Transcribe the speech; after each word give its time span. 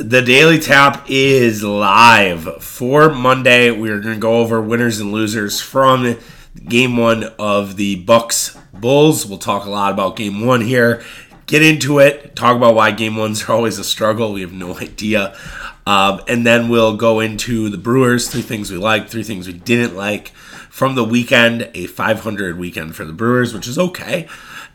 The 0.00 0.22
Daily 0.22 0.58
Tap 0.58 1.04
is 1.10 1.62
live 1.62 2.64
for 2.64 3.10
Monday. 3.10 3.70
We 3.70 3.90
are 3.90 4.00
going 4.00 4.14
to 4.14 4.20
go 4.20 4.38
over 4.38 4.58
winners 4.58 4.98
and 4.98 5.12
losers 5.12 5.60
from 5.60 6.16
game 6.66 6.96
one 6.96 7.24
of 7.38 7.76
the 7.76 7.96
Bucks 7.96 8.56
Bulls. 8.72 9.26
We'll 9.26 9.36
talk 9.36 9.66
a 9.66 9.70
lot 9.70 9.92
about 9.92 10.16
game 10.16 10.46
one 10.46 10.62
here. 10.62 11.02
Get 11.44 11.62
into 11.62 11.98
it. 11.98 12.34
Talk 12.34 12.56
about 12.56 12.74
why 12.74 12.92
game 12.92 13.16
ones 13.16 13.44
are 13.44 13.52
always 13.52 13.78
a 13.78 13.84
struggle. 13.84 14.32
We 14.32 14.40
have 14.40 14.54
no 14.54 14.78
idea. 14.80 15.36
Um, 15.86 16.22
and 16.26 16.46
then 16.46 16.70
we'll 16.70 16.96
go 16.96 17.20
into 17.20 17.68
the 17.68 17.76
Brewers. 17.76 18.26
Three 18.26 18.40
things 18.40 18.70
we 18.70 18.78
liked, 18.78 19.10
three 19.10 19.22
things 19.22 19.46
we 19.46 19.52
didn't 19.52 19.94
like 19.94 20.28
from 20.70 20.94
the 20.94 21.04
weekend. 21.04 21.70
A 21.74 21.86
500 21.86 22.58
weekend 22.58 22.96
for 22.96 23.04
the 23.04 23.12
Brewers, 23.12 23.52
which 23.52 23.68
is 23.68 23.78
okay. 23.78 24.26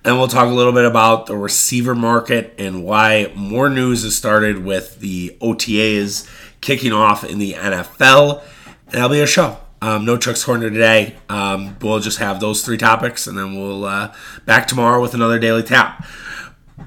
And 0.05 0.19
we'll 0.19 0.27
talk 0.27 0.47
a 0.47 0.53
little 0.53 0.71
bit 0.71 0.85
about 0.85 1.25
the 1.25 1.35
receiver 1.35 1.95
market 1.95 2.53
and 2.59 2.83
why 2.83 3.31
more 3.35 3.71
news 3.71 4.03
has 4.03 4.15
started 4.15 4.63
with 4.63 4.99
the 4.99 5.35
OTAs 5.41 6.29
kicking 6.61 6.91
off 6.91 7.23
in 7.23 7.39
the 7.39 7.53
NFL. 7.53 8.43
And 8.85 8.91
that'll 8.91 9.09
be 9.09 9.21
a 9.21 9.25
show. 9.25 9.57
Um, 9.81 10.05
no 10.05 10.15
Chuck's 10.15 10.43
Corner 10.43 10.69
today. 10.69 11.15
Um, 11.27 11.75
we'll 11.81 11.99
just 11.99 12.19
have 12.19 12.39
those 12.39 12.63
three 12.63 12.77
topics, 12.77 13.25
and 13.25 13.35
then 13.35 13.55
we'll 13.55 13.83
uh, 13.83 14.13
back 14.45 14.67
tomorrow 14.67 15.01
with 15.01 15.15
another 15.15 15.39
daily 15.39 15.63
tap. 15.63 16.05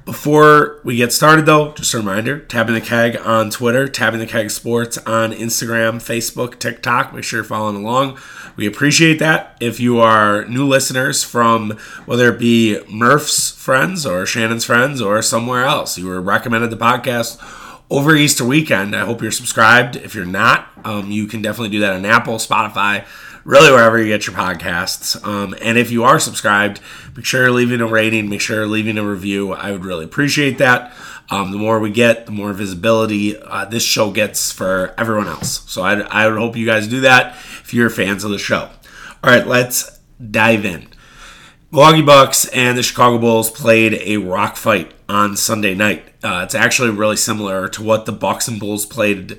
Before 0.04 0.80
we 0.84 0.96
get 0.96 1.14
started, 1.14 1.46
though, 1.46 1.72
just 1.72 1.94
a 1.94 1.98
reminder 1.98 2.40
tapping 2.40 2.74
the 2.74 2.80
keg 2.80 3.16
on 3.16 3.48
Twitter, 3.50 3.88
tapping 3.88 4.20
the 4.20 4.26
keg 4.26 4.50
sports 4.50 4.98
on 4.98 5.32
Instagram, 5.32 5.96
Facebook, 5.96 6.58
TikTok. 6.58 7.14
Make 7.14 7.24
sure 7.24 7.38
you're 7.38 7.44
following 7.44 7.76
along. 7.76 8.18
We 8.56 8.66
appreciate 8.66 9.18
that. 9.20 9.56
If 9.60 9.80
you 9.80 9.98
are 9.98 10.44
new 10.44 10.66
listeners 10.66 11.24
from 11.24 11.70
whether 12.04 12.34
it 12.34 12.38
be 12.38 12.80
Murph's 12.90 13.50
friends 13.50 14.04
or 14.04 14.26
Shannon's 14.26 14.64
friends 14.64 15.00
or 15.00 15.22
somewhere 15.22 15.64
else, 15.64 15.96
you 15.96 16.06
were 16.06 16.20
recommended 16.20 16.68
the 16.68 16.76
podcast 16.76 17.38
over 17.90 18.14
Easter 18.14 18.44
weekend. 18.44 18.94
I 18.94 19.06
hope 19.06 19.22
you're 19.22 19.30
subscribed. 19.30 19.96
If 19.96 20.14
you're 20.14 20.26
not, 20.26 20.68
um, 20.84 21.10
you 21.10 21.26
can 21.26 21.40
definitely 21.40 21.70
do 21.70 21.80
that 21.80 21.94
on 21.94 22.04
Apple, 22.04 22.34
Spotify, 22.34 23.06
really 23.44 23.70
wherever 23.70 23.98
you 23.98 24.06
get 24.06 24.26
your 24.26 24.36
podcasts. 24.36 25.22
Um, 25.26 25.54
and 25.62 25.78
if 25.78 25.90
you 25.90 26.04
are 26.04 26.18
subscribed, 26.20 26.80
make 27.16 27.24
sure 27.24 27.42
you're 27.42 27.50
leaving 27.50 27.80
a 27.80 27.86
rating, 27.86 28.28
make 28.28 28.40
sure 28.40 28.56
you're 28.56 28.66
leaving 28.66 28.98
a 28.98 29.04
review. 29.04 29.52
I 29.52 29.72
would 29.72 29.84
really 29.84 30.04
appreciate 30.04 30.58
that. 30.58 30.92
Um, 31.30 31.50
the 31.52 31.58
more 31.58 31.78
we 31.78 31.90
get, 31.90 32.26
the 32.26 32.32
more 32.32 32.52
visibility 32.52 33.36
uh, 33.36 33.66
this 33.66 33.82
show 33.82 34.10
gets 34.10 34.50
for 34.50 34.94
everyone 34.96 35.28
else. 35.28 35.70
So 35.70 35.82
I, 35.82 36.00
I 36.00 36.26
would 36.26 36.38
hope 36.38 36.56
you 36.56 36.64
guys 36.64 36.88
do 36.88 37.00
that 37.02 37.36
if 37.60 37.74
you're 37.74 37.90
fans 37.90 38.24
of 38.24 38.30
the 38.30 38.38
show. 38.38 38.70
All 39.22 39.30
right, 39.30 39.46
let's 39.46 40.00
dive 40.18 40.64
in. 40.64 40.88
Milwaukee 41.70 42.00
Bucks 42.00 42.48
and 42.48 42.78
the 42.78 42.82
Chicago 42.82 43.18
Bulls 43.18 43.50
played 43.50 43.94
a 44.02 44.16
rock 44.16 44.56
fight 44.56 44.92
on 45.06 45.36
Sunday 45.36 45.74
night. 45.74 46.02
Uh, 46.22 46.40
it's 46.42 46.54
actually 46.54 46.90
really 46.90 47.16
similar 47.16 47.68
to 47.68 47.82
what 47.82 48.06
the 48.06 48.12
Bucks 48.12 48.48
and 48.48 48.58
Bulls 48.58 48.86
played 48.86 49.38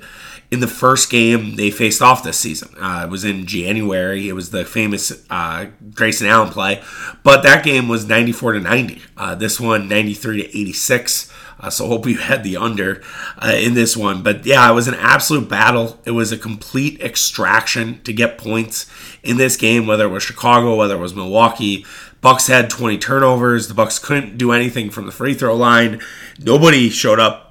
in 0.50 0.60
the 0.60 0.66
first 0.66 1.10
game 1.10 1.56
they 1.56 1.70
faced 1.70 2.02
off 2.02 2.22
this 2.22 2.38
season. 2.38 2.74
Uh, 2.78 3.02
it 3.04 3.10
was 3.10 3.24
in 3.24 3.46
January. 3.46 4.28
It 4.28 4.32
was 4.32 4.50
the 4.50 4.64
famous 4.64 5.24
uh, 5.30 5.66
Grayson 5.94 6.26
Allen 6.26 6.50
play, 6.50 6.82
but 7.22 7.42
that 7.42 7.64
game 7.64 7.88
was 7.88 8.06
94 8.06 8.54
to 8.54 8.60
90. 8.60 9.02
Uh, 9.16 9.34
this 9.34 9.60
one 9.60 9.88
93 9.88 10.42
to 10.42 10.58
86. 10.58 11.32
Uh, 11.60 11.70
so 11.70 11.86
hope 11.86 12.06
you 12.06 12.16
had 12.18 12.42
the 12.42 12.56
under 12.56 13.02
uh, 13.38 13.54
in 13.54 13.74
this 13.74 13.96
one. 13.96 14.22
But 14.22 14.44
yeah, 14.44 14.68
it 14.70 14.74
was 14.74 14.88
an 14.88 14.94
absolute 14.94 15.48
battle. 15.48 16.00
It 16.04 16.12
was 16.12 16.32
a 16.32 16.38
complete 16.38 17.00
extraction 17.00 18.02
to 18.02 18.12
get 18.12 18.38
points 18.38 18.90
in 19.22 19.36
this 19.36 19.56
game, 19.56 19.86
whether 19.86 20.06
it 20.06 20.10
was 20.10 20.22
Chicago, 20.22 20.76
whether 20.76 20.96
it 20.96 21.00
was 21.00 21.14
Milwaukee. 21.14 21.84
Bucks 22.20 22.48
had 22.48 22.68
20 22.68 22.98
turnovers. 22.98 23.68
The 23.68 23.74
Bucks 23.74 23.98
couldn't 23.98 24.36
do 24.36 24.52
anything 24.52 24.90
from 24.90 25.06
the 25.06 25.12
free 25.12 25.32
throw 25.32 25.56
line. 25.56 26.00
Nobody 26.38 26.90
showed 26.90 27.18
up 27.18 27.49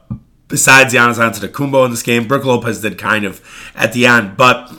besides 0.50 0.94
Giannis 0.94 1.16
Antetokounmpo 1.16 1.86
in 1.86 1.92
this 1.92 2.03
game. 2.03 2.28
Brook 2.28 2.44
Lopez 2.44 2.81
did 2.81 2.97
kind 2.97 3.23
of 3.23 3.42
at 3.75 3.94
the 3.94 4.05
end, 4.05 4.36
but 4.36 4.69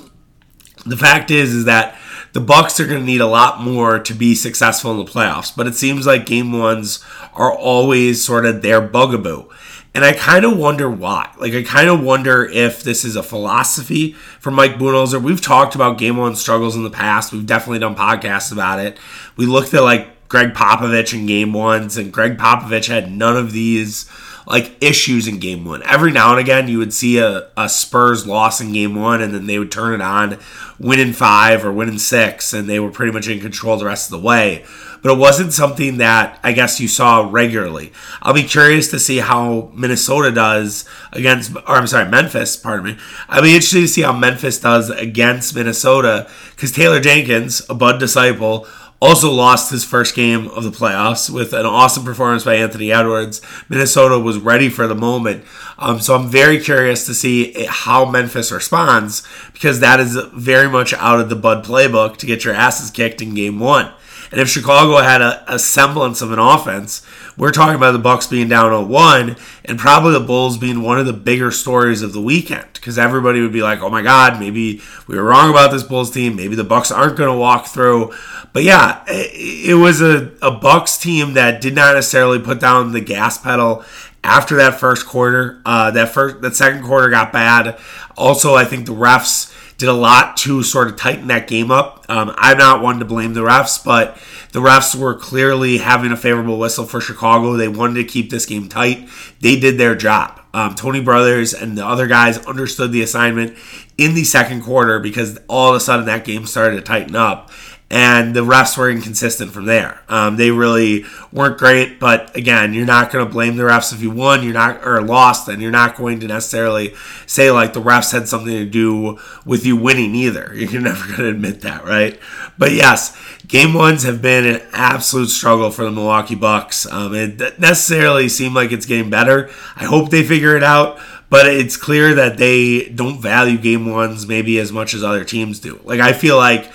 the 0.85 0.97
fact 0.97 1.31
is, 1.31 1.55
is 1.55 1.65
that 1.65 1.97
the 2.33 2.41
Bucks 2.41 2.79
are 2.79 2.87
going 2.87 3.01
to 3.01 3.07
need 3.07 3.21
a 3.21 3.27
lot 3.27 3.61
more 3.61 3.99
to 3.99 4.15
be 4.15 4.35
successful 4.35 4.91
in 4.93 4.99
the 4.99 5.11
playoffs. 5.11 5.55
But 5.57 5.67
it 5.67 5.75
seems 5.75 6.07
like 6.07 6.27
game 6.27 6.53
ones 6.53 7.05
are 7.35 7.53
always 7.53 8.25
sort 8.25 8.47
of 8.47 8.63
their 8.63 8.81
bugaboo. 8.81 9.49
And 9.93 10.05
I 10.05 10.13
kind 10.13 10.45
of 10.45 10.57
wonder 10.57 10.89
why. 10.89 11.33
Like, 11.39 11.53
I 11.53 11.65
kind 11.65 11.89
of 11.89 12.01
wonder 12.01 12.45
if 12.45 12.85
this 12.85 13.05
is 13.05 13.17
a 13.17 13.25
philosophy 13.25 14.13
for 14.39 14.53
Mike 14.53 14.75
Budenholzer. 14.75 15.21
We've 15.21 15.41
talked 15.41 15.75
about 15.75 15.99
game 15.99 16.17
one 16.17 16.37
struggles 16.37 16.77
in 16.77 16.85
the 16.85 16.91
past. 16.91 17.33
We've 17.33 17.45
definitely 17.45 17.81
done 17.81 17.97
podcasts 17.97 18.53
about 18.53 18.79
it. 18.79 18.99
We 19.37 19.47
looked 19.47 19.75
at 19.75 19.83
like 19.83 20.09
Gregg 20.31 20.55
Popovich 20.55 21.13
in 21.13 21.27
game 21.27 21.53
ones, 21.53 21.97
and 21.97 22.13
Gregg 22.13 22.39
Popovich 22.39 22.87
had 22.87 23.11
none 23.11 23.37
of 23.37 23.51
these 23.51 24.09
like 24.47 24.77
issues 24.81 25.27
in 25.27 25.41
game 25.41 25.65
one. 25.65 25.83
Every 25.83 26.13
now 26.13 26.31
and 26.31 26.41
again, 26.41 26.69
you 26.69 26.79
would 26.79 26.95
see 26.95 27.19
a, 27.19 27.49
a 27.57 27.69
Spurs 27.69 28.27
loss 28.27 28.61
in 28.61 28.73
game 28.73 28.95
one, 28.95 29.21
and 29.21 29.35
then 29.35 29.47
they 29.47 29.59
would 29.59 29.73
turn 29.73 29.93
it 29.93 30.01
on, 30.01 30.39
win 30.79 31.01
in 31.01 31.13
five 31.13 31.65
or 31.65 31.73
win 31.73 31.89
in 31.89 31.99
six, 31.99 32.53
and 32.53 32.71
they 32.71 32.79
were 32.79 32.93
pretty 32.93 33.13
much 33.13 33.27
in 33.29 33.41
control 33.41 33.77
the 33.77 33.85
rest 33.85 34.11
of 34.11 34.21
the 34.21 34.25
way. 34.25 34.65
But 35.03 35.13
it 35.13 35.19
wasn't 35.19 35.53
something 35.53 35.97
that 35.97 36.39
I 36.45 36.53
guess 36.53 36.79
you 36.79 36.87
saw 36.87 37.29
regularly. 37.29 37.93
I'll 38.23 38.35
be 38.35 38.45
curious 38.45 38.89
to 38.91 39.01
see 39.01 39.19
how 39.19 39.73
Minnesota 39.75 40.31
does 40.31 40.85
against, 41.13 41.57
or 41.57 41.63
I'm 41.77 41.89
sorry, 41.89 42.09
Memphis, 42.09 42.57
pardon 42.57 42.87
me. 42.87 42.99
I'll 43.29 43.43
be 43.43 43.55
interested 43.55 43.81
to 43.81 43.89
see 43.89 44.03
how 44.03 44.13
Memphis 44.13 44.61
does 44.61 44.91
against 44.91 45.57
Minnesota 45.57 46.31
because 46.55 46.71
Taylor 46.71 47.01
Jenkins, 47.01 47.69
a 47.69 47.75
Bud 47.75 47.99
disciple, 47.99 48.69
also 49.01 49.31
lost 49.31 49.71
his 49.71 49.85
first 49.85 50.15
game 50.15 50.49
of 50.49 50.63
the 50.63 50.71
playoffs 50.71 51.31
with 51.31 51.53
an 51.53 51.65
awesome 51.65 52.05
performance 52.05 52.45
by 52.45 52.57
Anthony 52.57 52.93
Edwards. 52.93 53.41
Minnesota 53.69 54.19
was 54.19 54.39
ready 54.39 54.69
for 54.69 54.87
the 54.87 54.95
moment. 54.95 55.45
Um, 55.79 56.01
so 56.01 56.15
I'm 56.15 56.29
very 56.29 56.61
curious 56.61 57.07
to 57.07 57.15
see 57.15 57.67
how 57.69 58.05
Memphis 58.05 58.53
responds 58.53 59.27
because 59.53 59.81
that 59.81 60.01
is 60.01 60.17
very 60.35 60.69
much 60.69 60.93
out 60.95 61.21
of 61.21 61.31
the 61.31 61.37
Bud 61.37 61.65
playbook 61.65 62.19
to 62.19 62.27
get 62.27 62.45
your 62.45 62.55
asses 62.55 62.91
kicked 62.91 63.23
in 63.23 63.35
game 63.35 63.59
one. 63.59 63.91
And 64.31 64.41
if 64.41 64.49
Chicago 64.49 64.99
had 64.99 65.23
a, 65.23 65.45
a, 65.53 65.59
semblance 65.59 66.23
of 66.23 66.31
an 66.31 66.39
offense, 66.39 67.05
we're 67.37 67.53
talking 67.53 67.77
about 67.77 67.93
the 67.93 67.99
Bucks 67.99 68.27
being 68.27 68.49
down 68.49 68.71
0-1 68.71 69.39
and 69.65 69.79
probably 69.79 70.13
the 70.13 70.21
Bulls 70.21 70.59
being 70.59 70.83
one 70.83 70.99
of 70.99 71.07
the 71.07 71.13
bigger 71.13 71.51
stories 71.51 72.03
of 72.03 72.13
the 72.13 72.21
weekend 72.21 72.69
because 72.75 72.99
everybody 72.99 73.41
would 73.41 73.53
be 73.53 73.63
like, 73.63 73.81
"Oh 73.81 73.91
my 73.91 74.03
God, 74.03 74.39
maybe 74.39 74.81
we 75.07 75.17
were 75.17 75.25
wrong 75.25 75.51
about 75.51 75.71
this 75.71 75.83
Bulls 75.83 76.11
team. 76.11 76.37
Maybe 76.37 76.55
the 76.55 76.65
Bucks 76.65 76.91
aren't 76.91 77.17
going 77.17 77.33
to 77.33 77.39
walk 77.39 77.67
through." 77.67 78.13
But 78.53 78.65
yeah, 78.65 79.05
it, 79.07 79.71
it 79.71 79.75
was 79.75 80.01
a, 80.01 80.33
a 80.43 80.51
Bucks 80.51 80.99
team 80.99 81.35
that 81.35 81.61
did 81.61 81.75
not 81.75 81.95
necessarily 81.95 82.39
put 82.39 82.61
down 82.61 82.93
the 82.93 83.01
gas 83.01 83.39
pedal 83.39 83.85
after 84.25 84.57
that 84.57 84.79
first 84.81 85.07
quarter. 85.07 85.63
Uh, 85.65 85.91
that 85.93 86.09
first, 86.09 86.41
that 86.43 86.57
second 86.57 86.83
quarter 86.83 87.09
got 87.11 87.33
bad. 87.33 87.79
Also, 88.17 88.55
I 88.55 88.65
think 88.65 88.87
the 88.87 88.93
refs 88.93 89.55
did 89.81 89.89
a 89.89 89.95
lot 89.95 90.37
to 90.37 90.63
sort 90.63 90.89
of 90.89 90.97
tighten 90.97 91.29
that 91.29 91.49
game 91.49 91.71
up. 91.71 92.05
Um, 92.09 92.33
I'm 92.37 92.59
not 92.59 92.83
one 92.83 92.99
to 92.99 93.05
blame 93.07 93.33
the 93.33 93.41
refs, 93.41 93.83
but 93.83 94.19
the 94.53 94.61
refs 94.61 94.95
were 94.95 95.15
clearly 95.15 95.79
having 95.79 96.13
a 96.13 96.17
favorable 96.17 96.59
whistle 96.59 96.85
for 96.85 97.01
Chicago. 97.01 97.55
They 97.55 97.67
wanted 97.67 97.95
to 97.95 98.05
keep 98.05 98.31
this 98.31 98.45
game 98.45 98.69
tight. 98.69 99.09
They 99.41 99.59
did 99.59 99.79
their 99.79 99.95
job. 99.95 100.41
Um, 100.53 100.75
Tony 100.75 101.01
Brothers 101.01 101.55
and 101.55 101.79
the 101.79 101.87
other 101.87 102.07
guys 102.07 102.39
understood 102.47 102.93
the 102.93 103.03
assignment 103.03 103.57
in 103.97 104.15
the 104.15 104.25
second 104.25 104.63
quarter 104.63 105.01
because 105.01 105.39
all 105.49 105.71
of 105.71 105.77
a 105.77 105.81
sudden 105.81 106.07
that 106.07 106.25
game 106.25 106.45
started 106.45 106.77
to 106.77 106.83
tighten 106.83 107.17
up 107.17 107.51
and 107.91 108.37
the 108.37 108.45
refs 108.45 108.79
were 108.79 108.89
inconsistent 108.89 109.51
from 109.51 109.65
there. 109.65 110.01
Um, 110.09 110.37
they 110.37 110.53
really 110.53 111.05
weren't 111.33 111.59
great, 111.59 111.99
but 111.99 112.35
again, 112.37 112.73
you're 112.73 112.87
not 112.87 113.11
going 113.11 113.27
to 113.27 113.31
blame 113.31 113.57
the 113.57 113.65
refs 113.65 113.93
if 113.93 114.01
you 114.01 114.13
won, 114.13 114.45
you're 114.45 114.53
not 114.53 114.87
or 114.87 115.03
lost, 115.03 115.49
and 115.49 115.61
you're 115.61 115.73
not 115.73 115.97
going 115.97 116.21
to 116.21 116.29
necessarily 116.29 116.95
say 117.27 117.51
like 117.51 117.73
the 117.73 117.83
refs 117.83 118.13
had 118.13 118.29
something 118.29 118.55
to 118.55 118.65
do 118.65 119.19
with 119.45 119.67
you 119.67 119.77
winning 119.77 120.15
either. 120.15 120.53
You're 120.71 120.81
never 120.81 121.05
going 121.07 121.19
to 121.19 121.29
admit 121.29 121.63
that, 121.63 121.85
right? 121.85 122.19
But 122.57 122.73
yes, 122.73 123.17
game 123.49 123.75
ones 123.75 124.05
have 124.05 124.23
been 124.23 124.47
an 124.47 124.63
absolute 124.73 125.29
struggle 125.29 125.71
for 125.71 125.85
the 125.85 125.91
Milwaukee 125.91 126.37
Bucks. 126.37 126.87
Um, 126.87 127.15
it 127.15 127.59
necessarily 127.59 128.29
seemed 128.29 128.55
like 128.55 128.71
it's 128.71 128.87
getting 128.87 129.11
better. 129.11 129.51
I 129.75 129.85
hope 129.85 130.11
they 130.11 130.23
figure 130.23 130.57
it 130.57 130.63
out. 130.63 131.01
But 131.31 131.47
it's 131.47 131.77
clear 131.77 132.13
that 132.17 132.39
they 132.39 132.89
don't 132.89 133.21
value 133.21 133.57
game 133.57 133.89
ones 133.89 134.27
maybe 134.27 134.59
as 134.59 134.73
much 134.73 134.95
as 134.95 135.05
other 135.05 135.25
teams 135.25 135.61
do. 135.61 135.81
Like 135.85 136.01
I 136.01 136.13
feel 136.13 136.37
like 136.37 136.71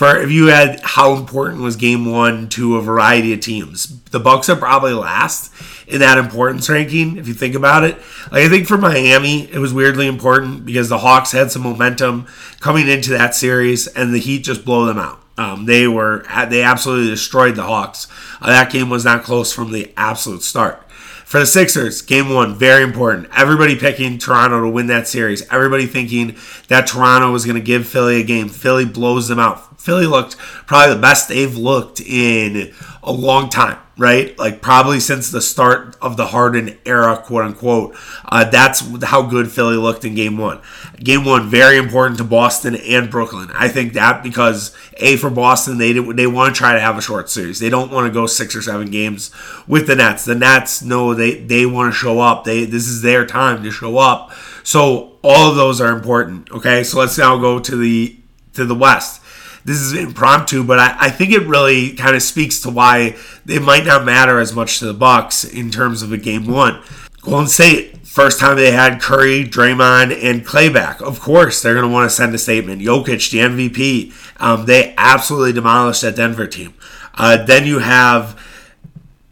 for 0.00 0.16
if 0.16 0.30
you 0.30 0.46
had 0.46 0.80
how 0.80 1.12
important 1.14 1.60
was 1.60 1.76
game 1.76 2.10
one 2.10 2.48
to 2.48 2.78
a 2.78 2.80
variety 2.80 3.34
of 3.34 3.40
teams. 3.40 4.00
The 4.04 4.18
Bucks 4.18 4.48
are 4.48 4.56
probably 4.56 4.94
last 4.94 5.52
in 5.86 6.00
that 6.00 6.16
importance 6.16 6.70
ranking, 6.70 7.18
if 7.18 7.28
you 7.28 7.34
think 7.34 7.54
about 7.54 7.84
it. 7.84 7.98
Like 8.32 8.44
I 8.44 8.48
think 8.48 8.66
for 8.66 8.78
Miami, 8.78 9.42
it 9.52 9.58
was 9.58 9.74
weirdly 9.74 10.06
important 10.06 10.64
because 10.64 10.88
the 10.88 10.96
Hawks 10.96 11.32
had 11.32 11.50
some 11.50 11.60
momentum 11.60 12.26
coming 12.60 12.88
into 12.88 13.10
that 13.10 13.34
series 13.34 13.88
and 13.88 14.14
the 14.14 14.18
Heat 14.18 14.42
just 14.42 14.64
blow 14.64 14.86
them 14.86 14.96
out. 14.96 15.20
Um, 15.36 15.66
they 15.66 15.86
were 15.86 16.24
they 16.48 16.62
absolutely 16.62 17.10
destroyed 17.10 17.56
the 17.56 17.64
Hawks. 17.64 18.06
Uh, 18.40 18.46
that 18.46 18.72
game 18.72 18.88
was 18.88 19.04
not 19.04 19.22
close 19.22 19.52
from 19.52 19.70
the 19.70 19.92
absolute 19.98 20.42
start. 20.42 20.82
For 21.26 21.40
the 21.40 21.46
Sixers, 21.46 22.00
game 22.00 22.30
one, 22.30 22.54
very 22.54 22.82
important. 22.82 23.28
Everybody 23.36 23.76
picking 23.76 24.16
Toronto 24.16 24.62
to 24.62 24.70
win 24.70 24.86
that 24.86 25.06
series. 25.06 25.46
Everybody 25.52 25.84
thinking 25.84 26.36
that 26.68 26.86
Toronto 26.86 27.30
was 27.32 27.44
going 27.44 27.56
to 27.56 27.62
give 27.62 27.86
Philly 27.86 28.22
a 28.22 28.24
game. 28.24 28.48
Philly 28.48 28.86
blows 28.86 29.28
them 29.28 29.38
out. 29.38 29.69
Philly 29.80 30.06
looked 30.06 30.36
probably 30.66 30.94
the 30.94 31.00
best 31.00 31.28
they've 31.28 31.56
looked 31.56 32.00
in 32.00 32.74
a 33.02 33.12
long 33.12 33.48
time, 33.48 33.78
right? 33.96 34.38
Like 34.38 34.60
probably 34.60 35.00
since 35.00 35.30
the 35.30 35.40
start 35.40 35.96
of 36.02 36.18
the 36.18 36.26
Harden 36.26 36.76
era, 36.84 37.16
quote 37.16 37.46
unquote. 37.46 37.96
Uh, 38.26 38.44
that's 38.44 38.82
how 39.04 39.22
good 39.22 39.50
Philly 39.50 39.76
looked 39.76 40.04
in 40.04 40.14
game 40.14 40.36
one. 40.36 40.60
Game 40.98 41.24
one, 41.24 41.48
very 41.48 41.78
important 41.78 42.18
to 42.18 42.24
Boston 42.24 42.76
and 42.76 43.10
Brooklyn. 43.10 43.50
I 43.54 43.68
think 43.68 43.94
that 43.94 44.22
because 44.22 44.76
A, 44.98 45.16
for 45.16 45.30
Boston, 45.30 45.78
they, 45.78 45.94
they 45.94 46.26
want 46.26 46.54
to 46.54 46.58
try 46.58 46.74
to 46.74 46.80
have 46.80 46.98
a 46.98 47.02
short 47.02 47.30
series. 47.30 47.58
They 47.58 47.70
don't 47.70 47.90
want 47.90 48.06
to 48.06 48.12
go 48.12 48.26
six 48.26 48.54
or 48.54 48.60
seven 48.60 48.90
games 48.90 49.30
with 49.66 49.86
the 49.86 49.96
Nets. 49.96 50.26
The 50.26 50.34
Nets 50.34 50.82
know 50.82 51.14
they, 51.14 51.40
they 51.40 51.64
want 51.64 51.90
to 51.90 51.98
show 51.98 52.20
up. 52.20 52.44
They 52.44 52.66
This 52.66 52.86
is 52.86 53.00
their 53.00 53.24
time 53.24 53.62
to 53.62 53.70
show 53.70 53.96
up. 53.96 54.30
So 54.62 55.16
all 55.24 55.48
of 55.48 55.56
those 55.56 55.80
are 55.80 55.90
important. 55.90 56.50
Okay, 56.50 56.84
so 56.84 56.98
let's 56.98 57.16
now 57.16 57.38
go 57.38 57.58
to 57.58 57.76
the 57.76 58.18
to 58.52 58.64
the 58.64 58.74
West 58.74 59.19
this 59.64 59.78
is 59.78 59.92
impromptu, 59.92 60.64
but 60.64 60.78
I, 60.78 60.96
I 60.98 61.10
think 61.10 61.32
it 61.32 61.46
really 61.46 61.92
kind 61.92 62.16
of 62.16 62.22
speaks 62.22 62.60
to 62.60 62.70
why 62.70 63.16
it 63.46 63.62
might 63.62 63.84
not 63.84 64.04
matter 64.04 64.40
as 64.40 64.54
much 64.54 64.78
to 64.78 64.86
the 64.86 64.94
Bucks 64.94 65.44
in 65.44 65.70
terms 65.70 66.02
of 66.02 66.12
a 66.12 66.16
game 66.16 66.46
one. 66.46 66.82
Golden 67.20 67.48
State, 67.48 68.06
first 68.06 68.40
time 68.40 68.56
they 68.56 68.72
had 68.72 69.00
Curry, 69.00 69.44
Draymond, 69.44 70.18
and 70.22 70.44
Clay 70.44 70.70
back. 70.70 71.00
Of 71.02 71.20
course, 71.20 71.60
they're 71.60 71.74
going 71.74 71.86
to 71.86 71.92
want 71.92 72.10
to 72.10 72.14
send 72.14 72.34
a 72.34 72.38
statement. 72.38 72.80
Jokic, 72.80 73.30
the 73.30 73.38
MVP, 73.38 74.12
um, 74.40 74.64
they 74.64 74.94
absolutely 74.96 75.52
demolished 75.52 76.02
that 76.02 76.16
Denver 76.16 76.46
team. 76.46 76.74
Uh, 77.14 77.44
then 77.44 77.66
you 77.66 77.80
have 77.80 78.40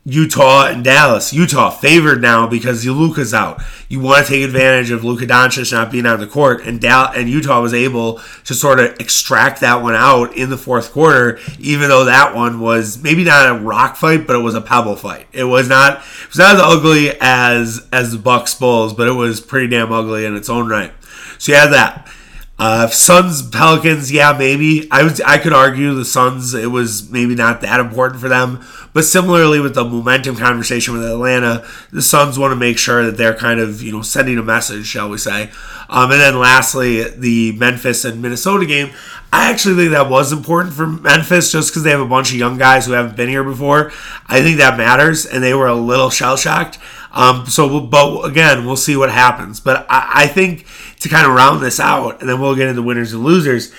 Utah 0.09 0.69
and 0.69 0.83
Dallas. 0.83 1.35
Utah 1.35 1.69
favored 1.69 2.23
now 2.23 2.47
because 2.47 2.87
Luka's 2.87 3.35
out. 3.35 3.61
You 3.91 4.01
want 4.01 4.27
to 4.27 4.33
take 4.33 4.43
advantage 4.43 4.91
of 4.91 5.05
Luka 5.05 5.27
Doncic 5.27 5.71
not 5.71 5.93
being 5.93 6.07
on 6.07 6.19
the 6.19 6.27
court, 6.27 6.67
and 6.67 6.81
Dal- 6.81 7.13
and 7.15 7.29
Utah 7.29 7.61
was 7.61 7.75
able 7.75 8.21
to 8.45 8.55
sort 8.55 8.81
of 8.81 8.99
extract 8.99 9.61
that 9.61 9.83
one 9.83 9.95
out 9.95 10.35
in 10.35 10.49
the 10.49 10.57
fourth 10.57 10.93
quarter, 10.93 11.39
even 11.59 11.91
though 11.91 12.07
that 12.07 12.35
one 12.35 12.61
was 12.61 13.03
maybe 13.03 13.23
not 13.23 13.55
a 13.55 13.61
rock 13.61 13.97
fight, 13.97 14.27
but 14.27 14.35
it 14.35 14.43
was 14.43 14.55
a 14.55 14.63
pebble 14.63 14.97
fight. 14.97 15.27
It 15.33 15.45
was 15.45 15.69
not 15.69 15.99
it 15.99 16.29
was 16.29 16.39
not 16.39 16.55
as 16.55 16.63
ugly 16.63 17.11
as 17.21 17.87
as 17.93 18.13
the 18.13 18.19
Bucks 18.19 18.55
Bulls, 18.55 18.95
but 18.95 19.09
it 19.09 19.13
was 19.13 19.43
pretty 19.43 19.69
damn 19.69 19.93
ugly 19.93 20.25
in 20.25 20.35
its 20.35 20.49
own 20.49 20.69
right. 20.69 20.93
So 21.37 21.53
you 21.53 21.59
have 21.59 21.71
that. 21.73 22.11
Uh, 22.59 22.89
Suns 22.89 23.41
Pelicans, 23.49 24.11
yeah, 24.11 24.35
maybe. 24.37 24.89
I 24.91 25.05
was 25.05 25.21
I 25.21 25.39
could 25.39 25.53
argue 25.53 25.95
the 25.95 26.05
Suns 26.05 26.55
it 26.55 26.73
was 26.73 27.09
maybe 27.09 27.37
not 27.37 27.61
that 27.61 27.79
important 27.79 28.21
for 28.21 28.29
them, 28.29 28.65
but 28.93 29.05
similarly 29.05 29.61
with 29.61 29.77
the 29.77 29.85
momentum 29.85 30.35
conversation 30.35 30.95
with 30.95 31.05
Atlanta, 31.05 31.65
the 31.93 32.03
Suns 32.03 32.37
want 32.37 32.51
to 32.51 32.57
make 32.57 32.77
sure 32.77 33.07
that 33.07 33.17
they're 33.17 33.35
kind 33.35 33.61
of 33.61 33.81
you 33.81 33.93
know 33.93 34.03
sending 34.03 34.39
a 34.39 34.43
message, 34.43 34.87
shall 34.87 35.09
we 35.09 35.19
say? 35.19 35.51
Um, 35.89 36.11
and 36.11 36.21
then 36.21 36.41
lastly, 36.41 37.09
the 37.09 37.53
Memphis 37.53 38.05
and 38.05 38.21
Minnesota 38.21 38.67
game. 38.67 38.91
I 39.33 39.51
actually 39.51 39.77
think 39.77 39.93
that 39.93 40.09
was 40.11 40.33
important 40.33 40.75
for 40.75 40.87
Memphis 40.87 41.53
just 41.53 41.71
because 41.71 41.83
they 41.85 41.91
have 41.91 42.01
a 42.01 42.07
bunch 42.07 42.31
of 42.31 42.37
young 42.37 42.57
guys 42.59 42.87
who 42.87 42.93
haven't 42.93 43.15
been 43.15 43.29
here 43.29 43.45
before. 43.45 43.93
I 44.27 44.43
think 44.43 44.59
that 44.59 44.79
matters, 44.79 45.27
and 45.27 45.45
they 45.45 45.55
were 45.55 45.67
a 45.69 45.75
little 45.75 46.11
shell 46.11 46.37
shocked. 46.37 46.79
Um, 47.13 47.47
so, 47.47 47.81
but 47.81 48.25
again, 48.25 48.67
we'll 48.67 48.77
see 48.77 48.97
what 48.97 49.11
happens. 49.11 49.61
But 49.61 49.87
I, 49.89 50.11
I 50.15 50.27
think 50.27 50.67
to 51.01 51.09
kind 51.09 51.27
of 51.27 51.35
round 51.35 51.63
this 51.63 51.81
out, 51.81 52.21
and 52.21 52.29
then 52.29 52.41
we'll 52.41 52.57
get 52.57 52.69
into 52.69 52.83
winners 52.83 53.13
and 53.13 53.25
losers. 53.25 53.73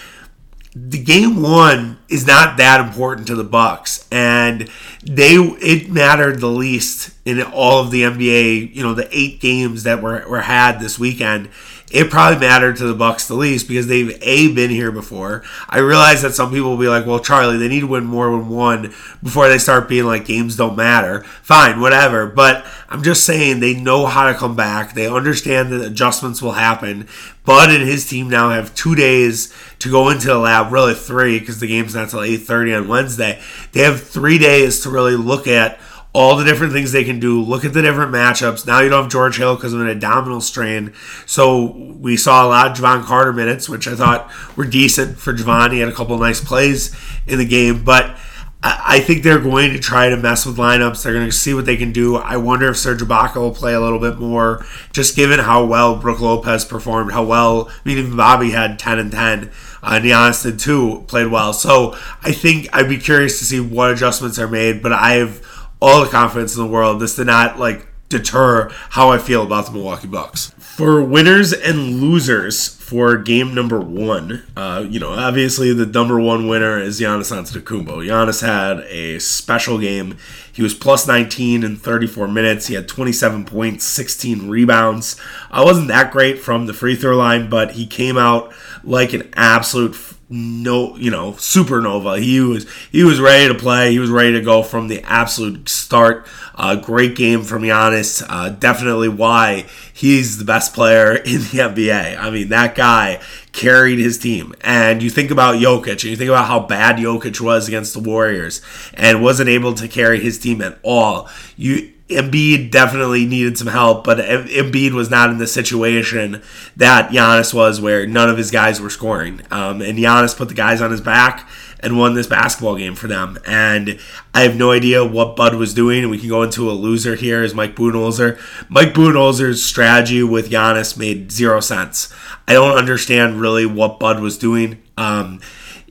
The 0.75 1.01
game 1.01 1.41
one 1.41 1.97
is 2.09 2.27
not 2.27 2.57
that 2.57 2.79
important 2.79 3.27
to 3.27 3.35
the 3.35 3.43
Bucks, 3.43 4.07
and 4.11 4.69
they 5.03 5.35
it 5.35 5.89
mattered 5.89 6.39
the 6.39 6.47
least 6.47 7.11
in 7.25 7.41
all 7.41 7.81
of 7.81 7.91
the 7.91 8.03
NBA. 8.03 8.75
You 8.75 8.83
know, 8.83 8.93
the 8.93 9.09
eight 9.11 9.39
games 9.39 9.83
that 9.83 10.01
were, 10.01 10.27
were 10.29 10.41
had 10.41 10.79
this 10.79 10.99
weekend 10.99 11.49
it 11.91 12.11
probably 12.11 12.39
mattered 12.39 12.77
to 12.77 12.85
the 12.85 12.93
Bucks 12.93 13.27
the 13.27 13.33
least 13.33 13.67
because 13.67 13.87
they've 13.87 14.17
a 14.21 14.53
been 14.53 14.69
here 14.69 14.91
before. 14.91 15.43
I 15.67 15.79
realize 15.79 16.21
that 16.21 16.35
some 16.35 16.51
people 16.51 16.69
will 16.69 16.77
be 16.77 16.87
like, 16.87 17.05
"Well, 17.05 17.19
Charlie, 17.19 17.57
they 17.57 17.67
need 17.67 17.79
to 17.81 17.87
win 17.87 18.05
more 18.05 18.29
than 18.29 18.49
one 18.49 18.93
before 19.23 19.47
they 19.47 19.57
start 19.57 19.89
being 19.89 20.05
like 20.05 20.25
games 20.25 20.55
don't 20.55 20.77
matter." 20.77 21.23
Fine, 21.41 21.79
whatever. 21.79 22.27
But 22.27 22.65
I'm 22.89 23.01
just 23.01 23.23
saying 23.25 23.59
they 23.59 23.73
know 23.73 24.05
how 24.05 24.27
to 24.27 24.37
come 24.37 24.55
back. 24.55 24.93
They 24.93 25.07
understand 25.07 25.71
that 25.71 25.85
adjustments 25.85 26.41
will 26.41 26.53
happen. 26.53 27.07
Bud 27.43 27.71
and 27.71 27.83
his 27.83 28.07
team 28.07 28.29
now 28.29 28.51
have 28.51 28.75
two 28.75 28.93
days 28.93 29.51
to 29.79 29.89
go 29.89 30.09
into 30.09 30.27
the 30.27 30.37
lab, 30.37 30.71
really 30.71 30.93
three, 30.93 31.39
because 31.39 31.59
the 31.59 31.67
game's 31.67 31.95
not 31.95 32.09
till 32.09 32.21
8:30 32.21 32.73
on 32.73 32.87
Wednesday. 32.87 33.39
They 33.71 33.81
have 33.81 34.03
three 34.03 34.37
days 34.37 34.81
to 34.81 34.89
really 34.91 35.15
look 35.15 35.47
at 35.47 35.79
all 36.11 36.35
the 36.35 36.43
different 36.43 36.73
things 36.73 36.91
they 36.91 37.03
can 37.03 37.19
do. 37.19 37.41
Look 37.41 37.63
at 37.63 37.73
the 37.73 37.81
different 37.81 38.11
matchups. 38.11 38.65
Now 38.65 38.79
you 38.79 38.89
don't 38.89 39.03
have 39.03 39.11
George 39.11 39.37
Hill 39.37 39.55
because 39.55 39.73
of 39.73 39.81
an 39.81 39.89
abdominal 39.89 40.41
strain. 40.41 40.93
So 41.25 41.71
we 41.99 42.17
saw 42.17 42.45
a 42.45 42.49
lot 42.49 42.67
of 42.67 42.77
Jevon 42.77 43.03
Carter 43.03 43.31
minutes, 43.31 43.69
which 43.69 43.87
I 43.87 43.95
thought 43.95 44.31
were 44.55 44.65
decent 44.65 45.19
for 45.19 45.33
Jevon. 45.33 45.71
He 45.71 45.79
had 45.79 45.89
a 45.89 45.93
couple 45.93 46.17
nice 46.17 46.43
plays 46.43 46.95
in 47.27 47.37
the 47.37 47.45
game, 47.45 47.83
but 47.83 48.17
I 48.61 48.99
think 48.99 49.23
they're 49.23 49.39
going 49.39 49.71
to 49.71 49.79
try 49.79 50.09
to 50.09 50.17
mess 50.17 50.45
with 50.45 50.57
lineups. 50.57 51.01
They're 51.01 51.13
going 51.13 51.27
to 51.27 51.31
see 51.31 51.53
what 51.53 51.65
they 51.65 51.77
can 51.77 51.93
do. 51.93 52.17
I 52.17 52.35
wonder 52.35 52.67
if 52.67 52.77
Serge 52.77 52.99
Ibaka 52.99 53.35
will 53.37 53.55
play 53.55 53.73
a 53.73 53.79
little 53.79 53.99
bit 53.99 54.17
more, 54.17 54.65
just 54.91 55.15
given 55.15 55.39
how 55.39 55.63
well 55.63 55.95
Brook 55.95 56.19
Lopez 56.19 56.65
performed, 56.65 57.13
how 57.13 57.23
well, 57.23 57.69
I 57.69 57.87
mean, 57.87 57.97
even 57.99 58.17
Bobby 58.17 58.49
had 58.49 58.77
10 58.77 58.99
and 58.99 59.11
10. 59.13 59.51
Uh, 59.81 59.99
Giannis 60.01 60.43
did 60.43 60.59
too, 60.59 61.05
played 61.07 61.27
well. 61.27 61.53
So 61.53 61.95
I 62.21 62.33
think 62.33 62.67
I'd 62.73 62.89
be 62.89 62.97
curious 62.97 63.39
to 63.39 63.45
see 63.45 63.61
what 63.61 63.91
adjustments 63.91 64.37
are 64.37 64.49
made, 64.49 64.83
but 64.83 64.91
I 64.91 65.13
have 65.13 65.41
all 65.81 66.03
the 66.03 66.09
confidence 66.09 66.55
in 66.55 66.63
the 66.63 66.69
world. 66.69 66.99
This 66.99 67.15
did 67.15 67.27
not 67.27 67.59
like 67.59 67.87
deter 68.09 68.69
how 68.89 69.09
I 69.11 69.19
feel 69.19 69.43
about 69.43 69.67
the 69.67 69.71
Milwaukee 69.71 70.07
Bucks. 70.07 70.51
For 70.57 71.01
winners 71.03 71.53
and 71.53 72.01
losers 72.01 72.67
for 72.67 73.17
game 73.17 73.53
number 73.53 73.79
one, 73.79 74.43
uh, 74.57 74.85
you 74.89 74.99
know, 74.99 75.11
obviously 75.11 75.73
the 75.73 75.85
number 75.85 76.19
one 76.19 76.47
winner 76.47 76.79
is 76.79 76.99
Giannis 76.99 77.31
Antetokounmpo. 77.31 78.07
Giannis 78.07 78.41
had 78.41 78.79
a 78.85 79.19
special 79.19 79.77
game. 79.77 80.17
He 80.51 80.63
was 80.63 80.73
plus 80.73 81.07
19 81.07 81.63
in 81.63 81.75
34 81.75 82.27
minutes. 82.27 82.67
He 82.67 82.73
had 82.73 82.87
27 82.87 83.45
points, 83.45 83.85
16 83.85 84.49
rebounds. 84.49 85.15
I 85.51 85.63
wasn't 85.63 85.89
that 85.89 86.11
great 86.11 86.39
from 86.39 86.65
the 86.65 86.73
free 86.73 86.95
throw 86.95 87.15
line, 87.15 87.49
but 87.49 87.73
he 87.73 87.85
came 87.85 88.17
out 88.17 88.51
like 88.83 89.13
an 89.13 89.29
absolute 89.35 89.95
no, 90.31 90.95
you 90.95 91.09
know, 91.09 91.31
supernova. 91.33 92.21
He 92.21 92.39
was 92.39 92.69
he 92.91 93.03
was 93.03 93.19
ready 93.19 93.47
to 93.51 93.57
play. 93.57 93.91
He 93.91 93.97
was 93.97 94.11
ready 94.11 94.33
to 94.33 94.41
go 94.41 94.61
from 94.61 94.87
the 94.87 95.01
absolute 95.01 95.67
start. 95.67 96.27
Uh, 96.53 96.75
great 96.75 97.15
game 97.15 97.41
from 97.41 97.63
Giannis. 97.63 98.23
Uh, 98.29 98.49
definitely 98.49 99.09
why 99.09 99.65
he's 99.91 100.37
the 100.37 100.45
best 100.45 100.75
player 100.75 101.15
in 101.15 101.41
the 101.41 101.57
NBA. 101.57 102.17
I 102.19 102.29
mean, 102.29 102.49
that 102.49 102.75
guy 102.75 103.21
carried 103.53 103.97
his 103.97 104.19
team. 104.19 104.53
And 104.61 105.01
you 105.01 105.09
think 105.09 105.31
about 105.31 105.55
Jokic, 105.55 105.91
and 105.91 106.03
you 106.03 106.15
think 106.15 106.29
about 106.29 106.45
how 106.45 106.59
bad 106.59 106.97
Jokic 106.97 107.41
was 107.41 107.67
against 107.67 107.93
the 107.93 107.99
Warriors, 107.99 108.61
and 108.93 109.23
wasn't 109.23 109.49
able 109.49 109.73
to 109.73 109.87
carry 109.87 110.19
his 110.19 110.37
team 110.37 110.61
at 110.61 110.77
all. 110.83 111.27
You 111.57 111.91
Embiid 112.09 112.71
definitely 112.71 113.25
needed 113.25 113.57
some 113.57 113.67
help, 113.67 114.03
but 114.03 114.17
Embiid 114.17 114.93
was 114.93 115.11
not 115.11 115.29
in 115.29 115.37
the 115.37 115.45
situation 115.45 116.41
that 116.75 117.11
Giannis 117.11 117.53
was, 117.53 117.79
where 117.79 118.07
none 118.07 118.29
of 118.29 118.37
his 118.37 118.49
guys 118.49 118.81
were 118.81 118.89
scoring. 118.89 119.41
Um, 119.51 119.81
and 119.81 119.97
Giannis 119.97 120.35
put 120.35 120.47
the 120.47 120.55
guys 120.55 120.81
on 120.81 120.89
his 120.89 121.01
back 121.01 121.47
and 121.81 121.99
won 121.99 122.15
this 122.15 122.25
basketball 122.25 122.75
game 122.75 122.95
for 122.95 123.07
them. 123.07 123.37
And 123.45 123.99
I 124.33 124.41
have 124.41 124.55
no 124.55 124.71
idea 124.71 125.05
what 125.05 125.35
Bud 125.35 125.55
was 125.55 125.73
doing. 125.73 126.09
We 126.09 126.17
can 126.17 126.29
go 126.29 126.41
into 126.41 126.69
a 126.69 126.73
loser 126.73 127.15
here 127.15 127.43
is 127.43 127.53
Mike 127.53 127.75
Budenholzer. 127.75 128.39
Mike 128.69 128.93
Budenholzer's 128.93 129.63
strategy 129.63 130.23
with 130.23 130.49
Giannis 130.49 130.97
made 130.97 131.31
zero 131.31 131.59
sense. 131.59 132.13
I 132.47 132.53
don't 132.53 132.77
understand 132.77 133.39
really 133.39 133.67
what 133.67 133.99
Bud 133.99 134.19
was 134.19 134.37
doing. 134.37 134.81
Um, 134.97 135.41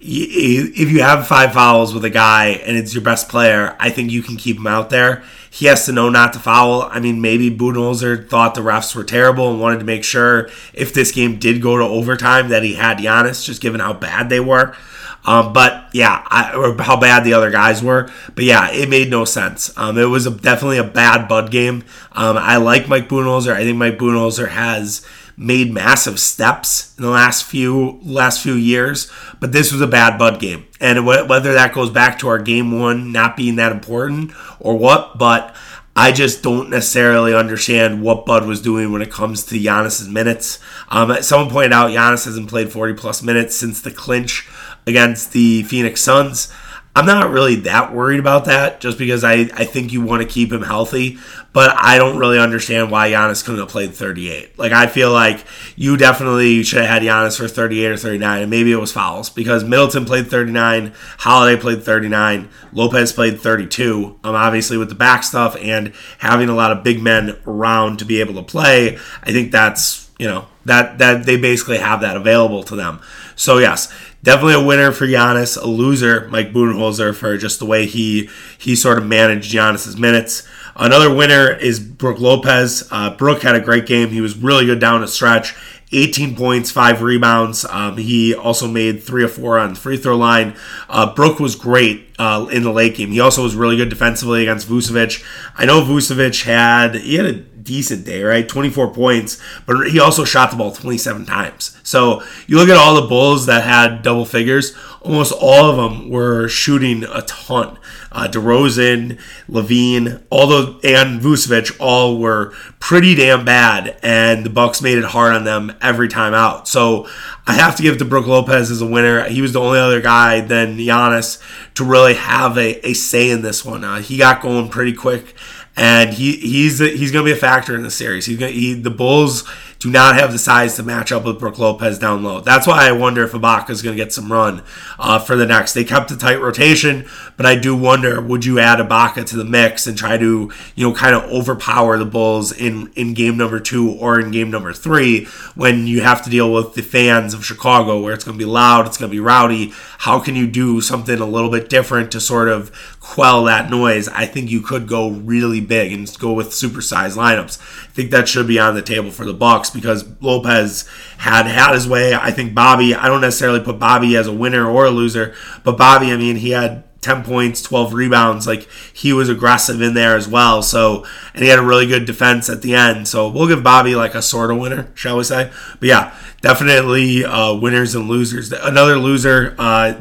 if 0.01 0.91
you 0.91 1.03
have 1.03 1.27
five 1.27 1.53
fouls 1.53 1.95
with 1.95 2.05
a 2.05 2.11
guy 2.11 2.61
and 2.67 2.77
it's 2.77 2.95
your 2.95 3.03
best 3.03 3.29
player, 3.29 3.77
I 3.81 3.91
think 3.91 4.11
you 4.11 4.23
can 4.23 4.37
keep 4.37 4.57
him 4.57 4.67
out 4.67 4.91
there. 4.91 5.25
He 5.51 5.67
has 5.67 5.87
to 5.87 5.93
know 5.93 6.09
not 6.11 6.33
to 6.35 6.39
foul. 6.39 6.83
I 6.83 7.01
mean, 7.01 7.21
maybe 7.21 7.51
Budenholzer 7.51 8.29
thought 8.29 8.55
the 8.55 8.61
refs 8.61 8.95
were 8.95 9.05
terrible 9.05 9.51
and 9.51 9.61
wanted 9.61 9.79
to 9.79 9.85
make 9.85 10.05
sure 10.05 10.49
if 10.73 10.93
this 10.93 11.13
game 11.13 11.39
did 11.39 11.63
go 11.63 11.77
to 11.79 11.85
overtime 11.85 12.49
that 12.49 12.63
he 12.63 12.75
had 12.75 12.99
Giannis, 12.99 13.45
just 13.45 13.61
given 13.61 13.81
how 13.81 13.93
bad 13.93 14.29
they 14.29 14.41
were. 14.41 14.77
Um, 15.25 15.53
but 15.53 15.89
yeah, 15.93 16.25
I, 16.29 16.55
or 16.55 16.81
how 16.81 16.97
bad 16.99 17.25
the 17.25 17.35
other 17.35 17.51
guys 17.51 17.83
were. 17.83 18.11
But 18.35 18.45
yeah, 18.45 18.71
it 18.71 18.89
made 18.89 19.11
no 19.11 19.25
sense. 19.25 19.77
Um, 19.77 19.99
it 19.99 20.05
was 20.05 20.27
a, 20.27 20.31
definitely 20.31 20.79
a 20.79 20.85
bad 20.85 21.29
Bud 21.29 21.51
game. 21.51 21.85
Um, 22.13 22.37
I 22.37 22.57
like 22.57 22.89
Mike 22.89 23.09
Budenholzer. 23.09 23.53
I 23.53 23.65
think 23.65 23.77
Mike 23.77 23.99
Budenholzer 23.99 24.49
has 24.49 25.07
made 25.39 25.73
massive 25.73 26.19
steps 26.19 26.95
in 26.99 27.05
the 27.05 27.11
last 27.11 27.45
few 27.45 28.01
last 28.03 28.43
few 28.43 28.55
years, 28.55 29.11
but 29.39 29.53
this 29.53 29.73
was 29.73 29.81
a 29.81 29.87
bad 29.87 30.19
Bud 30.19 30.41
game. 30.41 30.67
And 30.81 31.07
whether 31.07 31.55
that 31.55 31.73
goes 31.73 31.91
back 31.91 32.19
to 32.19 32.29
our 32.29 32.39
game 32.39 32.79
one 32.79 33.13
not 33.13 33.37
being 33.37 33.57
that 33.57 33.73
important 33.73 34.33
or 34.61 34.77
what, 34.77 35.17
but 35.17 35.55
I 35.95 36.13
just 36.13 36.43
don't 36.43 36.71
necessarily 36.71 37.35
understand 37.35 38.03
what 38.03 38.27
Bud 38.27 38.47
was 38.47 38.61
doing 38.61 38.93
when 38.93 39.03
it 39.03 39.11
comes 39.11 39.45
to 39.47 39.57
Giannis's 39.57 40.09
minutes. 40.09 40.61
Um, 40.89 41.23
someone 41.23 41.51
pointed 41.51 41.73
out 41.73 41.91
Giannis 41.91 42.25
hasn't 42.25 42.49
played 42.49 42.71
40 42.71 42.95
plus 42.95 43.23
minutes 43.23 43.57
since 43.57 43.81
the 43.81 43.91
clinch 43.91 44.49
against 44.87 45.33
the 45.33 45.63
Phoenix 45.65 46.01
Suns. 46.01 46.53
I'm 46.97 47.07
not 47.07 47.31
really 47.31 47.57
that 47.57 47.95
worried 47.95 48.19
about 48.19 48.47
that 48.47 48.81
just 48.81 48.99
because 48.99 49.23
I, 49.23 49.49
I 49.55 49.65
think 49.65 49.93
you 49.93 50.01
want 50.03 50.23
to 50.23 50.29
keep 50.29 50.53
him 50.53 50.63
healthy. 50.63 51.19
But 51.53 51.75
I 51.77 51.97
don't 51.97 52.19
really 52.19 52.39
understand 52.39 52.91
why 52.91 53.11
Giannis 53.11 53.45
couldn't 53.45 53.61
have 53.61 53.71
played 53.71 53.95
38. 53.95 54.59
Like, 54.59 54.73
I 54.73 54.87
feel 54.87 55.13
like 55.13 55.45
you 55.77 55.97
definitely 55.97 56.63
should 56.63 56.81
have 56.81 56.89
had 56.89 57.03
Giannis 57.03 57.39
for 57.39 57.49
38 57.49 57.87
or 57.93 57.97
39, 57.97 58.43
and 58.43 58.51
maybe 58.51 58.71
it 58.71 58.77
was 58.77 58.93
fouls 58.93 59.31
because 59.31 59.65
Middleton 59.65 60.05
played 60.05 60.29
39, 60.29 60.93
Holiday 61.19 61.61
played 61.61 61.83
39, 61.83 62.49
Lopez 62.73 63.13
played 63.13 63.41
32. 63.41 64.19
Um, 64.23 64.35
obviously, 64.35 64.77
with 64.77 64.91
the 64.91 64.95
back 64.95 65.25
stuff 65.25 65.57
and 65.61 65.95
having 66.19 66.49
a 66.49 66.55
lot 66.55 66.71
of 66.71 66.85
big 66.85 67.03
men 67.03 67.37
around 67.47 67.99
to 68.01 68.05
be 68.05 68.21
able 68.21 68.35
to 68.35 68.43
play, 68.43 68.99
I 69.23 69.33
think 69.33 69.51
that's, 69.51 70.11
you 70.19 70.27
know, 70.27 70.47
that, 70.67 70.99
that 70.99 71.25
they 71.25 71.39
basically 71.39 71.79
have 71.79 72.03
that 72.03 72.17
available 72.17 72.63
to 72.65 72.77
them. 72.77 73.01
So, 73.37 73.59
yes, 73.59 73.93
definitely 74.23 74.55
a 74.55 74.65
winner 74.65 74.93
for 74.93 75.07
Giannis, 75.07 75.61
a 75.61 75.67
loser, 75.67 76.29
Mike 76.29 76.53
Budenholzer, 76.53 77.15
for 77.15 77.37
just 77.37 77.59
the 77.59 77.67
way 77.67 77.87
he 77.87 78.29
he 78.57 78.75
sort 78.77 78.99
of 78.99 79.07
managed 79.07 79.53
Giannis's 79.53 79.97
minutes. 79.97 80.47
Another 80.77 81.13
winner 81.13 81.51
is 81.51 81.81
Brook 81.81 82.21
Lopez. 82.21 82.87
Uh, 82.91 83.11
Brook 83.17 83.43
had 83.43 83.57
a 83.57 83.61
great 83.61 83.87
game. 83.87 84.11
He 84.11 84.21
was 84.21 84.37
really 84.37 84.65
good 84.65 84.79
down 84.79 85.01
the 85.01 85.09
stretch. 85.09 85.55
18 85.91 86.37
points, 86.37 86.71
five 86.71 87.01
rebounds. 87.01 87.65
Um, 87.65 87.97
he 87.97 88.35
also 88.35 88.69
made 88.69 89.03
three 89.03 89.25
or 89.25 89.29
four 89.29 89.59
on 89.59 89.71
the 89.71 89.81
free 89.81 89.97
throw 89.97 90.17
line. 90.17 90.55
Uh, 90.89 91.15
Brook 91.15 91.41
was 91.41 91.57
great 91.57 92.15
uh, 92.19 92.47
in 92.53 92.63
the 92.63 92.73
late 92.73 92.95
game. 92.95 93.11
He 93.11 93.21
also 93.21 93.43
was 93.43 93.57
really 93.57 93.77
good 93.77 93.89
defensively 93.89 94.43
against 94.43 94.69
Vucevic. 94.69 95.25
I 95.57 95.65
know 95.65 95.81
Vucevic 95.81 96.45
had 96.45 96.97
he 96.97 97.15
had 97.15 97.27
a 97.27 97.33
decent 97.69 98.05
day, 98.07 98.23
right? 98.23 98.49
24 98.49 98.95
points, 98.95 99.41
but 99.67 99.91
he 99.91 100.01
also 100.01 100.25
shot 100.25 100.51
the 100.51 100.57
ball 100.57 100.73
27 100.73 101.27
times. 101.27 101.79
So 101.83 102.23
you 102.47 102.57
look 102.57 102.71
at 102.71 102.79
all 102.79 103.01
the 103.01 103.07
Bulls 103.07 103.45
that 103.47 103.63
had 103.63 104.03
double 104.03 104.25
figures, 104.25 104.75
almost 105.03 105.33
all 105.39 105.71
of 105.71 105.77
them 105.77 106.09
were 106.09 106.49
shooting 106.49 107.05
a 107.05 107.23
ton. 107.23 107.79
Uh, 108.11 108.27
DeRozan, 108.27 109.21
LaVine, 109.51 110.23
all 110.31 110.47
the 110.47 110.81
and 110.83 111.21
Vucevic 111.21 111.77
all 111.79 112.19
were 112.19 112.55
pretty 112.81 113.15
damn 113.15 113.45
bad, 113.45 113.99
and 114.03 114.47
the 114.47 114.51
Bucks 114.51 114.81
made 114.81 114.97
it 114.97 115.05
hard 115.05 115.35
on 115.35 115.45
them 115.45 115.77
every 115.83 116.09
time 116.09 116.33
out. 116.33 116.67
So 116.67 117.07
I 117.47 117.53
have 117.53 117.77
to 117.77 117.83
give 117.83 117.99
to 117.99 118.07
Brook 118.07 118.27
Lopez 118.27 118.71
as 118.71 118.81
a 118.81 118.87
winner. 118.87 119.29
He 119.29 119.43
was 119.43 119.53
the 119.53 119.61
only 119.61 119.79
other 119.79 120.01
guy 120.01 120.41
than 120.41 120.79
Giannis 120.79 121.39
to 121.75 121.85
really 121.85 122.15
have 122.15 122.57
a, 122.57 122.89
a 122.89 122.95
say 122.95 123.31
in 123.31 123.43
this 123.43 123.63
one. 123.63 123.85
Uh, 123.85 124.01
he 124.01 124.17
got 124.17 124.41
going 124.41 124.71
pretty 124.71 124.95
quick 124.95 125.35
and 125.79 126.13
he 126.13 126.37
he's 126.37 126.81
he's 126.81 127.13
going 127.13 127.25
to 127.25 127.33
be 127.33 127.37
a 127.37 127.41
factor 127.41 127.75
in 127.75 127.83
the 127.83 127.91
series. 127.91 128.27
He's 128.27 128.39
gonna, 128.39 128.51
he 128.51 128.75
the 128.75 128.91
Bulls 128.91 129.49
do 129.79 129.91
not 129.91 130.17
have 130.17 130.33
the 130.33 130.39
size 130.39 130.75
to 130.77 130.83
match 130.83 131.13
up 131.13 131.25
with 131.25 131.39
Brook 131.39 131.59
Lopez 131.59 131.99
down 131.99 132.25
low. 132.25 132.41
That's 132.41 132.67
why 132.67 132.89
I 132.89 132.93
wonder 132.93 133.23
if 133.23 133.33
Ibaka 133.33 133.71
is 133.71 133.81
going 133.81 133.97
to 133.97 134.03
get 134.03 134.13
some 134.13 134.33
run 134.33 134.63
uh, 134.99 135.19
for 135.21 135.37
the 135.37 135.47
next. 135.47 135.73
They 135.73 135.85
kept 135.85 136.11
a 136.11 136.17
tight 136.17 136.41
rotation, 136.41 137.07
but 137.37 137.47
I 137.47 137.55
do 137.55 137.77
wonder 137.77 138.21
would 138.21 138.45
you 138.45 138.59
add 138.59 138.81
Ibaka 138.81 139.25
to 139.27 139.37
the 139.37 139.45
mix 139.45 139.87
and 139.87 139.97
try 139.97 140.17
to 140.17 140.51
you 140.75 140.89
know 140.89 140.95
kind 140.95 141.15
of 141.15 141.25
overpower 141.31 141.97
the 141.97 142.05
Bulls 142.05 142.51
in 142.53 142.91
in 142.97 143.15
game 143.15 143.37
number 143.37 143.61
two 143.61 143.93
or 143.93 144.19
in 144.19 144.33
game 144.33 144.51
number 144.51 144.73
three 144.73 145.27
when 145.55 145.87
you 145.87 146.01
have 146.01 146.25
to 146.25 146.31
deal 146.31 146.53
with 146.53 146.75
the 146.75 146.83
fans 146.83 147.33
of 147.33 147.45
Chicago 147.45 148.01
where 148.01 148.15
it's 148.15 148.25
going 148.25 148.37
to 148.37 148.45
be 148.45 148.51
loud, 148.51 148.87
it's 148.87 148.97
going 148.97 149.11
to 149.11 149.15
be 149.15 149.21
rowdy. 149.21 149.73
How 149.99 150.19
can 150.19 150.35
you 150.35 150.47
do 150.47 150.81
something 150.81 151.19
a 151.19 151.27
little 151.27 151.51
bit 151.51 151.69
different 151.69 152.11
to 152.13 152.21
sort 152.21 152.49
of 152.49 152.73
quell 153.09 153.45
that 153.45 153.71
noise, 153.71 154.07
I 154.09 154.27
think 154.27 154.51
you 154.51 154.61
could 154.61 154.87
go 154.87 155.09
really 155.11 155.63
big 155.63 155.93
and 155.93 156.19
go 156.19 156.35
with 156.35 156.49
supersized 156.49 157.17
lineups. 157.17 157.59
I 157.59 157.91
think 157.93 158.11
that 158.11 158.29
should 158.29 158.47
be 158.47 158.59
on 158.59 158.75
the 158.75 158.83
table 158.83 159.11
for 159.11 159.25
the 159.25 159.33
Bucks 159.33 159.68
because 159.71 160.05
Lopez 160.21 160.89
had 161.19 161.47
had 161.47 161.75
his 161.75 161.89
way. 161.89 162.15
I 162.15 162.31
think 162.31 162.55
Bobby, 162.55 162.95
I 162.95 163.09
don't 163.09 163.21
necessarily 163.21 163.61
put 163.61 163.79
Bobby 163.79 164.17
as 164.17 164.27
a 164.27 164.33
winner 164.33 164.69
or 164.69 164.87
a 164.87 164.91
loser, 164.91 165.35
but 165.65 165.77
Bobby, 165.79 166.13
I 166.13 166.17
mean, 166.17 166.37
he 166.37 166.51
had 166.51 166.85
10 167.01 167.23
points, 167.25 167.63
12 167.63 167.95
rebounds. 167.95 168.47
Like 168.47 168.69
he 168.93 169.13
was 169.13 169.29
aggressive 169.29 169.81
in 169.81 169.95
there 169.95 170.17
as 170.17 170.29
well. 170.29 170.63
So, 170.63 171.07
and 171.35 171.43
he 171.43 171.49
had 171.49 171.59
a 171.59 171.65
really 171.65 171.87
good 171.87 172.05
defense 172.05 172.49
at 172.49 172.63
the 172.63 172.75
end. 172.75 173.09
So 173.09 173.29
we'll 173.29 173.49
give 173.49 173.63
Bobby 173.63 173.95
like 173.95 174.15
a 174.15 174.23
sort 174.23 174.51
of 174.51 174.59
winner, 174.59 174.91
shall 174.95 175.17
we 175.17 175.25
say? 175.25 175.51
But 175.79 175.89
yeah, 175.89 176.19
definitely 176.41 177.25
uh, 177.25 177.55
winners 177.55 177.95
and 177.95 178.09
losers. 178.09 178.53
Another 178.53 178.99
loser 178.99 179.55
uh, 179.59 179.95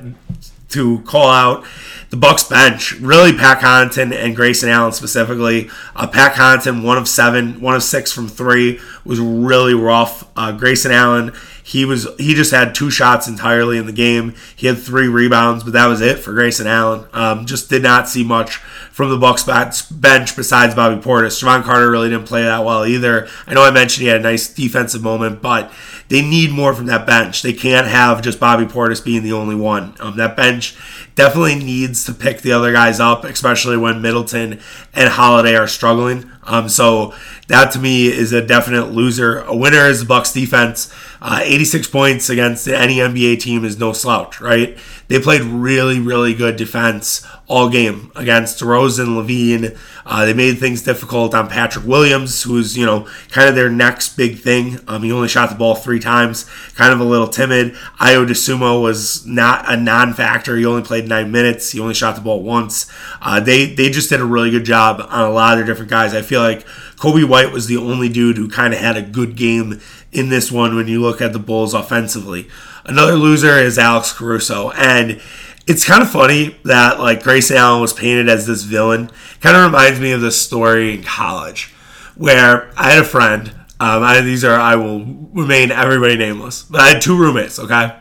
to 0.69 0.99
call 1.01 1.29
out 1.29 1.65
the 2.09 2.17
Bucks 2.17 2.45
bench, 2.45 2.93
really 2.93 3.33
Pat 3.33 3.59
Connaughton 3.59 4.13
and 4.13 4.35
Grayson 4.35 4.69
Allen 4.69 4.93
specifically. 4.93 5.69
Uh, 5.95 6.07
Pat 6.07 6.33
Connaughton, 6.33 6.83
one 6.83 6.97
of 6.97 7.07
seven, 7.07 7.59
one 7.59 7.75
of 7.75 7.83
six 7.83 8.11
from 8.11 8.27
three, 8.27 8.79
was 9.03 9.19
really 9.19 9.73
rough. 9.73 10.27
Uh, 10.37 10.51
Grayson 10.51 10.91
Allen, 10.91 11.33
he 11.67 11.83
was 11.83 12.07
he 12.17 12.33
just 12.33 12.51
had 12.51 12.73
two 12.73 12.89
shots 12.89 13.27
entirely 13.27 13.77
in 13.77 13.87
the 13.87 13.91
game. 13.91 14.35
He 14.55 14.67
had 14.67 14.77
three 14.77 15.09
rebounds, 15.09 15.65
but 15.65 15.73
that 15.73 15.87
was 15.87 15.99
it 15.99 16.17
for 16.17 16.31
Grayson 16.31 16.65
Allen. 16.65 17.05
Um, 17.11 17.45
just 17.45 17.69
did 17.69 17.83
not 17.83 18.07
see 18.07 18.23
much 18.23 18.55
from 18.55 19.09
the 19.09 19.17
Bucks 19.17 19.43
bench 19.43 20.33
besides 20.37 20.75
Bobby 20.75 21.01
Portis. 21.01 21.43
Jevon 21.43 21.65
Carter 21.65 21.91
really 21.91 22.07
didn't 22.07 22.25
play 22.25 22.43
that 22.43 22.63
well 22.63 22.85
either. 22.85 23.27
I 23.45 23.53
know 23.53 23.63
I 23.63 23.71
mentioned 23.71 24.03
he 24.03 24.07
had 24.07 24.21
a 24.21 24.23
nice 24.23 24.47
defensive 24.47 25.03
moment, 25.03 25.41
but 25.41 25.69
they 26.07 26.21
need 26.21 26.51
more 26.51 26.73
from 26.73 26.85
that 26.85 27.05
bench. 27.05 27.41
They 27.41 27.51
can't 27.51 27.87
have 27.87 28.21
just 28.21 28.39
Bobby 28.39 28.63
Portis 28.63 29.03
being 29.03 29.23
the 29.23 29.33
only 29.33 29.55
one. 29.55 29.93
Um, 29.99 30.15
that 30.15 30.37
bench 30.37 30.73
definitely 31.15 31.55
needs 31.55 32.05
to 32.05 32.13
pick 32.13 32.43
the 32.43 32.53
other 32.53 32.71
guys 32.71 33.01
up, 33.01 33.25
especially 33.25 33.75
when 33.75 34.01
Middleton 34.01 34.61
and 34.93 35.09
Holiday 35.09 35.57
are 35.57 35.67
struggling. 35.67 36.31
Um, 36.47 36.69
so 36.69 37.13
that 37.47 37.71
to 37.73 37.79
me 37.79 38.07
is 38.07 38.33
a 38.33 38.45
definite 38.45 38.91
loser. 38.91 39.41
A 39.41 39.55
winner 39.55 39.85
is 39.85 39.99
the 39.99 40.05
Bucks 40.05 40.33
defense. 40.33 40.93
Uh, 41.21 41.41
86 41.43 41.87
points 41.89 42.29
against 42.29 42.67
any 42.67 42.97
NBA 42.97 43.39
team 43.39 43.65
is 43.65 43.77
no 43.77 43.91
slouch, 43.91 44.39
right? 44.39 44.77
They 45.07 45.19
played 45.19 45.41
really, 45.41 45.99
really 45.99 46.33
good 46.33 46.57
defense 46.57 47.25
all 47.47 47.69
game 47.69 48.11
against 48.15 48.59
DeRozan, 48.59 49.15
LaVine. 49.15 49.77
Uh, 50.05 50.25
they 50.25 50.33
made 50.33 50.57
things 50.57 50.81
difficult 50.81 51.33
on 51.33 51.47
Patrick 51.47 51.85
Williams, 51.85 52.43
who's 52.43 52.77
you 52.77 52.85
know 52.85 53.07
kind 53.29 53.47
of 53.47 53.55
their 53.55 53.69
next 53.69 54.17
big 54.17 54.39
thing. 54.39 54.79
Um, 54.87 55.03
he 55.03 55.11
only 55.11 55.29
shot 55.29 55.49
the 55.49 55.55
ball 55.55 55.75
three 55.75 55.99
times, 55.99 56.45
kind 56.75 56.91
of 56.91 56.99
a 56.99 57.05
little 57.05 57.27
timid. 57.27 57.73
Ayo 57.99 58.27
Dosunmu 58.27 58.81
was 58.81 59.25
not 59.25 59.71
a 59.71 59.77
non-factor. 59.77 60.57
He 60.57 60.65
only 60.65 60.83
played 60.83 61.07
nine 61.07 61.31
minutes. 61.31 61.71
He 61.71 61.79
only 61.79 61.93
shot 61.93 62.15
the 62.15 62.21
ball 62.21 62.43
once. 62.43 62.91
Uh, 63.21 63.39
they 63.39 63.73
they 63.73 63.89
just 63.89 64.09
did 64.09 64.19
a 64.19 64.25
really 64.25 64.51
good 64.51 64.65
job 64.65 65.05
on 65.09 65.23
a 65.23 65.31
lot 65.31 65.53
of 65.53 65.59
their 65.59 65.73
different 65.73 65.89
guys. 65.89 66.13
I 66.13 66.21
feel 66.21 66.41
like 66.41 66.67
Coby 66.97 67.27
White 67.27 67.53
was 67.53 67.67
the 67.67 67.77
only 67.77 68.09
dude 68.09 68.37
who 68.37 68.49
kind 68.49 68.73
of 68.73 68.79
had 68.79 68.97
a 68.97 69.01
good 69.01 69.37
game 69.37 69.79
in 70.11 70.29
this 70.29 70.51
one 70.51 70.75
when 70.75 70.87
you 70.87 71.01
look 71.01 71.21
at 71.21 71.31
the 71.31 71.39
Bulls 71.39 71.73
offensively. 71.73 72.49
Another 72.87 73.13
loser 73.13 73.57
is 73.57 73.77
Alex 73.77 74.13
Caruso, 74.13 74.71
and 74.71 75.19
it's 75.67 75.83
kind 75.83 76.01
of 76.01 76.09
funny 76.09 76.57
that 76.63 76.99
like 76.99 77.21
Grayson 77.21 77.57
Allen 77.57 77.81
was 77.81 77.91
painted 77.91 78.29
as 78.29 78.47
this 78.47 78.63
villain. 78.63 79.11
Kind 79.41 79.57
of 79.57 79.63
reminds 79.65 79.99
me 79.99 80.13
of 80.13 80.21
this 80.21 80.39
story 80.39 80.93
in 80.93 81.03
college 81.03 81.73
where 82.15 82.71
I 82.77 82.91
had 82.91 82.99
a 82.99 83.03
friend. 83.03 83.49
Um, 83.79 84.03
I, 84.03 84.21
these 84.21 84.45
are 84.45 84.57
I 84.57 84.77
will 84.77 85.03
remain 85.03 85.69
everybody 85.69 86.15
nameless, 86.15 86.63
but 86.63 86.79
I 86.79 86.89
had 86.89 87.01
two 87.01 87.17
roommates. 87.17 87.59
Okay, 87.59 87.93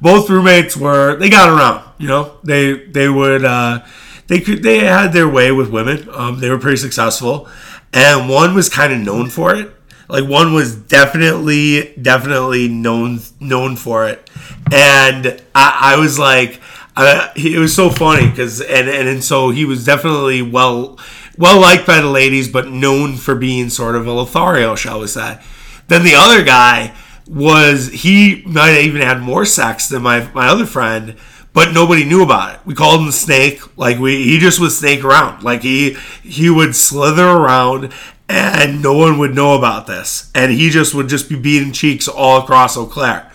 both 0.00 0.30
roommates 0.30 0.76
were 0.76 1.16
they 1.16 1.28
got 1.28 1.50
around. 1.50 1.84
You 1.98 2.08
know, 2.08 2.38
they 2.42 2.86
they 2.86 3.10
would 3.10 3.44
uh, 3.44 3.84
they 4.26 4.40
could 4.40 4.62
they 4.62 4.78
had 4.78 5.12
their 5.12 5.28
way 5.28 5.52
with 5.52 5.70
women. 5.70 6.08
Um, 6.14 6.40
they 6.40 6.48
were 6.48 6.58
pretty 6.58 6.78
successful, 6.78 7.46
and 7.92 8.28
one 8.28 8.54
was 8.54 8.70
kind 8.70 8.92
of 8.92 9.00
known 9.00 9.28
for 9.28 9.54
it. 9.54 9.70
Like 10.10 10.28
one 10.28 10.52
was 10.52 10.74
definitely 10.76 11.94
definitely 12.00 12.68
known 12.68 13.20
known 13.38 13.76
for 13.76 14.08
it, 14.08 14.28
and 14.72 15.40
I, 15.54 15.94
I 15.94 15.96
was 16.00 16.18
like 16.18 16.60
it 16.96 17.58
was 17.58 17.74
so 17.74 17.90
funny 17.90 18.28
because 18.28 18.60
and, 18.60 18.88
and 18.88 19.08
and 19.08 19.24
so 19.24 19.50
he 19.50 19.64
was 19.64 19.84
definitely 19.84 20.42
well 20.42 20.98
well 21.38 21.60
liked 21.60 21.86
by 21.86 22.00
the 22.00 22.10
ladies, 22.10 22.48
but 22.48 22.68
known 22.68 23.16
for 23.16 23.34
being 23.34 23.70
sort 23.70 23.96
of 23.96 24.06
a 24.06 24.12
Lothario, 24.12 24.74
shall 24.74 25.00
we 25.00 25.06
say. 25.06 25.40
Then 25.88 26.04
the 26.04 26.14
other 26.14 26.42
guy 26.44 26.94
was 27.26 27.88
he 27.88 28.42
might 28.44 28.70
have 28.70 28.84
even 28.84 29.02
had 29.02 29.20
more 29.20 29.44
sex 29.44 29.88
than 29.88 30.02
my 30.02 30.30
my 30.32 30.48
other 30.48 30.66
friend, 30.66 31.16
but 31.52 31.72
nobody 31.72 32.04
knew 32.04 32.22
about 32.22 32.54
it. 32.54 32.60
We 32.66 32.74
called 32.74 33.00
him 33.00 33.06
the 33.06 33.12
snake. 33.12 33.78
Like 33.78 33.98
we 33.98 34.22
he 34.24 34.38
just 34.38 34.60
would 34.60 34.72
snake 34.72 35.04
around. 35.04 35.42
Like 35.42 35.62
he 35.62 35.96
he 36.22 36.50
would 36.50 36.76
slither 36.76 37.26
around 37.26 37.92
and 38.30 38.80
no 38.80 38.96
one 38.96 39.18
would 39.18 39.34
know 39.34 39.54
about 39.54 39.86
this. 39.86 40.30
And 40.34 40.52
he 40.52 40.70
just 40.70 40.94
would 40.94 41.08
just 41.08 41.28
be 41.28 41.36
beating 41.36 41.72
cheeks 41.72 42.06
all 42.06 42.42
across 42.42 42.76
Eau 42.76 42.86
Claire. 42.86 43.30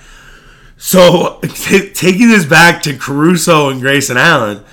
So 0.78 1.40
t- 1.44 1.92
taking 1.92 2.30
this 2.30 2.46
back 2.46 2.82
to 2.84 2.98
Caruso 2.98 3.70
and 3.70 3.82
Grayson 3.82 4.18
Allen, 4.18 4.64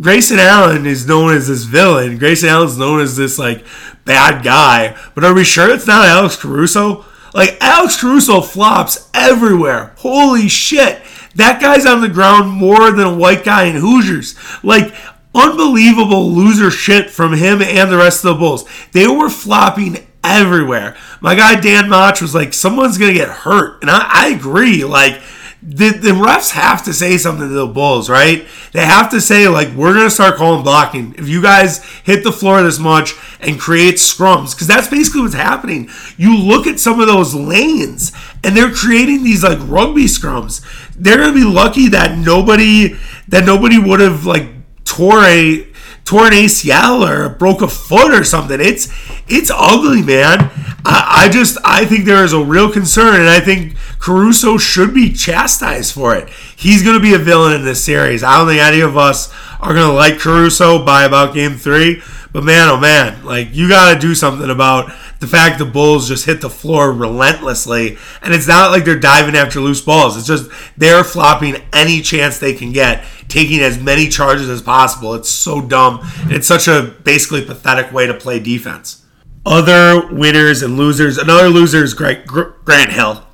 Grayson 0.00 0.38
Allen 0.38 0.86
is 0.86 1.06
known 1.06 1.34
as 1.34 1.48
this 1.48 1.64
villain. 1.64 2.18
Grayson 2.18 2.48
Allen 2.48 2.68
is 2.68 2.78
known 2.78 3.00
as 3.00 3.16
this 3.16 3.38
like 3.38 3.64
bad 4.04 4.44
guy. 4.44 4.96
But 5.14 5.24
are 5.24 5.34
we 5.34 5.44
sure 5.44 5.70
it's 5.70 5.86
not 5.86 6.06
Alex 6.06 6.36
Caruso? 6.36 7.04
Like 7.32 7.56
Alex 7.60 8.00
Caruso 8.00 8.40
flops 8.40 9.08
everywhere. 9.14 9.94
Holy 9.98 10.48
shit. 10.48 11.02
That 11.34 11.60
guy's 11.60 11.86
on 11.86 12.00
the 12.00 12.08
ground 12.08 12.48
more 12.50 12.92
than 12.92 13.06
a 13.06 13.16
white 13.16 13.44
guy 13.44 13.64
in 13.64 13.76
Hoosiers. 13.76 14.36
Like 14.62 14.94
unbelievable 15.34 16.30
loser 16.30 16.70
shit 16.70 17.10
from 17.10 17.34
him 17.34 17.60
and 17.60 17.90
the 17.90 17.96
rest 17.96 18.24
of 18.24 18.34
the 18.34 18.38
Bulls. 18.38 18.64
They 18.92 19.06
were 19.06 19.30
flopping 19.30 20.06
everywhere. 20.22 20.96
My 21.20 21.34
guy 21.34 21.60
Dan 21.60 21.88
Mach 21.88 22.20
was 22.20 22.34
like, 22.34 22.54
someone's 22.54 22.98
gonna 22.98 23.12
get 23.12 23.28
hurt, 23.28 23.82
and 23.82 23.90
I, 23.90 24.06
I 24.08 24.28
agree. 24.28 24.84
Like 24.84 25.20
the, 25.66 25.90
the 25.90 26.10
refs 26.10 26.50
have 26.50 26.84
to 26.84 26.92
say 26.92 27.16
something 27.16 27.48
to 27.48 27.54
the 27.54 27.66
Bulls, 27.66 28.10
right? 28.10 28.46
They 28.72 28.84
have 28.84 29.10
to 29.12 29.20
say, 29.20 29.48
like, 29.48 29.68
we're 29.68 29.94
going 29.94 30.04
to 30.04 30.10
start 30.10 30.36
calling 30.36 30.62
blocking. 30.62 31.14
If 31.16 31.26
you 31.26 31.40
guys 31.40 31.82
hit 32.02 32.22
the 32.22 32.32
floor 32.32 32.62
this 32.62 32.78
much 32.78 33.14
and 33.40 33.58
create 33.58 33.94
scrums, 33.94 34.54
because 34.54 34.66
that's 34.66 34.88
basically 34.88 35.22
what's 35.22 35.34
happening. 35.34 35.88
You 36.18 36.36
look 36.36 36.66
at 36.66 36.80
some 36.80 37.00
of 37.00 37.06
those 37.06 37.34
lanes 37.34 38.12
and 38.42 38.54
they're 38.54 38.72
creating 38.72 39.24
these, 39.24 39.42
like, 39.42 39.58
rugby 39.62 40.04
scrums. 40.04 40.60
They're 40.96 41.16
going 41.16 41.32
to 41.32 41.40
be 41.40 41.50
lucky 41.50 41.88
that 41.88 42.18
nobody, 42.18 42.96
that 43.28 43.46
nobody 43.46 43.78
would 43.78 44.00
have, 44.00 44.26
like, 44.26 44.53
tore 44.94 45.24
a 45.24 45.66
tore 46.04 46.26
an 46.26 46.32
ACL 46.32 47.08
or 47.08 47.30
broke 47.30 47.62
a 47.62 47.68
foot 47.68 48.12
or 48.12 48.24
something. 48.24 48.60
It's 48.60 48.88
it's 49.26 49.50
ugly, 49.54 50.02
man. 50.02 50.50
I, 50.86 51.24
I, 51.24 51.28
just 51.30 51.56
I 51.64 51.84
think 51.86 52.04
there 52.04 52.24
is 52.24 52.32
a 52.32 52.44
real 52.44 52.70
concern, 52.70 53.20
and 53.20 53.28
I 53.28 53.40
think 53.40 53.76
Caruso 53.98 54.58
should 54.58 54.92
be 54.92 55.12
chastised 55.12 55.94
for 55.94 56.14
it. 56.14 56.28
He's 56.28 56.82
going 56.82 56.96
to 56.96 57.02
be 57.02 57.14
a 57.14 57.18
villain 57.18 57.54
in 57.54 57.64
this 57.64 57.82
series. 57.82 58.22
I 58.22 58.36
don't 58.36 58.48
think 58.48 58.60
any 58.60 58.80
of 58.80 58.96
us 58.96 59.32
are 59.60 59.72
going 59.72 59.88
to 59.88 59.94
like 59.94 60.18
Caruso 60.18 60.84
by 60.84 61.04
about 61.04 61.34
game 61.34 61.56
three. 61.56 62.02
But 62.32 62.42
man, 62.42 62.68
oh 62.68 62.78
man, 62.78 63.24
like 63.24 63.54
you 63.54 63.68
got 63.68 63.94
to 63.94 63.98
do 63.98 64.14
something 64.14 64.50
about 64.50 64.92
the 65.20 65.26
fact 65.28 65.58
the 65.58 65.64
Bulls 65.64 66.08
just 66.08 66.26
hit 66.26 66.40
the 66.40 66.50
floor 66.50 66.92
relentlessly, 66.92 67.96
and 68.20 68.34
it's 68.34 68.48
not 68.48 68.72
like 68.72 68.84
they're 68.84 68.98
diving 68.98 69.36
after 69.36 69.60
loose 69.60 69.80
balls. 69.80 70.16
It's 70.16 70.26
just 70.26 70.50
they're 70.76 71.04
flopping 71.04 71.62
any 71.72 72.02
chance 72.02 72.38
they 72.38 72.52
can 72.52 72.72
get, 72.72 73.04
taking 73.28 73.60
as 73.60 73.80
many 73.80 74.08
charges 74.08 74.50
as 74.50 74.60
possible. 74.60 75.14
It's 75.14 75.30
so 75.30 75.60
dumb. 75.60 76.00
It's 76.24 76.48
such 76.48 76.66
a 76.66 76.94
basically 77.04 77.44
pathetic 77.44 77.92
way 77.92 78.06
to 78.08 78.14
play 78.14 78.40
defense. 78.40 79.03
Other 79.46 80.06
winners 80.12 80.62
and 80.62 80.76
losers. 80.76 81.18
Another 81.18 81.48
loser 81.48 81.84
is 81.84 81.94
Grant 81.94 82.92
Hill. 82.92 83.24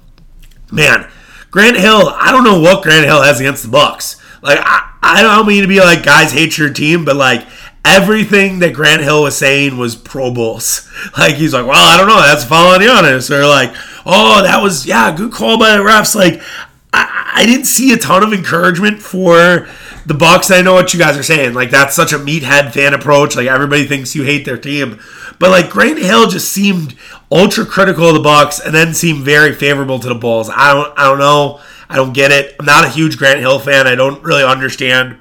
Man, 0.73 1.09
Grant 1.51 1.77
Hill. 1.77 2.11
I 2.15 2.33
don't 2.33 2.45
know 2.45 2.61
what 2.61 2.83
Grant 2.83 3.07
Hill 3.07 3.23
has 3.23 3.41
against 3.41 3.63
the 3.63 3.71
Bucks. 3.71 4.21
Like 4.43 4.59
I, 4.61 4.99
I 5.03 5.23
don't 5.23 5.47
mean 5.47 5.63
to 5.63 5.69
be 5.69 5.81
like 5.81 6.05
guys 6.05 6.33
hate 6.33 6.59
your 6.59 6.73
team, 6.73 7.05
but 7.05 7.17
like 7.17 7.47
everything 7.85 8.59
that 8.61 8.75
Grant 8.75 9.03
Hill 9.03 9.23
was 9.23 9.37
saying 9.37 9.77
was 9.79 9.97
Pro 9.97 10.33
Bulls. 10.33 10.87
Like 11.17 11.37
he's 11.37 11.55
like, 11.55 11.67
well, 11.67 11.83
I 11.83 11.97
don't 11.97 12.09
know, 12.09 12.21
that's 12.21 12.45
following 12.45 12.83
Giannis, 12.83 13.31
or 13.31 13.47
like, 13.47 13.75
oh, 14.05 14.43
that 14.43 14.63
was 14.63 14.85
yeah, 14.85 15.17
good 15.17 15.33
call 15.33 15.59
by 15.59 15.71
the 15.71 15.83
refs. 15.83 16.15
Like 16.15 16.43
I, 16.93 17.33
I 17.37 17.47
didn't 17.47 17.65
see 17.65 17.93
a 17.95 17.97
ton 17.97 18.23
of 18.23 18.35
encouragement 18.35 19.01
for 19.01 19.67
the 20.05 20.15
Bucks. 20.15 20.51
I 20.51 20.61
know 20.61 20.75
what 20.75 20.93
you 20.93 21.01
guys 21.01 21.17
are 21.17 21.23
saying. 21.23 21.55
Like 21.55 21.71
that's 21.71 21.95
such 21.97 22.13
a 22.13 22.19
meathead 22.19 22.75
fan 22.75 22.93
approach. 22.93 23.35
Like 23.35 23.47
everybody 23.47 23.87
thinks 23.87 24.15
you 24.15 24.25
hate 24.25 24.45
their 24.45 24.59
team, 24.59 25.01
but 25.41 25.51
like 25.51 25.71
Grant 25.71 25.99
Hill 25.99 26.29
just 26.29 26.53
seemed 26.53 26.95
ultra 27.33 27.65
critical 27.67 28.07
of 28.07 28.15
the 28.15 28.21
Bucks, 28.21 28.61
and 28.61 28.73
then 28.73 28.95
seemed 28.95 29.25
very 29.25 29.53
favorable 29.53 29.99
to 29.99 30.09
the 30.09 30.15
Bulls. 30.15 30.49
I 30.49 30.73
don't, 30.73 30.97
I 30.97 31.09
don't 31.09 31.19
know. 31.19 31.61
I 31.89 31.97
don't 31.97 32.13
get 32.13 32.31
it. 32.31 32.55
I'm 32.61 32.67
not 32.67 32.85
a 32.85 32.89
huge 32.89 33.19
Grant 33.19 33.41
Hill 33.41 33.59
fan. 33.59 33.89
I 33.89 33.97
don't 33.97 34.23
really 34.23 34.45
understand 34.45 35.19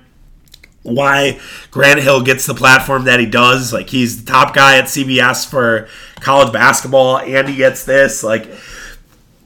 why 0.84 1.40
Grant 1.72 2.02
Hill 2.02 2.22
gets 2.22 2.46
the 2.46 2.54
platform 2.54 3.06
that 3.06 3.20
he 3.20 3.26
does. 3.26 3.74
Like 3.74 3.90
he's 3.90 4.24
the 4.24 4.32
top 4.32 4.54
guy 4.54 4.78
at 4.78 4.86
CBS 4.86 5.50
for 5.50 5.88
college 6.20 6.52
basketball, 6.52 7.20
and 7.20 7.48
he 7.48 7.56
gets 7.56 7.86
this. 7.86 8.22
Like 8.22 8.46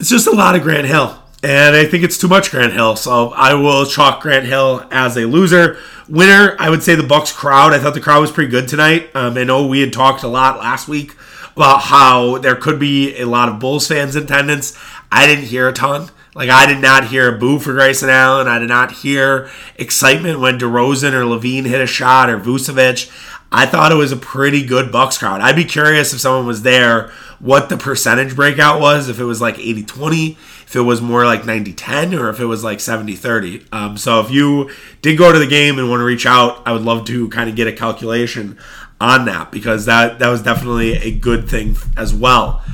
it's 0.00 0.10
just 0.10 0.26
a 0.26 0.32
lot 0.32 0.56
of 0.56 0.62
Grant 0.62 0.86
Hill, 0.86 1.16
and 1.44 1.76
I 1.76 1.84
think 1.84 2.02
it's 2.04 2.16
too 2.16 2.26
much 2.26 2.50
Grant 2.50 2.72
Hill. 2.72 2.96
So 2.96 3.28
I 3.30 3.52
will 3.52 3.84
chalk 3.84 4.22
Grant 4.22 4.46
Hill 4.46 4.86
as 4.90 5.16
a 5.18 5.26
loser. 5.26 5.76
Winner, 6.08 6.56
I 6.58 6.70
would 6.70 6.82
say 6.82 6.94
the 6.94 7.02
Bucks 7.02 7.32
crowd. 7.32 7.74
I 7.74 7.78
thought 7.78 7.92
the 7.92 8.00
crowd 8.00 8.22
was 8.22 8.30
pretty 8.30 8.50
good 8.50 8.66
tonight. 8.66 9.10
Um, 9.14 9.36
I 9.36 9.44
know 9.44 9.66
we 9.66 9.80
had 9.80 9.92
talked 9.92 10.22
a 10.22 10.28
lot 10.28 10.58
last 10.58 10.88
week 10.88 11.14
about 11.54 11.82
how 11.82 12.38
there 12.38 12.56
could 12.56 12.80
be 12.80 13.18
a 13.20 13.26
lot 13.26 13.50
of 13.50 13.60
Bulls 13.60 13.86
fans 13.86 14.16
in 14.16 14.24
attendance. 14.24 14.76
I 15.12 15.26
didn't 15.26 15.44
hear 15.44 15.68
a 15.68 15.72
ton. 15.74 16.10
Like 16.34 16.48
I 16.48 16.64
did 16.64 16.80
not 16.80 17.08
hear 17.08 17.34
a 17.34 17.38
boo 17.38 17.58
for 17.58 17.74
Grayson 17.74 18.08
Allen. 18.08 18.48
I 18.48 18.58
did 18.58 18.68
not 18.68 18.92
hear 18.92 19.50
excitement 19.76 20.40
when 20.40 20.58
DeRozan 20.58 21.12
or 21.12 21.24
LaVine 21.24 21.66
hit 21.66 21.80
a 21.80 21.86
shot 21.86 22.30
or 22.30 22.40
Vucevic. 22.40 23.10
I 23.52 23.66
thought 23.66 23.92
it 23.92 23.96
was 23.96 24.12
a 24.12 24.16
pretty 24.16 24.64
good 24.64 24.90
Bucks 24.90 25.18
crowd. 25.18 25.42
I'd 25.42 25.54
be 25.54 25.64
curious 25.64 26.12
if 26.12 26.20
someone 26.20 26.46
was 26.46 26.62
there 26.62 27.12
what 27.38 27.68
the 27.68 27.76
percentage 27.76 28.34
breakout 28.34 28.80
was, 28.80 29.08
if 29.08 29.20
it 29.20 29.24
was 29.24 29.40
like 29.40 29.56
80-20, 29.56 30.36
if 30.74 30.80
it 30.80 30.82
was 30.82 31.00
more 31.00 31.24
like 31.24 31.42
90-10, 31.42 32.18
or 32.18 32.30
if 32.30 32.40
it 32.40 32.46
was 32.46 32.64
like 32.64 32.78
70-30. 32.78 33.72
Um, 33.72 33.96
so 33.96 34.18
if 34.18 34.28
you 34.32 34.70
did 35.02 35.16
go 35.16 35.32
to 35.32 35.38
the 35.38 35.46
game 35.46 35.78
and 35.78 35.88
want 35.88 36.00
to 36.00 36.04
reach 36.04 36.26
out, 36.26 36.66
I 36.66 36.72
would 36.72 36.82
love 36.82 37.04
to 37.06 37.28
kind 37.28 37.48
of 37.48 37.54
get 37.54 37.68
a 37.68 37.72
calculation 37.72 38.58
on 39.00 39.24
that 39.26 39.52
because 39.52 39.84
that 39.86 40.18
that 40.18 40.28
was 40.28 40.42
definitely 40.42 40.94
a 40.94 41.12
good 41.12 41.48
thing 41.48 41.76
as 41.96 42.12
well. 42.12 42.64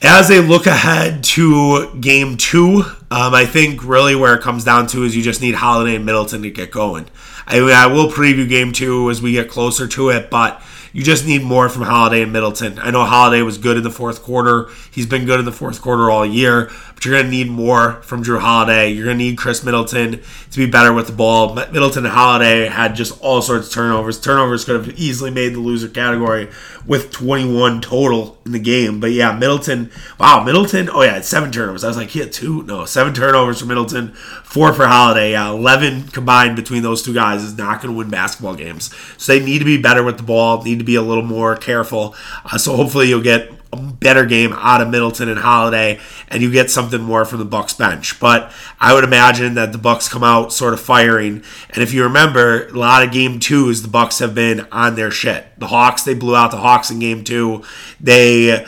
As 0.00 0.26
they 0.26 0.40
look 0.40 0.66
ahead 0.66 1.22
to 1.24 1.94
game 2.00 2.36
two, 2.36 2.82
um, 3.12 3.32
I 3.32 3.46
think 3.46 3.84
really 3.84 4.16
where 4.16 4.34
it 4.34 4.42
comes 4.42 4.64
down 4.64 4.88
to 4.88 5.04
is 5.04 5.14
you 5.14 5.22
just 5.22 5.40
need 5.40 5.54
Holiday 5.54 5.94
and 5.94 6.04
Middleton 6.04 6.42
to 6.42 6.50
get 6.50 6.72
going. 6.72 7.06
I, 7.46 7.58
I 7.58 7.86
will 7.86 8.08
preview 8.08 8.48
game 8.48 8.72
two 8.72 9.08
as 9.08 9.22
we 9.22 9.32
get 9.32 9.48
closer 9.48 9.86
to 9.86 10.08
it, 10.08 10.30
but 10.30 10.60
you 10.92 11.02
just 11.02 11.26
need 11.26 11.42
more 11.42 11.68
from 11.68 11.82
Holiday 11.82 12.22
and 12.22 12.32
Middleton. 12.32 12.78
I 12.78 12.90
know 12.90 13.04
Holiday 13.04 13.42
was 13.42 13.58
good 13.58 13.76
in 13.76 13.82
the 13.82 13.90
fourth 13.90 14.22
quarter. 14.22 14.68
He's 14.90 15.06
been 15.06 15.24
good 15.24 15.38
in 15.38 15.46
the 15.46 15.52
fourth 15.52 15.80
quarter 15.80 16.10
all 16.10 16.26
year, 16.26 16.70
but 16.94 17.04
you're 17.04 17.14
going 17.14 17.24
to 17.24 17.30
need 17.30 17.48
more 17.48 18.02
from 18.02 18.22
Jrue 18.22 18.40
Holiday. 18.40 18.90
You're 18.90 19.06
going 19.06 19.18
to 19.18 19.24
need 19.24 19.38
Khris 19.38 19.64
Middleton 19.64 20.20
to 20.50 20.56
be 20.56 20.66
better 20.66 20.92
with 20.92 21.06
the 21.06 21.12
ball. 21.12 21.54
Middleton 21.54 22.04
and 22.04 22.12
Holiday 22.12 22.66
had 22.66 22.94
just 22.94 23.20
all 23.22 23.40
sorts 23.40 23.68
of 23.68 23.72
turnovers. 23.72 24.20
Turnovers 24.20 24.64
could 24.64 24.74
have 24.74 24.98
easily 24.98 25.30
made 25.30 25.54
the 25.54 25.60
loser 25.60 25.88
category 25.88 26.48
with 26.86 27.10
21 27.10 27.80
total 27.80 28.38
in 28.44 28.52
the 28.52 28.58
game. 28.58 29.00
But 29.00 29.12
yeah, 29.12 29.32
Middleton, 29.32 29.90
wow, 30.20 30.42
Middleton, 30.44 30.90
oh 30.90 31.02
yeah, 31.02 31.16
it's 31.16 31.28
seven 31.28 31.50
turnovers. 31.50 31.84
I 31.84 31.88
was 31.88 31.96
like, 31.96 32.10
he 32.10 32.18
had 32.18 32.32
two? 32.32 32.62
No, 32.64 32.84
seven 32.84 33.14
turnovers 33.14 33.60
for 33.60 33.66
Middleton, 33.66 34.12
four 34.44 34.72
for 34.72 34.86
Holiday. 34.86 35.32
Yeah, 35.32 35.50
11 35.50 36.08
combined 36.08 36.56
between 36.56 36.82
those 36.82 37.02
two 37.02 37.14
guys 37.14 37.42
is 37.42 37.56
not 37.56 37.80
going 37.80 37.94
to 37.94 37.98
win 37.98 38.10
basketball 38.10 38.54
games. 38.54 38.94
So 39.16 39.32
they 39.32 39.44
need 39.44 39.60
to 39.60 39.64
be 39.64 39.80
better 39.80 40.02
with 40.02 40.18
the 40.18 40.22
ball, 40.22 40.62
need 40.62 40.81
to 40.82 40.86
be 40.86 40.96
a 40.96 41.02
little 41.02 41.24
more 41.24 41.56
careful. 41.56 42.14
Uh, 42.44 42.58
so 42.58 42.76
hopefully 42.76 43.08
you'll 43.08 43.22
get 43.22 43.50
a 43.72 43.76
better 43.76 44.26
game 44.26 44.52
out 44.52 44.82
of 44.82 44.88
Middleton 44.88 45.28
and 45.28 45.38
Holiday, 45.38 45.98
and 46.28 46.42
you 46.42 46.50
get 46.52 46.70
something 46.70 47.00
more 47.00 47.24
from 47.24 47.38
the 47.38 47.44
Bucks 47.46 47.72
bench. 47.72 48.20
But 48.20 48.52
I 48.78 48.92
would 48.92 49.04
imagine 49.04 49.54
that 49.54 49.72
the 49.72 49.78
Bucks 49.78 50.08
come 50.08 50.22
out 50.22 50.52
sort 50.52 50.74
of 50.74 50.80
firing. 50.80 51.42
And 51.70 51.82
if 51.82 51.94
you 51.94 52.02
remember, 52.02 52.66
a 52.66 52.72
lot 52.72 53.02
of 53.02 53.12
game 53.12 53.40
twos, 53.40 53.82
the 53.82 53.88
Bucks 53.88 54.18
have 54.18 54.34
been 54.34 54.66
on 54.70 54.94
their 54.94 55.10
shit. 55.10 55.46
The 55.58 55.68
Hawks, 55.68 56.02
they 56.02 56.14
blew 56.14 56.36
out 56.36 56.50
the 56.50 56.58
Hawks 56.58 56.90
in 56.90 56.98
game 56.98 57.24
two. 57.24 57.62
They 57.98 58.66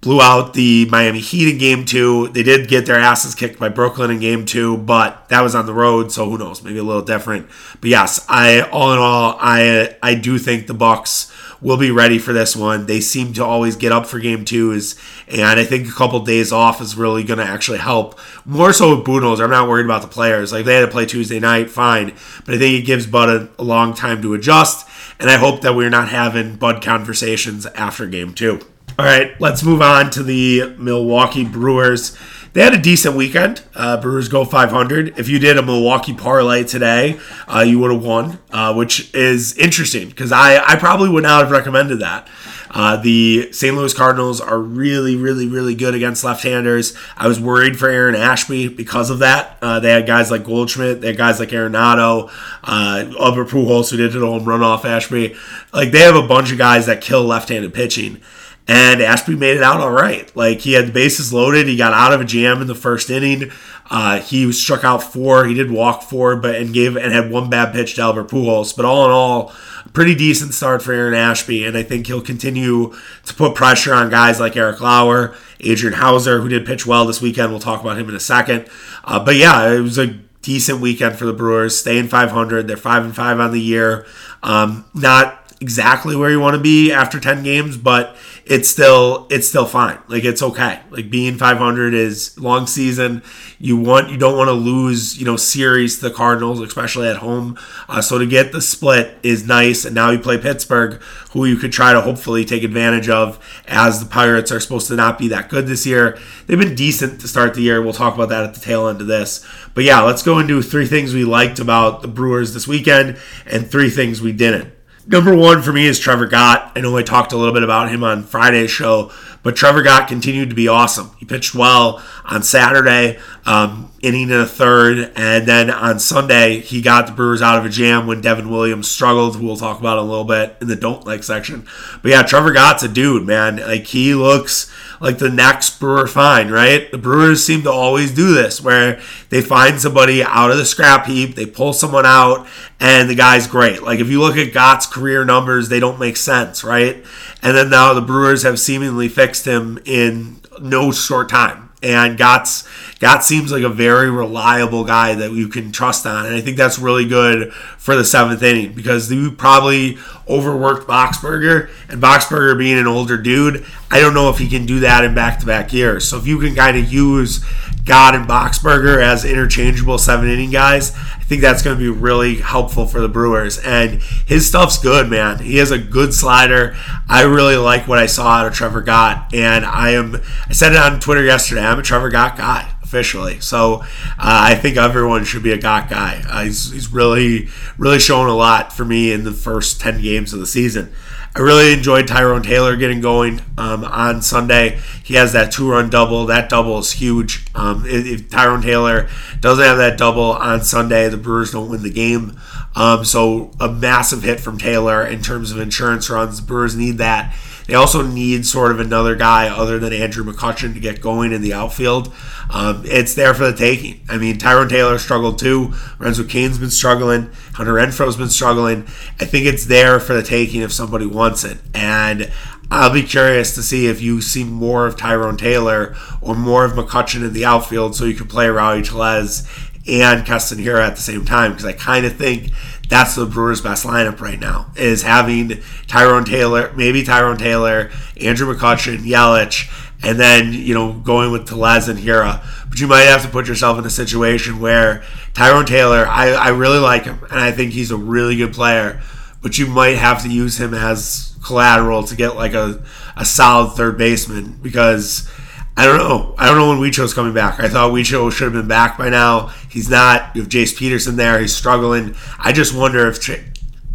blew 0.00 0.20
out 0.22 0.54
the 0.54 0.86
Miami 0.86 1.18
Heat 1.18 1.52
in 1.52 1.58
game 1.58 1.84
two. 1.84 2.28
They 2.28 2.42
did 2.42 2.68
get 2.68 2.86
their 2.86 2.98
asses 2.98 3.34
kicked 3.34 3.58
by 3.58 3.68
Brooklyn 3.68 4.10
in 4.10 4.20
game 4.20 4.46
two, 4.46 4.76
but 4.76 5.28
that 5.28 5.40
was 5.40 5.54
on 5.54 5.66
the 5.66 5.74
road, 5.74 6.12
so 6.12 6.30
who 6.30 6.38
knows? 6.38 6.62
Maybe 6.62 6.78
a 6.78 6.84
little 6.84 7.02
different. 7.02 7.48
But 7.80 7.90
yes, 7.90 8.24
I 8.28 8.60
all 8.60 8.92
in 8.92 8.98
all, 8.98 9.36
I 9.40 9.96
I 10.02 10.14
do 10.14 10.38
think 10.38 10.66
the 10.66 10.74
Bucks 10.74 11.32
will 11.60 11.76
be 11.76 11.90
ready 11.90 12.18
for 12.18 12.32
this 12.32 12.54
one. 12.54 12.86
They 12.86 13.00
seem 13.00 13.32
to 13.34 13.44
always 13.44 13.76
get 13.76 13.92
up 13.92 14.06
for 14.06 14.18
game 14.18 14.44
twos, 14.44 14.94
and 15.28 15.58
I 15.58 15.64
think 15.64 15.88
a 15.88 15.92
couple 15.92 16.20
days 16.20 16.52
off 16.52 16.80
is 16.80 16.96
really 16.96 17.24
going 17.24 17.38
to 17.38 17.44
actually 17.44 17.78
help. 17.78 18.18
More 18.44 18.72
so 18.72 18.96
with 18.96 19.06
Budenholzer. 19.06 19.44
I'm 19.44 19.50
not 19.50 19.68
worried 19.68 19.86
about 19.86 20.02
the 20.02 20.08
players. 20.08 20.52
Like 20.52 20.64
they 20.64 20.74
had 20.74 20.86
to 20.86 20.92
play 20.92 21.06
Tuesday 21.06 21.40
night, 21.40 21.70
fine, 21.70 22.14
but 22.44 22.54
I 22.54 22.58
think 22.58 22.80
it 22.80 22.86
gives 22.86 23.06
Bud 23.06 23.28
a, 23.28 23.48
a 23.58 23.64
long 23.64 23.94
time 23.94 24.22
to 24.22 24.34
adjust, 24.34 24.88
and 25.18 25.30
I 25.30 25.36
hope 25.36 25.62
that 25.62 25.74
we're 25.74 25.90
not 25.90 26.08
having 26.08 26.56
Bud 26.56 26.82
conversations 26.82 27.66
after 27.66 28.06
game 28.06 28.34
two. 28.34 28.60
All 28.98 29.04
right, 29.04 29.38
let's 29.40 29.62
move 29.62 29.82
on 29.82 30.10
to 30.12 30.22
the 30.22 30.74
Milwaukee 30.78 31.44
Brewers 31.44 32.16
they 32.56 32.62
had 32.62 32.72
a 32.72 32.78
decent 32.78 33.14
weekend. 33.14 33.60
Uh, 33.74 34.00
Brewers 34.00 34.30
go 34.30 34.42
500. 34.42 35.18
If 35.18 35.28
you 35.28 35.38
did 35.38 35.58
a 35.58 35.62
Milwaukee 35.62 36.14
parlay 36.14 36.64
today, 36.64 37.20
uh, 37.46 37.60
you 37.60 37.78
would 37.80 37.92
have 37.92 38.02
won, 38.02 38.38
uh, 38.50 38.72
which 38.72 39.14
is 39.14 39.54
interesting 39.58 40.08
because 40.08 40.32
I, 40.32 40.64
I 40.64 40.76
probably 40.76 41.10
would 41.10 41.22
not 41.22 41.42
have 41.42 41.50
recommended 41.50 41.98
that. 41.98 42.26
Uh, 42.70 42.96
the 42.96 43.52
St. 43.52 43.76
Louis 43.76 43.92
Cardinals 43.92 44.40
are 44.40 44.58
really, 44.58 45.16
really, 45.16 45.46
really 45.46 45.74
good 45.74 45.94
against 45.94 46.24
left-handers. 46.24 46.96
I 47.14 47.28
was 47.28 47.38
worried 47.38 47.78
for 47.78 47.90
Aaron 47.90 48.14
Ashby 48.14 48.68
because 48.68 49.10
of 49.10 49.18
that. 49.18 49.58
Uh, 49.60 49.78
they 49.78 49.90
had 49.90 50.06
guys 50.06 50.30
like 50.30 50.42
Goldschmidt, 50.42 51.02
they 51.02 51.08
had 51.08 51.18
guys 51.18 51.38
like 51.38 51.50
Arenado, 51.50 52.30
uh, 52.64 53.12
Albert 53.20 53.48
Pujols 53.48 53.90
who 53.90 53.98
did 53.98 54.14
hit 54.14 54.22
a 54.22 54.26
home 54.26 54.46
run 54.46 54.62
off 54.62 54.86
Ashby. 54.86 55.36
Like 55.74 55.90
they 55.90 56.00
have 56.00 56.16
a 56.16 56.26
bunch 56.26 56.52
of 56.52 56.56
guys 56.56 56.86
that 56.86 57.02
kill 57.02 57.22
left-handed 57.22 57.74
pitching 57.74 58.22
and 58.68 59.00
Ashby 59.00 59.36
made 59.36 59.56
it 59.56 59.62
out 59.62 59.80
all 59.80 59.92
right. 59.92 60.34
Like 60.36 60.60
he 60.60 60.72
had 60.72 60.88
the 60.88 60.92
bases 60.92 61.32
loaded. 61.32 61.68
He 61.68 61.76
got 61.76 61.92
out 61.92 62.12
of 62.12 62.20
a 62.20 62.24
jam 62.24 62.60
in 62.60 62.66
the 62.66 62.74
first 62.74 63.10
inning. 63.10 63.50
Uh, 63.88 64.20
he 64.20 64.44
was 64.44 64.60
struck 64.60 64.82
out 64.82 65.02
four. 65.02 65.46
He 65.46 65.54
did 65.54 65.70
walk 65.70 66.02
four, 66.02 66.36
but 66.36 66.56
and 66.56 66.74
gave 66.74 66.96
and 66.96 67.12
had 67.12 67.30
one 67.30 67.48
bad 67.48 67.72
pitch 67.72 67.94
to 67.94 68.02
Albert 68.02 68.28
Pujols. 68.28 68.74
But 68.76 68.84
all 68.84 69.04
in 69.04 69.12
all, 69.12 69.52
pretty 69.92 70.16
decent 70.16 70.52
start 70.52 70.82
for 70.82 70.92
Aaron 70.92 71.14
Ashby, 71.14 71.64
and 71.64 71.76
I 71.76 71.84
think 71.84 72.08
he'll 72.08 72.20
continue 72.20 72.94
to 73.24 73.34
put 73.34 73.54
pressure 73.54 73.94
on 73.94 74.10
guys 74.10 74.40
like 74.40 74.56
Eric 74.56 74.80
Lauer, 74.80 75.36
Adrian 75.60 75.94
Houser, 75.94 76.40
who 76.40 76.48
did 76.48 76.66
pitch 76.66 76.86
well 76.86 77.06
this 77.06 77.22
weekend. 77.22 77.50
We'll 77.50 77.60
talk 77.60 77.80
about 77.80 77.98
him 77.98 78.08
in 78.08 78.16
a 78.16 78.20
second. 78.20 78.68
Uh, 79.04 79.24
but 79.24 79.36
yeah, 79.36 79.70
it 79.72 79.80
was 79.80 79.98
a 79.98 80.18
decent 80.42 80.80
weekend 80.80 81.16
for 81.16 81.24
the 81.24 81.32
Brewers, 81.32 81.78
staying 81.78 82.08
500. 82.08 82.66
They're 82.66 82.76
five 82.76 83.04
and 83.04 83.14
five 83.14 83.38
on 83.38 83.52
the 83.52 83.60
year. 83.60 84.06
Um, 84.42 84.84
not 84.92 85.45
exactly 85.66 86.14
where 86.14 86.30
you 86.30 86.38
want 86.38 86.54
to 86.54 86.62
be 86.62 86.92
after 86.92 87.18
10 87.18 87.42
games, 87.42 87.76
but 87.76 88.16
it's 88.44 88.68
still 88.68 89.26
it's 89.30 89.48
still 89.48 89.66
fine. 89.66 89.98
Like 90.06 90.24
it's 90.24 90.40
okay. 90.40 90.78
Like 90.90 91.10
being 91.10 91.36
500 91.36 91.92
is 91.92 92.38
long 92.38 92.68
season. 92.68 93.24
You 93.58 93.76
want 93.76 94.10
you 94.10 94.16
don't 94.16 94.36
want 94.38 94.46
to 94.46 94.52
lose 94.52 95.18
you 95.18 95.24
know 95.24 95.36
series 95.36 95.96
to 95.98 96.08
the 96.08 96.14
Cardinals, 96.14 96.60
especially 96.60 97.08
at 97.08 97.16
home. 97.16 97.58
Uh, 97.88 98.00
so 98.00 98.16
to 98.16 98.26
get 98.26 98.52
the 98.52 98.62
split 98.62 99.18
is 99.24 99.44
nice. 99.44 99.84
And 99.84 99.96
now 99.96 100.10
you 100.10 100.20
play 100.20 100.38
Pittsburgh, 100.38 101.02
who 101.32 101.44
you 101.44 101.56
could 101.56 101.72
try 101.72 101.92
to 101.92 102.00
hopefully 102.00 102.44
take 102.44 102.62
advantage 102.62 103.08
of, 103.08 103.44
as 103.66 103.98
the 103.98 104.08
Pirates 104.08 104.52
are 104.52 104.60
supposed 104.60 104.86
to 104.86 104.94
not 104.94 105.18
be 105.18 105.26
that 105.26 105.48
good 105.48 105.66
this 105.66 105.84
year. 105.84 106.16
They've 106.46 106.56
been 106.56 106.76
decent 106.76 107.20
to 107.22 107.28
start 107.28 107.54
the 107.54 107.62
year. 107.62 107.82
We'll 107.82 107.92
talk 107.92 108.14
about 108.14 108.28
that 108.28 108.44
at 108.44 108.54
the 108.54 108.60
tail 108.60 108.86
end 108.86 109.00
of 109.00 109.08
this. 109.08 109.44
But 109.74 109.82
yeah, 109.82 110.02
let's 110.02 110.22
go 110.22 110.38
into 110.38 110.62
three 110.62 110.86
things 110.86 111.12
we 111.12 111.24
liked 111.24 111.58
about 111.58 112.02
the 112.02 112.08
Brewers 112.08 112.54
this 112.54 112.68
weekend 112.68 113.18
and 113.44 113.68
three 113.68 113.90
things 113.90 114.22
we 114.22 114.30
didn't. 114.30 114.75
Number 115.08 115.36
one 115.36 115.62
for 115.62 115.72
me 115.72 115.86
is 115.86 116.00
Trevor 116.00 116.26
Gott. 116.26 116.72
I 116.74 116.80
know 116.80 116.96
I 116.96 117.04
talked 117.04 117.32
a 117.32 117.36
little 117.36 117.54
bit 117.54 117.62
about 117.62 117.90
him 117.90 118.02
on 118.02 118.24
Friday's 118.24 118.72
show, 118.72 119.12
but 119.44 119.54
Trevor 119.54 119.82
Gott 119.82 120.08
continued 120.08 120.50
to 120.50 120.56
be 120.56 120.66
awesome. 120.66 121.12
He 121.18 121.24
pitched 121.24 121.54
well 121.54 122.02
on 122.24 122.42
Saturday, 122.42 123.20
um, 123.44 123.92
inning 124.02 124.30
in 124.30 124.32
a 124.32 124.46
third, 124.46 125.12
and 125.14 125.46
then 125.46 125.70
on 125.70 126.00
Sunday 126.00 126.58
he 126.58 126.82
got 126.82 127.06
the 127.06 127.12
Brewers 127.12 127.40
out 127.40 127.56
of 127.56 127.64
a 127.64 127.68
jam 127.68 128.08
when 128.08 128.20
Devin 128.20 128.50
Williams 128.50 128.90
struggled. 128.90 129.36
Who 129.36 129.46
we'll 129.46 129.56
talk 129.56 129.78
about 129.78 129.98
a 129.98 130.02
little 130.02 130.24
bit 130.24 130.56
in 130.60 130.66
the 130.66 130.74
don't 130.74 131.06
like 131.06 131.22
section. 131.22 131.68
But 132.02 132.10
yeah, 132.10 132.22
Trevor 132.24 132.52
Gott's 132.52 132.82
a 132.82 132.88
dude, 132.88 133.24
man. 133.28 133.58
Like 133.58 133.86
he 133.86 134.12
looks 134.12 134.72
like 135.00 135.18
the 135.18 135.30
next 135.30 135.78
Brewer 135.78 136.06
find, 136.06 136.50
right? 136.50 136.90
The 136.90 136.98
Brewers 136.98 137.44
seem 137.44 137.62
to 137.62 137.70
always 137.70 138.12
do 138.12 138.34
this 138.34 138.60
where 138.60 139.00
they 139.30 139.40
find 139.40 139.80
somebody 139.80 140.22
out 140.22 140.50
of 140.50 140.56
the 140.56 140.64
scrap 140.64 141.06
heap, 141.06 141.34
they 141.34 141.46
pull 141.46 141.72
someone 141.72 142.06
out, 142.06 142.46
and 142.80 143.08
the 143.08 143.14
guy's 143.14 143.46
great. 143.46 143.82
Like 143.82 144.00
if 144.00 144.08
you 144.08 144.20
look 144.20 144.36
at 144.36 144.52
Gott's 144.52 144.86
career 144.86 145.24
numbers, 145.24 145.68
they 145.68 145.80
don't 145.80 145.98
make 145.98 146.16
sense, 146.16 146.64
right? 146.64 147.04
And 147.42 147.56
then 147.56 147.70
now 147.70 147.94
the 147.94 148.00
Brewers 148.00 148.42
have 148.42 148.58
seemingly 148.58 149.08
fixed 149.08 149.46
him 149.46 149.78
in 149.84 150.40
no 150.60 150.92
short 150.92 151.28
time. 151.28 151.65
And 151.86 152.18
Gott's 152.18 152.68
Gott 152.98 153.22
seems 153.24 153.52
like 153.52 153.62
a 153.62 153.68
very 153.68 154.10
reliable 154.10 154.82
guy 154.82 155.14
that 155.14 155.32
you 155.32 155.48
can 155.48 155.70
trust 155.70 156.06
on. 156.06 156.26
And 156.26 156.34
I 156.34 156.40
think 156.40 156.56
that's 156.56 156.78
really 156.78 157.06
good 157.06 157.52
for 157.52 157.94
the 157.94 158.04
seventh 158.04 158.42
inning 158.42 158.72
because 158.72 159.12
you 159.12 159.30
probably 159.30 159.98
overworked 160.28 160.88
Boxberger. 160.88 161.70
And 161.88 162.02
Boxberger 162.02 162.58
being 162.58 162.78
an 162.78 162.86
older 162.86 163.18
dude, 163.18 163.66
I 163.90 164.00
don't 164.00 164.14
know 164.14 164.30
if 164.30 164.38
he 164.38 164.48
can 164.48 164.64
do 164.64 164.80
that 164.80 165.04
in 165.04 165.14
back 165.14 165.38
to 165.40 165.46
back 165.46 165.72
years. 165.72 166.08
So 166.08 166.16
if 166.16 166.26
you 166.26 166.40
can 166.40 166.54
kind 166.54 166.76
of 166.78 166.90
use 166.90 167.44
Gott 167.86 168.14
and 168.14 168.28
Boxberger 168.28 169.02
as 169.02 169.24
interchangeable 169.24 169.96
seven 169.96 170.28
inning 170.28 170.50
guys, 170.50 170.94
I 170.94 171.22
think 171.24 171.40
that's 171.40 171.62
going 171.62 171.78
to 171.78 171.80
be 171.82 171.88
really 171.88 172.36
helpful 172.36 172.86
for 172.86 173.00
the 173.00 173.08
Brewers. 173.08 173.58
And 173.58 174.02
his 174.26 174.46
stuff's 174.46 174.78
good, 174.78 175.08
man. 175.08 175.38
He 175.38 175.56
has 175.58 175.70
a 175.70 175.78
good 175.78 176.12
slider. 176.12 176.76
I 177.08 177.22
really 177.22 177.56
like 177.56 177.88
what 177.88 177.98
I 177.98 178.06
saw 178.06 178.28
out 178.28 178.46
of 178.46 178.52
Trevor 178.52 178.82
Gott. 178.82 179.32
And 179.32 179.64
I 179.64 179.90
am, 179.90 180.16
I 180.48 180.52
said 180.52 180.72
it 180.72 180.78
on 180.78 181.00
Twitter 181.00 181.24
yesterday, 181.24 181.62
I'm 181.62 181.78
a 181.78 181.82
Trevor 181.82 182.10
Gott 182.10 182.36
guy 182.36 182.75
officially. 182.86 183.40
So 183.40 183.80
uh, 183.82 183.84
I 184.18 184.54
think 184.54 184.76
everyone 184.76 185.24
should 185.24 185.42
be 185.42 185.50
a 185.50 185.58
Gott 185.58 185.90
guy. 185.90 186.22
Uh, 186.28 186.44
he's, 186.44 186.70
he's 186.70 186.92
really, 186.92 187.48
really 187.76 187.98
shown 187.98 188.28
a 188.28 188.34
lot 188.34 188.72
for 188.72 188.84
me 188.84 189.12
in 189.12 189.24
the 189.24 189.32
first 189.32 189.80
10 189.80 190.00
games 190.00 190.32
of 190.32 190.38
the 190.38 190.46
season. 190.46 190.92
I 191.34 191.40
really 191.40 191.74
enjoyed 191.74 192.06
Tyrone 192.08 192.42
Taylor 192.42 192.76
getting 192.76 193.02
going 193.02 193.42
um, 193.58 193.84
on 193.84 194.22
Sunday. 194.22 194.80
He 195.04 195.14
has 195.14 195.34
that 195.34 195.52
two 195.52 195.70
run 195.70 195.90
double. 195.90 196.24
That 196.26 196.48
double 196.48 196.78
is 196.78 196.92
huge. 196.92 197.44
Um, 197.54 197.84
if, 197.84 198.06
if, 198.06 198.30
Tyrone 198.30 198.62
Taylor 198.62 199.10
doesn't 199.40 199.62
have 199.62 199.76
that 199.76 199.98
double 199.98 200.32
on 200.32 200.62
Sunday, 200.62 201.10
the 201.10 201.18
Brewers 201.18 201.50
don't 201.50 201.68
win 201.68 201.82
the 201.82 201.90
game. 201.90 202.40
Um, 202.74 203.04
so 203.04 203.50
a 203.60 203.70
massive 203.70 204.22
hit 204.22 204.40
from 204.40 204.56
Taylor 204.56 205.06
in 205.06 205.20
terms 205.20 205.50
of 205.50 205.58
insurance 205.58 206.08
runs. 206.08 206.40
The 206.40 206.46
Brewers 206.46 206.74
need 206.74 206.98
that. 206.98 207.36
They 207.66 207.74
also 207.74 208.02
need 208.02 208.46
sort 208.46 208.70
of 208.70 208.80
another 208.80 209.16
guy 209.16 209.48
other 209.48 209.78
than 209.78 209.92
Andrew 209.92 210.24
McCutchen 210.24 210.74
to 210.74 210.80
get 210.80 211.00
going 211.00 211.32
in 211.32 211.42
the 211.42 211.52
outfield. 211.52 212.12
Um, 212.48 212.82
it's 212.84 213.14
there 213.14 213.34
for 213.34 213.50
the 213.50 213.56
taking. 213.56 214.00
I 214.08 214.18
mean, 214.18 214.38
Tyrone 214.38 214.68
Taylor 214.68 214.98
struggled 214.98 215.38
too. 215.38 215.74
Lorenzo 215.98 216.24
Cain's 216.24 216.58
been 216.58 216.70
struggling. 216.70 217.30
Hunter 217.54 217.74
Renfroe's 217.74 218.16
been 218.16 218.28
struggling. 218.28 218.82
I 219.20 219.24
think 219.24 219.46
it's 219.46 219.66
there 219.66 219.98
for 219.98 220.14
the 220.14 220.22
taking 220.22 220.62
if 220.62 220.72
somebody 220.72 221.06
wants 221.06 221.42
it. 221.42 221.58
And 221.74 222.30
I'll 222.70 222.92
be 222.92 223.02
curious 223.02 223.54
to 223.56 223.62
see 223.62 223.86
if 223.86 224.00
you 224.00 224.20
see 224.20 224.44
more 224.44 224.86
of 224.86 224.96
Tyrone 224.96 225.36
Taylor 225.36 225.96
or 226.20 226.34
more 226.34 226.64
of 226.64 226.72
McCutchen 226.72 227.24
in 227.24 227.32
the 227.32 227.44
outfield 227.44 227.94
so 227.94 228.04
you 228.04 228.14
can 228.14 228.26
play 228.26 228.48
Rowdy 228.48 228.82
Tellez 228.82 229.46
and 229.88 230.26
Keston 230.26 230.58
Hiura 230.58 230.86
at 230.86 230.96
the 230.96 231.02
same 231.02 231.24
time 231.24 231.52
because 231.52 231.64
I 231.64 231.72
kind 231.72 232.06
of 232.06 232.16
think 232.16 232.50
that's 232.88 233.14
the 233.14 233.26
Brewers' 233.26 233.60
best 233.60 233.84
lineup 233.84 234.20
right 234.20 234.38
now 234.38 234.70
is 234.76 235.02
having 235.02 235.60
Tyrone 235.86 236.24
Taylor, 236.24 236.72
maybe 236.76 237.02
Tyrone 237.02 237.36
Taylor, 237.36 237.90
Andrew 238.20 238.54
McCutchen, 238.54 238.98
Yelich, 238.98 239.70
and 240.02 240.20
then 240.20 240.52
you 240.52 240.74
know 240.74 240.92
going 240.92 241.32
with 241.32 241.48
Tellez 241.48 241.88
and 241.88 241.98
Hiura. 241.98 242.44
But 242.68 242.80
you 242.80 242.86
might 242.86 243.02
have 243.02 243.22
to 243.22 243.28
put 243.28 243.48
yourself 243.48 243.78
in 243.78 243.84
a 243.84 243.90
situation 243.90 244.60
where 244.60 245.02
Tyrone 245.34 245.66
Taylor, 245.66 246.06
I, 246.06 246.30
I 246.32 246.48
really 246.48 246.78
like 246.78 247.04
him, 247.04 247.18
and 247.30 247.40
I 247.40 247.52
think 247.52 247.72
he's 247.72 247.90
a 247.90 247.96
really 247.96 248.36
good 248.36 248.52
player. 248.52 249.00
But 249.42 249.58
you 249.58 249.66
might 249.66 249.96
have 249.96 250.22
to 250.22 250.28
use 250.28 250.60
him 250.60 250.74
as 250.74 251.36
collateral 251.44 252.02
to 252.04 252.16
get 252.16 252.36
like 252.36 252.54
a, 252.54 252.82
a 253.16 253.24
solid 253.24 253.76
third 253.76 253.96
baseman 253.96 254.58
because 254.62 255.30
I 255.76 255.84
don't 255.84 255.98
know. 255.98 256.34
I 256.38 256.46
don't 256.46 256.56
know 256.56 256.68
when 256.70 256.78
Wicho's 256.78 257.12
coming 257.12 257.34
back. 257.34 257.60
I 257.60 257.68
thought 257.68 257.92
Wicho 257.92 258.32
should 258.32 258.44
have 258.44 258.54
been 258.54 258.68
back 258.68 258.96
by 258.96 259.10
now. 259.10 259.48
He's 259.68 259.90
not. 259.90 260.34
You 260.34 260.42
have 260.42 260.50
Jace 260.50 260.76
Peterson 260.76 261.16
there. 261.16 261.38
He's 261.38 261.54
struggling. 261.54 262.14
I 262.38 262.52
just 262.52 262.74
wonder 262.74 263.06
if 263.08 263.20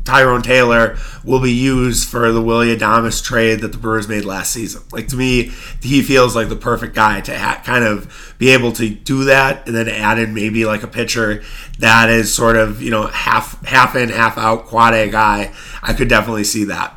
Tyrone 0.04 0.44
Taylor 0.44 0.98
will 1.24 1.40
be 1.40 1.52
used 1.52 2.08
for 2.08 2.32
the 2.32 2.42
Willy 2.42 2.76
Adames 2.76 3.24
trade 3.24 3.62
that 3.62 3.72
the 3.72 3.80
Brewers 3.80 4.08
made 4.08 4.26
last 4.26 4.52
season. 4.52 4.84
Like 4.92 5.08
to 5.08 5.16
me, 5.16 5.52
he 5.82 6.04
feels 6.04 6.36
like 6.36 6.50
the 6.50 6.56
perfect 6.56 6.94
guy 6.94 7.20
to 7.22 7.38
ha- 7.38 7.62
kind 7.66 7.84
of 7.84 8.36
be 8.38 8.50
able 8.50 8.72
to 8.74 8.88
do 8.90 9.24
that, 9.26 9.66
and 9.66 9.76
then 9.76 9.88
add 9.88 10.20
in 10.20 10.36
maybe 10.36 10.66
like 10.66 10.84
a 10.84 10.88
pitcher 10.88 11.44
that 11.80 12.10
is 12.10 12.32
sort 12.32 12.58
of 12.58 12.82
you 12.82 12.92
know 12.92 13.08
half 13.08 13.64
half 13.66 13.96
in, 13.96 14.10
half 14.10 14.38
out, 14.38 14.66
quad 14.66 14.94
A 14.94 15.10
guy. 15.10 15.52
I 15.82 15.94
could 15.94 16.10
definitely 16.10 16.44
see 16.44 16.66
that. 16.66 16.96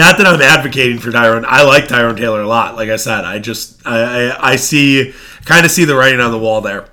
Not 0.00 0.16
that 0.16 0.26
I'm 0.26 0.40
advocating 0.40 0.98
for 0.98 1.12
Tyrone. 1.12 1.44
I 1.46 1.62
like 1.62 1.86
Tyrone 1.86 2.16
Taylor 2.16 2.40
a 2.40 2.48
lot. 2.48 2.74
Like 2.74 2.88
I 2.88 2.96
said, 2.96 3.26
I 3.26 3.38
just 3.38 3.86
I 3.86 4.30
I, 4.30 4.52
I 4.52 4.56
see 4.56 5.12
kind 5.44 5.66
of 5.66 5.70
see 5.70 5.84
the 5.84 5.94
writing 5.94 6.20
on 6.20 6.30
the 6.30 6.38
wall 6.38 6.62
there. 6.62 6.86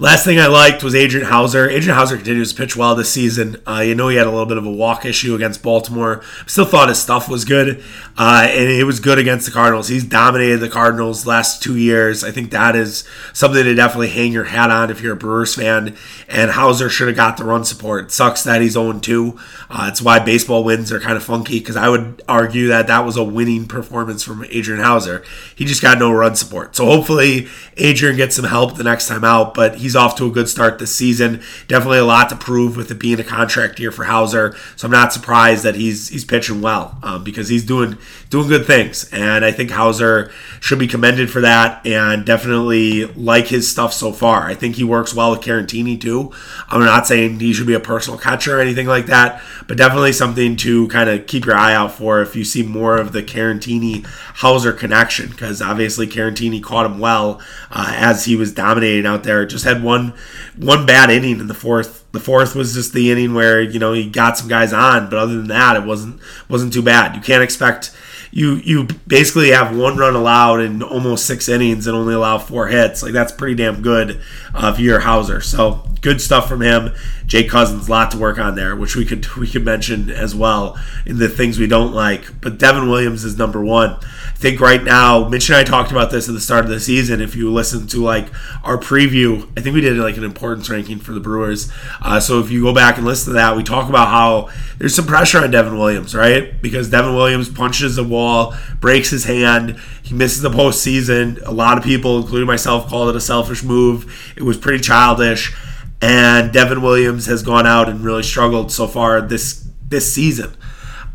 Last 0.00 0.24
thing 0.24 0.38
I 0.38 0.46
liked 0.46 0.84
was 0.84 0.94
Adrian 0.94 1.26
Houser. 1.26 1.68
Adrian 1.68 1.96
Houser 1.98 2.16
continues 2.16 2.52
to 2.52 2.56
pitch 2.56 2.76
well 2.76 2.94
this 2.94 3.12
season. 3.12 3.56
Uh, 3.66 3.80
you 3.80 3.96
know 3.96 4.06
he 4.06 4.16
had 4.16 4.28
a 4.28 4.30
little 4.30 4.46
bit 4.46 4.56
of 4.56 4.64
a 4.64 4.70
walk 4.70 5.04
issue 5.04 5.34
against 5.34 5.60
Baltimore. 5.60 6.22
Still 6.46 6.66
thought 6.66 6.88
his 6.88 7.02
stuff 7.02 7.28
was 7.28 7.44
good, 7.44 7.82
uh, 8.16 8.46
and 8.48 8.70
it 8.70 8.84
was 8.84 9.00
good 9.00 9.18
against 9.18 9.46
the 9.46 9.50
Cardinals. 9.50 9.88
He's 9.88 10.04
dominated 10.04 10.58
the 10.58 10.68
Cardinals 10.68 11.26
last 11.26 11.64
two 11.64 11.76
years. 11.76 12.22
I 12.22 12.30
think 12.30 12.52
that 12.52 12.76
is 12.76 13.02
something 13.32 13.64
to 13.64 13.74
definitely 13.74 14.10
hang 14.10 14.30
your 14.30 14.44
hat 14.44 14.70
on 14.70 14.88
if 14.88 15.00
you're 15.00 15.14
a 15.14 15.16
Brewers 15.16 15.56
fan. 15.56 15.96
And 16.28 16.52
Houser 16.52 16.88
should 16.88 17.08
have 17.08 17.16
got 17.16 17.36
the 17.36 17.42
run 17.44 17.64
support. 17.64 18.04
It 18.04 18.12
sucks 18.12 18.44
that 18.44 18.60
he's 18.60 18.76
0-2. 18.76 19.36
Uh, 19.68 19.88
it's 19.90 20.00
why 20.00 20.20
baseball 20.20 20.62
wins 20.62 20.92
are 20.92 21.00
kind 21.00 21.16
of 21.16 21.24
funky 21.24 21.58
because 21.58 21.76
I 21.76 21.88
would 21.88 22.22
argue 22.28 22.68
that 22.68 22.86
that 22.86 23.04
was 23.04 23.16
a 23.16 23.24
winning 23.24 23.66
performance 23.66 24.22
from 24.22 24.44
Adrian 24.44 24.80
Houser. 24.80 25.24
He 25.56 25.64
just 25.64 25.82
got 25.82 25.98
no 25.98 26.12
run 26.12 26.36
support. 26.36 26.76
So 26.76 26.86
hopefully 26.86 27.48
Adrian 27.76 28.16
gets 28.16 28.36
some 28.36 28.44
help 28.44 28.76
the 28.76 28.84
next 28.84 29.08
time 29.08 29.24
out, 29.24 29.54
but 29.54 29.74
he's 29.88 29.96
off 29.96 30.16
to 30.16 30.26
a 30.26 30.30
good 30.30 30.50
start 30.50 30.78
this 30.78 30.94
season. 30.94 31.40
Definitely 31.66 31.96
a 31.96 32.04
lot 32.04 32.28
to 32.28 32.36
prove 32.36 32.76
with 32.76 32.90
it 32.90 32.98
being 32.98 33.18
a 33.18 33.24
contract 33.24 33.80
year 33.80 33.90
for 33.90 34.04
Houser. 34.04 34.54
So 34.76 34.86
I'm 34.86 34.92
not 34.92 35.14
surprised 35.14 35.64
that 35.64 35.76
he's 35.76 36.10
he's 36.10 36.26
pitching 36.26 36.60
well 36.60 36.98
um, 37.02 37.24
because 37.24 37.48
he's 37.48 37.64
doing 37.64 37.96
doing 38.28 38.48
good 38.48 38.66
things, 38.66 39.08
and 39.12 39.46
I 39.46 39.50
think 39.50 39.70
Houser 39.70 40.30
should 40.60 40.78
be 40.78 40.86
commended 40.86 41.30
for 41.30 41.40
that, 41.40 41.86
and 41.86 42.26
definitely 42.26 43.06
like 43.06 43.46
his 43.46 43.70
stuff 43.70 43.94
so 43.94 44.12
far. 44.12 44.44
I 44.44 44.54
think 44.54 44.76
he 44.76 44.84
works 44.84 45.14
well 45.14 45.30
with 45.30 45.40
Caratini 45.40 45.98
too. 45.98 46.32
I'm 46.68 46.80
not 46.80 47.06
saying 47.06 47.40
he 47.40 47.54
should 47.54 47.66
be 47.66 47.72
a 47.72 47.80
personal 47.80 48.18
catcher 48.18 48.58
or 48.58 48.60
anything 48.60 48.86
like 48.86 49.06
that, 49.06 49.42
but 49.66 49.78
definitely 49.78 50.12
something 50.12 50.56
to 50.56 50.86
kind 50.88 51.08
of 51.08 51.26
keep 51.26 51.46
your 51.46 51.56
eye 51.56 51.72
out 51.72 51.92
for 51.92 52.20
if 52.20 52.36
you 52.36 52.44
see 52.44 52.62
more 52.62 52.98
of 52.98 53.12
the 53.12 53.22
Caratini 53.22 54.04
Houser 54.06 54.74
connection, 54.74 55.30
because 55.30 55.62
obviously 55.62 56.06
Caratini 56.06 56.62
caught 56.62 56.84
him 56.84 56.98
well 56.98 57.40
uh, 57.70 57.94
as 57.96 58.26
he 58.26 58.36
was 58.36 58.52
dominating 58.52 59.06
out 59.06 59.24
there. 59.24 59.46
Just 59.46 59.64
had 59.64 59.77
one 59.82 60.14
one 60.56 60.86
bad 60.86 61.10
inning 61.10 61.40
in 61.40 61.46
the 61.46 61.54
fourth. 61.54 62.04
The 62.12 62.20
fourth 62.20 62.54
was 62.54 62.74
just 62.74 62.92
the 62.92 63.10
inning 63.10 63.34
where 63.34 63.60
you 63.60 63.78
know 63.78 63.92
he 63.92 64.08
got 64.08 64.38
some 64.38 64.48
guys 64.48 64.72
on, 64.72 65.10
but 65.10 65.18
other 65.18 65.36
than 65.36 65.48
that, 65.48 65.76
it 65.76 65.84
wasn't 65.84 66.20
wasn't 66.48 66.72
too 66.72 66.82
bad. 66.82 67.14
You 67.14 67.22
can't 67.22 67.42
expect 67.42 67.94
you 68.30 68.56
you 68.56 68.84
basically 69.06 69.50
have 69.50 69.76
one 69.76 69.96
run 69.96 70.14
allowed 70.14 70.60
in 70.60 70.82
almost 70.82 71.26
six 71.26 71.48
innings 71.48 71.86
and 71.86 71.96
only 71.96 72.14
allow 72.14 72.38
four 72.38 72.68
hits. 72.68 73.02
Like 73.02 73.12
that's 73.12 73.32
pretty 73.32 73.54
damn 73.54 73.82
good 73.82 74.20
uh, 74.54 74.72
if 74.74 74.80
you're 74.80 75.00
Houser. 75.00 75.40
So 75.40 75.84
good 76.00 76.20
stuff 76.20 76.48
from 76.48 76.60
him. 76.60 76.94
Jake 77.26 77.48
Cousins, 77.48 77.88
a 77.88 77.90
lot 77.90 78.10
to 78.12 78.18
work 78.18 78.38
on 78.38 78.54
there, 78.54 78.76
which 78.76 78.96
we 78.96 79.04
could 79.04 79.26
we 79.36 79.48
could 79.48 79.64
mention 79.64 80.10
as 80.10 80.34
well 80.34 80.78
in 81.06 81.18
the 81.18 81.28
things 81.28 81.58
we 81.58 81.66
don't 81.66 81.92
like. 81.92 82.40
But 82.40 82.58
Devin 82.58 82.88
Williams 82.88 83.24
is 83.24 83.38
number 83.38 83.62
one. 83.62 83.98
Think 84.38 84.60
right 84.60 84.84
now, 84.84 85.28
Mitch 85.28 85.48
and 85.48 85.56
I 85.56 85.64
talked 85.64 85.90
about 85.90 86.12
this 86.12 86.28
at 86.28 86.34
the 86.34 86.40
start 86.40 86.64
of 86.64 86.70
the 86.70 86.78
season. 86.78 87.20
If 87.20 87.34
you 87.34 87.52
listen 87.52 87.88
to 87.88 88.04
like 88.04 88.28
our 88.62 88.78
preview, 88.78 89.42
I 89.56 89.60
think 89.60 89.74
we 89.74 89.80
did 89.80 89.96
like 89.96 90.16
an 90.16 90.22
importance 90.22 90.70
ranking 90.70 91.00
for 91.00 91.12
the 91.12 91.18
Brewers. 91.18 91.72
Uh, 92.00 92.20
so 92.20 92.38
if 92.38 92.48
you 92.48 92.62
go 92.62 92.72
back 92.72 92.98
and 92.98 93.04
listen 93.04 93.32
to 93.32 93.34
that, 93.34 93.56
we 93.56 93.64
talk 93.64 93.88
about 93.88 94.06
how 94.06 94.48
there's 94.78 94.94
some 94.94 95.06
pressure 95.06 95.38
on 95.38 95.50
Devin 95.50 95.76
Williams, 95.76 96.14
right? 96.14 96.62
Because 96.62 96.88
Devin 96.88 97.16
Williams 97.16 97.48
punches 97.48 97.96
the 97.96 98.04
wall, 98.04 98.54
breaks 98.78 99.10
his 99.10 99.24
hand, 99.24 99.76
he 100.04 100.14
misses 100.14 100.40
the 100.40 100.50
postseason. 100.50 101.44
A 101.44 101.50
lot 101.50 101.76
of 101.76 101.82
people, 101.82 102.18
including 102.18 102.46
myself, 102.46 102.86
called 102.86 103.08
it 103.08 103.16
a 103.16 103.20
selfish 103.20 103.64
move. 103.64 104.32
It 104.36 104.44
was 104.44 104.56
pretty 104.56 104.78
childish. 104.78 105.52
And 106.00 106.52
Devin 106.52 106.80
Williams 106.80 107.26
has 107.26 107.42
gone 107.42 107.66
out 107.66 107.88
and 107.88 108.04
really 108.04 108.22
struggled 108.22 108.70
so 108.70 108.86
far 108.86 109.20
this 109.20 109.68
this 109.88 110.14
season. 110.14 110.54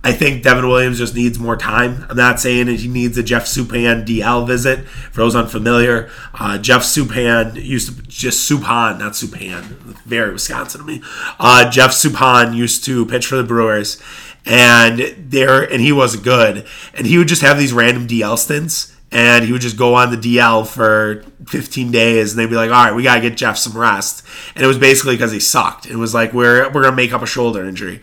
I 0.05 0.11
think 0.11 0.43
Devin 0.43 0.67
Williams 0.67 0.97
just 0.97 1.15
needs 1.15 1.39
more 1.39 1.55
time. 1.55 2.05
I'm 2.09 2.17
not 2.17 2.39
saying 2.39 2.65
that 2.65 2.81
he 2.81 2.89
needs 2.89 3.17
a 3.17 3.23
Jeff 3.23 3.45
Suppan 3.45 4.05
DL 4.05 4.45
visit. 4.45 4.85
For 4.85 5.21
those 5.21 5.35
unfamiliar, 5.35 6.09
uh, 6.33 6.57
Jeff 6.57 6.81
Suppan 6.81 7.63
used 7.63 7.95
to 7.95 8.03
just 8.03 8.49
Suppan, 8.49 8.99
not 8.99 9.13
Suppan, 9.13 9.63
very 10.03 10.33
Wisconsin 10.33 10.81
to 10.81 10.87
me. 10.87 11.01
Uh, 11.39 11.69
Jeff 11.69 11.91
Suppan 11.91 12.53
used 12.53 12.83
to 12.83 13.05
pitch 13.05 13.25
for 13.25 13.37
the 13.37 13.45
Brewers, 13.45 14.01
and 14.45 14.99
there 15.17 15.63
and 15.63 15.79
he 15.79 15.93
wasn't 15.93 16.25
good. 16.25 16.65
And 16.93 17.07
he 17.07 17.17
would 17.17 17.29
just 17.29 17.41
have 17.41 17.57
these 17.57 17.71
random 17.71 18.05
DL 18.05 18.37
stints 18.37 18.93
and 19.13 19.45
he 19.45 19.51
would 19.51 19.61
just 19.61 19.77
go 19.77 19.93
on 19.93 20.09
the 20.09 20.17
DL 20.17 20.65
for 20.65 21.23
15 21.47 21.91
days, 21.91 22.31
and 22.31 22.39
they'd 22.39 22.49
be 22.49 22.55
like, 22.55 22.71
"All 22.71 22.83
right, 22.83 22.95
we 22.95 23.03
gotta 23.03 23.21
get 23.21 23.37
Jeff 23.37 23.57
some 23.57 23.77
rest." 23.77 24.25
And 24.55 24.63
it 24.63 24.67
was 24.67 24.79
basically 24.79 25.15
because 25.15 25.31
he 25.31 25.39
sucked. 25.39 25.85
It 25.85 25.97
was 25.97 26.15
like 26.15 26.33
we're 26.33 26.69
we're 26.71 26.81
gonna 26.81 26.95
make 26.95 27.13
up 27.13 27.21
a 27.21 27.27
shoulder 27.27 27.63
injury 27.63 28.01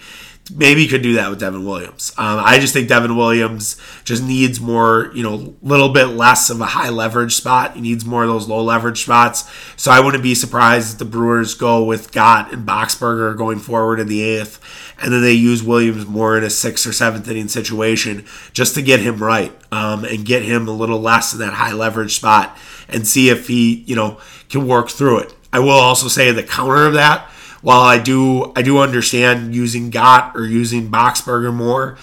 maybe 0.54 0.82
you 0.82 0.88
could 0.88 1.02
do 1.02 1.14
that 1.14 1.30
with 1.30 1.40
Devin 1.40 1.64
Williams. 1.64 2.12
Um, 2.18 2.40
I 2.44 2.58
just 2.58 2.72
think 2.72 2.88
Devin 2.88 3.16
Williams 3.16 3.76
just 4.04 4.22
needs 4.22 4.60
more, 4.60 5.10
you 5.14 5.22
know, 5.22 5.34
a 5.34 5.66
little 5.66 5.90
bit 5.90 6.06
less 6.06 6.50
of 6.50 6.60
a 6.60 6.66
high 6.66 6.88
leverage 6.88 7.34
spot. 7.34 7.74
He 7.74 7.80
needs 7.80 8.04
more 8.04 8.22
of 8.22 8.28
those 8.28 8.48
low 8.48 8.62
leverage 8.62 9.02
spots. 9.02 9.50
So 9.76 9.90
I 9.90 10.00
wouldn't 10.00 10.22
be 10.22 10.34
surprised 10.34 10.92
if 10.92 10.98
the 10.98 11.04
Brewers 11.04 11.54
go 11.54 11.84
with 11.84 12.12
Gott 12.12 12.52
and 12.52 12.66
Boxberger 12.66 13.36
going 13.36 13.58
forward 13.58 14.00
in 14.00 14.08
the 14.08 14.22
eighth, 14.22 14.60
and 15.00 15.12
then 15.12 15.22
they 15.22 15.32
use 15.32 15.62
Williams 15.62 16.06
more 16.06 16.36
in 16.36 16.44
a 16.44 16.50
sixth 16.50 16.86
or 16.86 16.92
seventh 16.92 17.28
inning 17.28 17.48
situation 17.48 18.24
just 18.52 18.74
to 18.74 18.82
get 18.82 19.00
him 19.00 19.22
right 19.22 19.52
um, 19.72 20.04
and 20.04 20.24
get 20.24 20.42
him 20.42 20.68
a 20.68 20.72
little 20.72 21.00
less 21.00 21.32
in 21.32 21.38
that 21.40 21.54
high 21.54 21.72
leverage 21.72 22.16
spot 22.16 22.56
and 22.88 23.06
see 23.06 23.28
if 23.28 23.48
he, 23.48 23.84
you 23.86 23.96
know, 23.96 24.18
can 24.48 24.66
work 24.66 24.90
through 24.90 25.20
it. 25.20 25.34
I 25.52 25.58
will 25.60 25.70
also 25.70 26.08
say 26.08 26.30
the 26.30 26.42
counter 26.42 26.86
of 26.86 26.94
that 26.94 27.30
while 27.62 27.80
I 27.80 27.98
do 27.98 28.52
I 28.56 28.62
do 28.62 28.78
understand 28.78 29.54
using 29.54 29.90
Gott 29.90 30.32
or 30.34 30.44
using 30.44 30.90
Boxberger 30.90 31.52
more, 31.52 31.98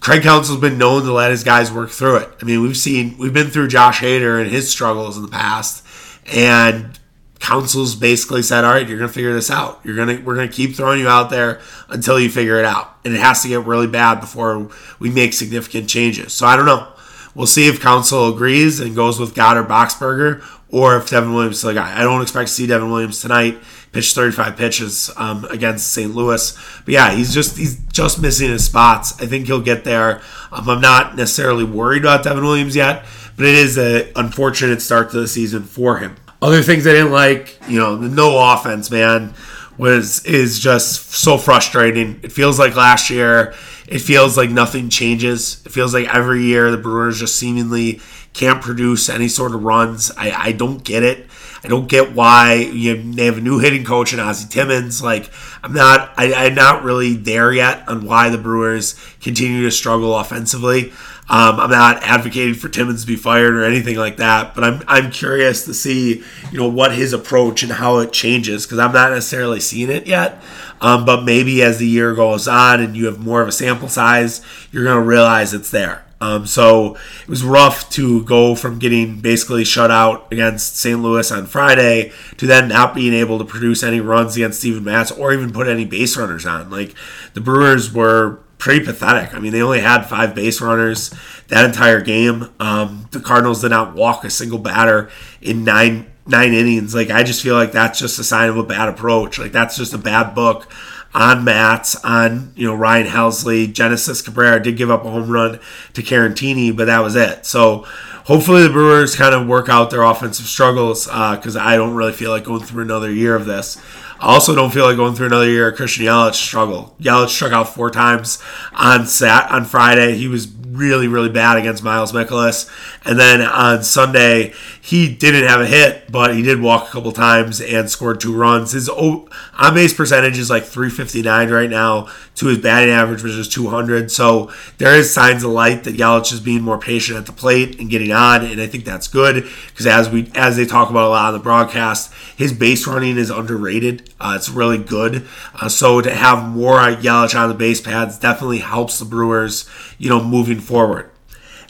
Craig 0.00 0.22
Counsell's 0.22 0.60
been 0.60 0.78
known 0.78 1.02
to 1.02 1.12
let 1.12 1.30
his 1.30 1.44
guys 1.44 1.70
work 1.70 1.90
through 1.90 2.16
it. 2.16 2.30
I 2.40 2.44
mean, 2.44 2.62
we've 2.62 2.76
seen 2.76 3.16
we've 3.18 3.34
been 3.34 3.48
through 3.48 3.68
Josh 3.68 4.00
Hader 4.00 4.40
and 4.40 4.50
his 4.50 4.70
struggles 4.70 5.16
in 5.16 5.22
the 5.22 5.28
past, 5.28 5.84
and 6.32 6.98
Counsell's 7.38 7.94
basically 7.94 8.42
said, 8.42 8.64
"All 8.64 8.72
right, 8.72 8.88
you're 8.88 8.98
gonna 8.98 9.12
figure 9.12 9.32
this 9.32 9.50
out. 9.50 9.80
You're 9.84 9.96
gonna 9.96 10.20
we're 10.24 10.34
gonna 10.34 10.48
keep 10.48 10.74
throwing 10.74 11.00
you 11.00 11.08
out 11.08 11.30
there 11.30 11.60
until 11.88 12.18
you 12.18 12.30
figure 12.30 12.58
it 12.58 12.64
out, 12.64 12.96
and 13.04 13.14
it 13.14 13.20
has 13.20 13.42
to 13.42 13.48
get 13.48 13.64
really 13.66 13.86
bad 13.86 14.20
before 14.20 14.68
we 14.98 15.10
make 15.10 15.32
significant 15.32 15.88
changes." 15.88 16.32
So 16.32 16.46
I 16.46 16.56
don't 16.56 16.66
know. 16.66 16.86
We'll 17.34 17.46
see 17.46 17.68
if 17.68 17.80
Counsell 17.80 18.28
agrees 18.28 18.80
and 18.80 18.96
goes 18.96 19.20
with 19.20 19.34
Gott 19.34 19.56
or 19.56 19.62
Boxberger, 19.64 20.42
or 20.72 20.96
if 20.96 21.10
Devin 21.10 21.34
Williams. 21.34 21.64
Like 21.64 21.76
I 21.76 22.02
don't 22.02 22.22
expect 22.22 22.48
to 22.48 22.54
see 22.54 22.66
Devin 22.66 22.90
Williams 22.90 23.20
tonight 23.20 23.58
pitched 23.92 24.14
35 24.14 24.56
pitches 24.56 25.10
um, 25.16 25.44
against 25.46 25.92
St. 25.92 26.14
Louis. 26.14 26.52
But 26.84 26.94
yeah, 26.94 27.10
he's 27.12 27.34
just 27.34 27.56
he's 27.56 27.76
just 27.92 28.20
missing 28.20 28.50
his 28.50 28.64
spots. 28.64 29.20
I 29.20 29.26
think 29.26 29.46
he'll 29.46 29.60
get 29.60 29.84
there. 29.84 30.20
Um, 30.52 30.68
I'm 30.68 30.80
not 30.80 31.16
necessarily 31.16 31.64
worried 31.64 32.02
about 32.02 32.24
Devin 32.24 32.44
Williams 32.44 32.76
yet, 32.76 33.04
but 33.36 33.46
it 33.46 33.54
is 33.54 33.76
an 33.76 34.08
unfortunate 34.16 34.82
start 34.82 35.10
to 35.10 35.20
the 35.20 35.28
season 35.28 35.62
for 35.62 35.98
him. 35.98 36.16
Other 36.42 36.62
things 36.62 36.86
I 36.86 36.92
didn't 36.92 37.12
like, 37.12 37.58
you 37.68 37.78
know, 37.78 37.96
the 37.96 38.08
no 38.08 38.52
offense, 38.54 38.90
man, 38.90 39.34
was 39.76 40.24
is 40.24 40.58
just 40.58 41.10
so 41.10 41.36
frustrating. 41.36 42.20
It 42.22 42.32
feels 42.32 42.58
like 42.58 42.76
last 42.76 43.10
year. 43.10 43.54
It 43.86 43.98
feels 43.98 44.36
like 44.36 44.50
nothing 44.50 44.88
changes. 44.88 45.62
It 45.66 45.72
feels 45.72 45.92
like 45.92 46.14
every 46.14 46.44
year 46.44 46.70
the 46.70 46.76
Brewers 46.76 47.18
just 47.18 47.36
seemingly 47.36 48.00
can't 48.32 48.62
produce 48.62 49.08
any 49.08 49.28
sort 49.28 49.54
of 49.54 49.62
runs. 49.62 50.10
I, 50.16 50.30
I 50.30 50.52
don't 50.52 50.84
get 50.84 51.02
it. 51.02 51.26
I 51.62 51.68
don't 51.68 51.88
get 51.88 52.14
why 52.14 52.54
you 52.54 53.12
they 53.12 53.26
have 53.26 53.38
a 53.38 53.42
new 53.42 53.58
hitting 53.58 53.84
coach 53.84 54.12
in 54.12 54.20
Ozzie 54.20 54.48
Timmons. 54.48 55.02
Like 55.02 55.30
I'm 55.62 55.72
not 55.72 56.12
I, 56.16 56.46
I'm 56.46 56.54
not 56.54 56.84
really 56.84 57.16
there 57.16 57.52
yet 57.52 57.86
on 57.88 58.06
why 58.06 58.30
the 58.30 58.38
Brewers 58.38 58.94
continue 59.20 59.62
to 59.64 59.70
struggle 59.70 60.16
offensively. 60.16 60.92
Um, 61.28 61.60
I'm 61.60 61.70
not 61.70 62.02
advocating 62.02 62.54
for 62.54 62.68
Timmons 62.68 63.02
to 63.02 63.06
be 63.06 63.14
fired 63.14 63.54
or 63.54 63.64
anything 63.64 63.96
like 63.96 64.16
that, 64.16 64.54
but 64.54 64.64
I'm 64.64 64.82
I'm 64.88 65.10
curious 65.10 65.64
to 65.66 65.74
see 65.74 66.24
you 66.50 66.58
know 66.58 66.68
what 66.68 66.94
his 66.94 67.12
approach 67.12 67.62
and 67.62 67.72
how 67.72 67.98
it 67.98 68.12
changes 68.12 68.64
because 68.64 68.78
I'm 68.78 68.92
not 68.92 69.10
necessarily 69.12 69.60
seeing 69.60 69.90
it 69.90 70.06
yet. 70.06 70.42
Um, 70.80 71.04
but 71.04 71.24
maybe 71.24 71.62
as 71.62 71.78
the 71.78 71.86
year 71.86 72.14
goes 72.14 72.48
on 72.48 72.80
and 72.80 72.96
you 72.96 73.04
have 73.04 73.18
more 73.18 73.42
of 73.42 73.48
a 73.48 73.52
sample 73.52 73.88
size, 73.88 74.40
you're 74.72 74.84
going 74.84 74.96
to 74.96 75.06
realize 75.06 75.52
it's 75.52 75.70
there. 75.70 76.06
Um, 76.20 76.46
so 76.46 76.96
it 77.22 77.28
was 77.28 77.42
rough 77.42 77.88
to 77.90 78.22
go 78.24 78.54
from 78.54 78.78
getting 78.78 79.20
basically 79.20 79.64
shut 79.64 79.90
out 79.90 80.30
against 80.30 80.76
St. 80.76 81.00
Louis 81.00 81.30
on 81.32 81.46
Friday 81.46 82.12
to 82.36 82.46
then 82.46 82.68
not 82.68 82.94
being 82.94 83.14
able 83.14 83.38
to 83.38 83.44
produce 83.44 83.82
any 83.82 84.00
runs 84.00 84.36
against 84.36 84.60
Steven 84.60 84.84
Matz 84.84 85.10
or 85.10 85.32
even 85.32 85.50
put 85.50 85.66
any 85.66 85.86
base 85.86 86.16
runners 86.16 86.44
on. 86.44 86.70
Like 86.70 86.94
the 87.32 87.40
Brewers 87.40 87.92
were 87.92 88.40
pretty 88.58 88.84
pathetic. 88.84 89.34
I 89.34 89.38
mean, 89.38 89.52
they 89.52 89.62
only 89.62 89.80
had 89.80 90.02
five 90.02 90.34
base 90.34 90.60
runners 90.60 91.12
that 91.48 91.64
entire 91.64 92.02
game. 92.02 92.50
Um, 92.60 93.08
the 93.10 93.20
Cardinals 93.20 93.62
did 93.62 93.70
not 93.70 93.94
walk 93.94 94.22
a 94.24 94.30
single 94.30 94.58
batter 94.58 95.10
in 95.40 95.64
nine 95.64 96.06
nine 96.26 96.52
innings. 96.52 96.94
Like 96.94 97.10
I 97.10 97.22
just 97.22 97.42
feel 97.42 97.54
like 97.54 97.72
that's 97.72 97.98
just 97.98 98.18
a 98.18 98.24
sign 98.24 98.48
of 98.48 98.56
a 98.56 98.62
bad 98.62 98.88
approach. 98.88 99.38
Like 99.38 99.52
that's 99.52 99.76
just 99.76 99.94
a 99.94 99.98
bad 99.98 100.34
book 100.34 100.70
on 101.12 101.44
Matz, 101.44 101.96
on 102.04 102.52
you 102.54 102.66
know 102.66 102.74
Ryan 102.74 103.06
Helsley, 103.06 103.72
Genesis 103.72 104.22
Cabrera 104.22 104.62
did 104.62 104.76
give 104.76 104.90
up 104.90 105.04
a 105.04 105.10
home 105.10 105.30
run 105.30 105.58
to 105.94 106.02
Caratini, 106.02 106.76
but 106.76 106.86
that 106.86 107.00
was 107.00 107.16
it. 107.16 107.46
So 107.46 107.86
hopefully 108.24 108.62
the 108.62 108.70
Brewers 108.70 109.16
kind 109.16 109.34
of 109.34 109.46
work 109.46 109.68
out 109.68 109.90
their 109.90 110.02
offensive 110.02 110.46
struggles 110.46 111.06
because 111.06 111.56
uh, 111.56 111.60
I 111.60 111.76
don't 111.76 111.94
really 111.94 112.12
feel 112.12 112.30
like 112.30 112.44
going 112.44 112.62
through 112.62 112.84
another 112.84 113.10
year 113.10 113.34
of 113.34 113.46
this. 113.46 113.76
I 114.20 114.34
also 114.34 114.54
don't 114.54 114.70
feel 114.70 114.84
like 114.84 114.96
going 114.96 115.14
through 115.14 115.26
another 115.26 115.48
year 115.48 115.68
of 115.68 115.76
Christian 115.76 116.04
Yelich 116.04 116.34
struggle. 116.34 116.94
Yelich 117.00 117.30
struck 117.30 117.52
out 117.52 117.74
four 117.74 117.90
times 117.90 118.40
on 118.72 119.06
Sat 119.06 119.50
on 119.50 119.64
Friday. 119.64 120.16
He 120.16 120.28
was 120.28 120.46
really, 120.70 121.08
really 121.08 121.28
bad 121.28 121.56
against 121.56 121.82
Miles 121.82 122.12
Mikolas. 122.12 122.70
And 123.04 123.18
then 123.18 123.40
on 123.40 123.82
Sunday, 123.82 124.52
he 124.80 125.14
didn't 125.14 125.46
have 125.46 125.60
a 125.60 125.66
hit, 125.66 126.10
but 126.10 126.34
he 126.34 126.42
did 126.42 126.60
walk 126.60 126.88
a 126.88 126.92
couple 126.92 127.12
times 127.12 127.60
and 127.60 127.90
scored 127.90 128.20
two 128.20 128.34
runs. 128.34 128.72
His 128.72 128.88
on 128.88 129.28
base 129.74 129.94
percentage 129.94 130.38
is 130.38 130.50
like 130.50 130.64
359 130.64 131.50
right 131.50 131.70
now 131.70 132.08
to 132.36 132.46
his 132.46 132.58
batting 132.58 132.90
average, 132.90 133.22
which 133.22 133.34
is 133.34 133.48
200. 133.48 134.10
So 134.10 134.50
there 134.78 134.94
is 134.94 135.12
signs 135.12 135.44
of 135.44 135.50
light 135.50 135.84
that 135.84 135.96
Yelich 135.96 136.32
is 136.32 136.40
being 136.40 136.62
more 136.62 136.78
patient 136.78 137.18
at 137.18 137.26
the 137.26 137.32
plate 137.32 137.78
and 137.78 137.90
getting 137.90 138.12
on, 138.12 138.44
and 138.46 138.60
I 138.60 138.66
think 138.66 138.84
that's 138.84 139.08
good 139.08 139.46
because 139.68 139.86
as 139.86 140.08
we 140.08 140.30
as 140.34 140.56
they 140.56 140.64
talk 140.64 140.88
about 140.88 141.06
a 141.06 141.10
lot 141.10 141.26
on 141.28 141.32
the 141.34 141.38
broadcast, 141.38 142.12
his 142.36 142.52
base 142.52 142.86
running 142.86 143.18
is 143.18 143.28
underrated. 143.28 144.10
Uh, 144.18 144.34
it's 144.36 144.48
really 144.48 144.78
good. 144.78 145.26
Uh, 145.54 145.68
so 145.68 146.00
to 146.00 146.14
have 146.14 146.48
more 146.48 146.78
Yelich 146.78 147.38
on 147.38 147.48
the 147.48 147.54
base 147.54 147.80
pads 147.80 148.18
definitely 148.18 148.58
helps 148.58 148.98
the 148.98 149.04
Brewers, 149.04 149.68
you 149.98 150.08
know, 150.08 150.22
moving 150.22 150.59
forward. 150.60 151.10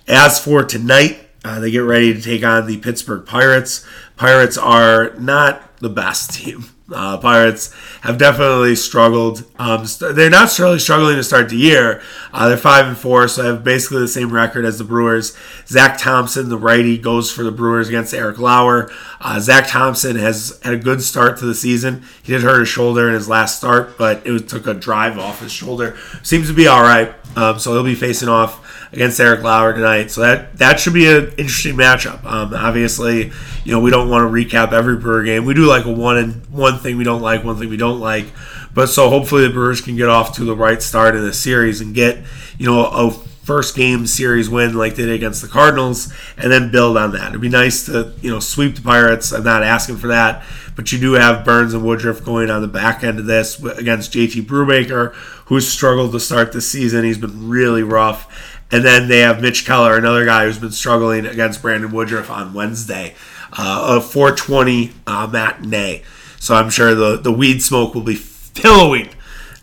As 0.06 0.42
for 0.42 0.64
tonight, 0.64 1.28
uh, 1.44 1.60
they 1.60 1.70
get 1.70 1.78
ready 1.78 2.12
to 2.12 2.20
take 2.20 2.44
on 2.44 2.66
the 2.66 2.78
Pittsburgh 2.78 3.24
Pirates. 3.24 3.86
Pirates 4.16 4.58
are 4.58 5.14
not 5.18 5.78
the 5.78 5.88
best 5.88 6.32
team. 6.34 6.64
Uh, 6.92 7.16
Pirates 7.18 7.72
have 8.00 8.18
definitely 8.18 8.74
struggled. 8.74 9.44
Um, 9.60 9.86
st- 9.86 10.16
they're 10.16 10.28
not 10.28 10.58
really 10.58 10.80
struggling 10.80 11.16
to 11.16 11.22
start 11.22 11.48
the 11.48 11.56
year. 11.56 12.02
Uh, 12.32 12.48
they're 12.48 12.56
five 12.56 12.86
and 12.86 12.98
four, 12.98 13.28
so 13.28 13.42
they 13.42 13.48
have 13.48 13.62
basically 13.62 14.00
the 14.00 14.08
same 14.08 14.32
record 14.32 14.64
as 14.64 14.78
the 14.78 14.84
Brewers. 14.84 15.36
Zach 15.68 15.98
Thompson, 15.98 16.48
the 16.48 16.58
righty, 16.58 16.98
goes 16.98 17.30
for 17.30 17.44
the 17.44 17.52
Brewers 17.52 17.88
against 17.88 18.12
Eric 18.12 18.38
Lauer. 18.38 18.90
Uh, 19.20 19.38
Zach 19.38 19.68
Thompson 19.68 20.16
has 20.16 20.58
had 20.64 20.74
a 20.74 20.78
good 20.78 21.00
start 21.00 21.38
to 21.38 21.46
the 21.46 21.54
season. 21.54 22.02
He 22.24 22.32
did 22.32 22.42
hurt 22.42 22.60
his 22.60 22.68
shoulder 22.68 23.06
in 23.06 23.14
his 23.14 23.28
last 23.28 23.58
start, 23.58 23.96
but 23.96 24.26
it 24.26 24.48
took 24.48 24.66
a 24.66 24.74
drive 24.74 25.16
off 25.16 25.40
his 25.40 25.52
shoulder. 25.52 25.96
Seems 26.24 26.48
to 26.48 26.54
be 26.54 26.66
all 26.66 26.82
right. 26.82 27.14
Um, 27.36 27.58
so 27.58 27.72
he'll 27.72 27.84
be 27.84 27.94
facing 27.94 28.28
off 28.28 28.66
against 28.92 29.20
Eric 29.20 29.42
Lauer 29.42 29.72
tonight. 29.72 30.10
So 30.10 30.20
that 30.22 30.58
that 30.58 30.80
should 30.80 30.94
be 30.94 31.06
an 31.06 31.28
interesting 31.38 31.76
matchup. 31.76 32.24
Um, 32.24 32.54
obviously, 32.54 33.32
you 33.64 33.72
know 33.72 33.80
we 33.80 33.90
don't 33.90 34.08
want 34.08 34.22
to 34.22 34.32
recap 34.32 34.72
every 34.72 34.96
Brewer 34.96 35.22
game. 35.22 35.44
We 35.44 35.54
do 35.54 35.66
like 35.66 35.84
a 35.84 35.92
one 35.92 36.16
and 36.16 36.46
one 36.46 36.78
thing 36.78 36.96
we 36.96 37.04
don't 37.04 37.22
like, 37.22 37.44
one 37.44 37.56
thing 37.56 37.68
we 37.68 37.76
don't 37.76 38.00
like. 38.00 38.26
But 38.74 38.88
so 38.88 39.08
hopefully 39.08 39.46
the 39.46 39.52
Brewers 39.52 39.80
can 39.80 39.96
get 39.96 40.08
off 40.08 40.36
to 40.36 40.44
the 40.44 40.56
right 40.56 40.82
start 40.82 41.14
in 41.14 41.22
the 41.22 41.32
series 41.32 41.80
and 41.80 41.94
get 41.94 42.18
you 42.58 42.66
know 42.66 42.86
a 42.86 43.29
first 43.50 43.74
game 43.74 44.06
series 44.06 44.48
win 44.48 44.74
like 44.74 44.94
they 44.94 45.02
did 45.06 45.12
against 45.12 45.42
the 45.42 45.48
Cardinals, 45.48 46.12
and 46.36 46.52
then 46.52 46.70
build 46.70 46.96
on 46.96 47.10
that. 47.10 47.30
It'd 47.30 47.40
be 47.40 47.48
nice 47.48 47.84
to 47.86 48.12
you 48.20 48.30
know 48.30 48.38
sweep 48.38 48.76
the 48.76 48.80
Pirates. 48.80 49.32
I'm 49.32 49.42
not 49.42 49.64
asking 49.64 49.96
for 49.96 50.06
that, 50.06 50.44
but 50.76 50.92
you 50.92 51.00
do 51.00 51.14
have 51.14 51.44
Burnes 51.44 51.74
and 51.74 51.84
Woodruff 51.84 52.24
going 52.24 52.48
on 52.48 52.62
the 52.62 52.68
back 52.68 53.02
end 53.02 53.18
of 53.18 53.26
this 53.26 53.60
against 53.60 54.12
JT 54.12 54.42
Brubaker, 54.42 55.12
who's 55.46 55.66
struggled 55.66 56.12
to 56.12 56.20
start 56.20 56.52
the 56.52 56.60
season. 56.60 57.02
He's 57.02 57.18
been 57.18 57.48
really 57.48 57.82
rough. 57.82 58.56
And 58.70 58.84
then 58.84 59.08
they 59.08 59.18
have 59.18 59.42
Mitch 59.42 59.66
Keller, 59.66 59.96
another 59.96 60.24
guy 60.24 60.44
who's 60.44 60.60
been 60.60 60.70
struggling 60.70 61.26
against 61.26 61.60
Brandon 61.60 61.90
Woodruff 61.90 62.30
on 62.30 62.54
Wednesday, 62.54 63.16
uh, 63.52 63.98
a 63.98 64.00
420 64.00 64.92
uh, 65.08 65.26
matinee. 65.26 66.04
So 66.38 66.54
I'm 66.54 66.70
sure 66.70 66.94
the, 66.94 67.16
the 67.16 67.32
weed 67.32 67.64
smoke 67.64 67.96
will 67.96 68.02
be 68.02 68.20
billowing 68.62 69.08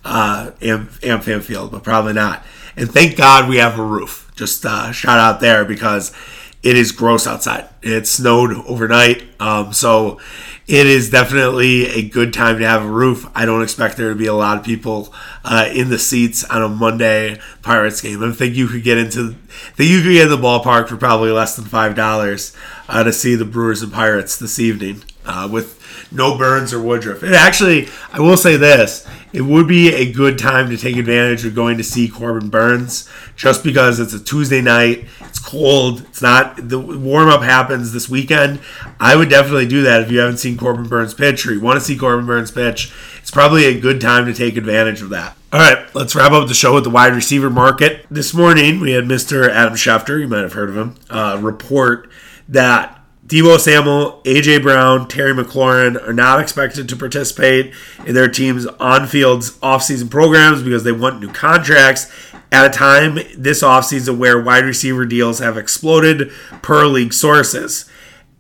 uh, 0.03 0.51
AmFam 0.59 1.41
Field, 1.41 1.71
but 1.71 1.83
probably 1.83 2.11
not. 2.11 2.43
And 2.77 2.91
thank 2.91 3.17
God 3.17 3.49
we 3.49 3.57
have 3.57 3.77
a 3.77 3.83
roof. 3.83 4.31
Just 4.35 4.65
uh, 4.65 4.91
shout 4.91 5.19
out 5.19 5.41
there 5.41 5.65
because 5.65 6.13
it 6.63 6.77
is 6.77 6.91
gross 6.91 7.25
outside. 7.25 7.67
It 7.81 8.07
snowed 8.07 8.51
overnight. 8.67 9.23
Um, 9.39 9.73
so 9.73 10.19
it 10.67 10.85
is 10.85 11.09
definitely 11.09 11.87
a 11.87 12.07
good 12.07 12.33
time 12.33 12.59
to 12.59 12.67
have 12.67 12.83
a 12.83 12.89
roof. 12.89 13.25
I 13.33 13.45
don't 13.45 13.63
expect 13.63 13.95
there 13.95 14.09
to 14.09 14.15
be 14.15 14.25
a 14.27 14.33
lot 14.33 14.57
of 14.57 14.65
people 14.65 15.13
uh, 15.43 15.69
in 15.73 15.89
the 15.89 15.97
seats 15.97 16.43
on 16.43 16.61
a 16.61 16.67
Monday 16.67 17.39
Pirates 17.61 18.01
game. 18.01 18.21
I 18.21 18.31
think 18.31 18.55
you 18.55 18.67
could 18.67 18.83
get 18.83 18.97
into, 18.97 19.31
think 19.75 19.89
you 19.89 20.01
could 20.01 20.11
get 20.11 20.25
in 20.25 20.29
the 20.29 20.37
ballpark 20.37 20.89
for 20.89 20.97
probably 20.97 21.31
less 21.31 21.55
than 21.55 21.65
five 21.65 21.95
dollars 21.95 22.55
uh, 22.89 23.03
to 23.03 23.13
see 23.13 23.35
the 23.35 23.45
Brewers 23.45 23.81
and 23.81 23.93
Pirates 23.93 24.37
this 24.37 24.59
evening 24.59 25.03
uh, 25.25 25.47
with 25.49 25.77
no 26.11 26.37
Burnes 26.37 26.73
or 26.73 26.81
Woodruff. 26.81 27.23
It 27.23 27.33
actually, 27.33 27.87
I 28.11 28.19
will 28.19 28.37
say 28.37 28.57
this: 28.57 29.07
it 29.33 29.41
would 29.41 29.67
be 29.67 29.93
a 29.93 30.11
good 30.11 30.37
time 30.37 30.69
to 30.69 30.77
take 30.77 30.95
advantage 30.95 31.45
of 31.45 31.53
going 31.53 31.77
to 31.77 31.83
see 31.83 32.07
Corbin 32.07 32.49
Burnes 32.49 33.09
just 33.35 33.63
because 33.63 33.99
it's 33.99 34.13
a 34.13 34.23
Tuesday 34.23 34.61
night. 34.61 35.05
It's 35.21 35.39
cold. 35.39 36.01
It's 36.01 36.21
not 36.21 36.69
the 36.69 36.79
warm 36.79 37.29
up 37.29 37.41
happens 37.41 37.91
this 37.91 38.09
weekend. 38.09 38.59
I 38.99 39.15
would 39.15 39.29
definitely 39.29 39.67
do 39.67 39.81
that 39.83 40.01
if 40.01 40.11
you 40.11 40.19
haven't 40.19 40.37
seen 40.37 40.57
Corbin 40.57 40.87
Burnes 40.87 41.13
pitch 41.13 41.45
or 41.45 41.53
you 41.53 41.59
want 41.59 41.79
to 41.79 41.85
see 41.85 41.97
Corbin 41.97 42.25
Burnes 42.25 42.51
pitch. 42.51 42.93
It's 43.19 43.31
probably 43.31 43.65
a 43.65 43.79
good 43.79 43.99
time 43.99 44.25
to 44.25 44.33
take 44.33 44.55
advantage 44.55 45.01
of 45.01 45.09
that. 45.09 45.35
All 45.51 45.59
right, 45.59 45.93
let's 45.95 46.15
wrap 46.15 46.31
up 46.31 46.47
the 46.47 46.53
show 46.53 46.73
with 46.73 46.83
the 46.83 46.89
wide 46.89 47.13
receiver 47.13 47.49
market. 47.49 48.05
This 48.09 48.33
morning 48.33 48.79
we 48.79 48.91
had 48.91 49.05
Mr. 49.05 49.49
Adam 49.49 49.73
Schefter, 49.73 50.19
you 50.19 50.27
might 50.27 50.41
have 50.41 50.53
heard 50.53 50.69
of 50.69 50.77
him, 50.77 50.95
uh, 51.09 51.37
report 51.41 52.09
that 52.49 52.96
Deebo 53.27 53.59
Samuel, 53.59 54.21
AJ 54.23 54.61
Brown, 54.61 55.05
Terry 55.09 55.33
McLaurin 55.33 56.01
are 56.07 56.13
not 56.13 56.39
expected 56.39 56.87
to 56.87 56.95
participate 56.95 57.73
in 58.05 58.15
their 58.15 58.29
team's 58.29 58.65
on-field 58.65 59.41
offseason 59.61 60.09
programs 60.09 60.63
because 60.63 60.85
they 60.85 60.93
want 60.93 61.19
new 61.19 61.27
contracts 61.27 62.09
at 62.53 62.65
a 62.65 62.69
time 62.69 63.15
this 63.37 63.61
offseason 63.61 64.17
where 64.17 64.41
wide 64.41 64.63
receiver 64.63 65.05
deals 65.05 65.39
have 65.39 65.57
exploded 65.57 66.31
per 66.61 66.85
league 66.85 67.11
sources. 67.11 67.89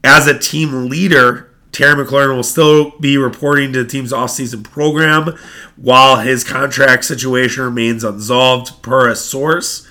As 0.05 0.25
a 0.25 0.39
team 0.39 0.87
leader, 0.87 1.51
Terry 1.73 2.05
McLaurin 2.05 2.35
will 2.35 2.43
still 2.43 2.97
be 2.99 3.17
reporting 3.17 3.73
to 3.73 3.83
the 3.83 3.89
team's 3.89 4.13
offseason 4.13 4.63
program 4.63 5.37
while 5.75 6.17
his 6.21 6.45
contract 6.45 7.03
situation 7.03 7.63
remains 7.63 8.05
unsolved 8.05 8.81
per 8.81 9.09
a 9.09 9.15
source. 9.15 9.86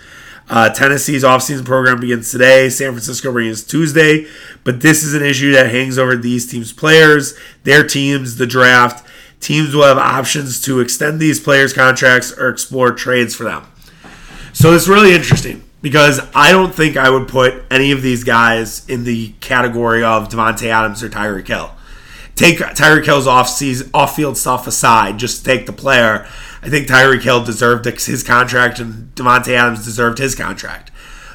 Uh, 0.49 0.71
Tennessee's 0.71 1.25
offseason 1.25 1.65
program 1.65 2.01
begins 2.01 2.31
today. 2.31 2.69
San 2.69 2.93
Francisco 2.93 3.33
begins 3.33 3.65
Tuesday. 3.65 4.27
But 4.65 4.81
this 4.81 5.03
is 5.03 5.15
an 5.15 5.23
issue 5.23 5.53
that 5.53 5.71
hangs 5.71 5.99
over 5.99 6.17
these 6.17 6.51
teams' 6.51 6.73
players, 6.73 7.37
their 7.65 7.87
teams, 7.87 8.37
the 8.37 8.47
draft. 8.47 9.07
Teams 9.41 9.75
will 9.75 9.85
have 9.85 9.99
options 9.99 10.61
to 10.63 10.81
extend 10.81 11.21
these 11.21 11.41
players' 11.41 11.73
contracts 11.73 12.33
or 12.33 12.49
explore 12.49 12.93
trades 12.93 13.35
for 13.35 13.45
them. 13.45 13.67
So 14.53 14.73
it's 14.73 14.89
really 14.89 15.15
interesting 15.15 15.63
because 15.83 16.21
I 16.35 16.51
don't 16.53 16.75
think 16.75 16.97
I 16.97 17.11
would 17.11 17.29
put 17.29 17.63
any 17.71 17.93
of 17.93 18.03
these 18.03 18.25
guys 18.25 18.89
in 18.89 19.05
the 19.05 19.35
category 19.41 20.03
of 20.03 20.29
Davante 20.29 20.67
Adams 20.67 21.03
or 21.03 21.09
Tyreek 21.09 21.47
Hill. 21.47 21.73
Take 22.35 22.59
Tyreek 22.59 23.05
Hill's 23.05 23.27
off 23.27 23.49
season, 23.49 23.91
off 23.95 24.17
field 24.17 24.37
stuff 24.37 24.67
aside, 24.67 25.19
just 25.19 25.45
take 25.45 25.67
the 25.67 25.73
player. 25.73 26.27
I 26.67 26.69
think 26.69 26.89
Tyreek 26.89 27.23
Hill 27.23 27.45
deserved 27.45 27.85
his 27.85 28.25
contract 28.25 28.81
and 28.81 29.15
Davante 29.15 29.53
Adams 29.53 29.85
deserved 29.85 30.19
his 30.19 30.35
contract. 30.35 30.91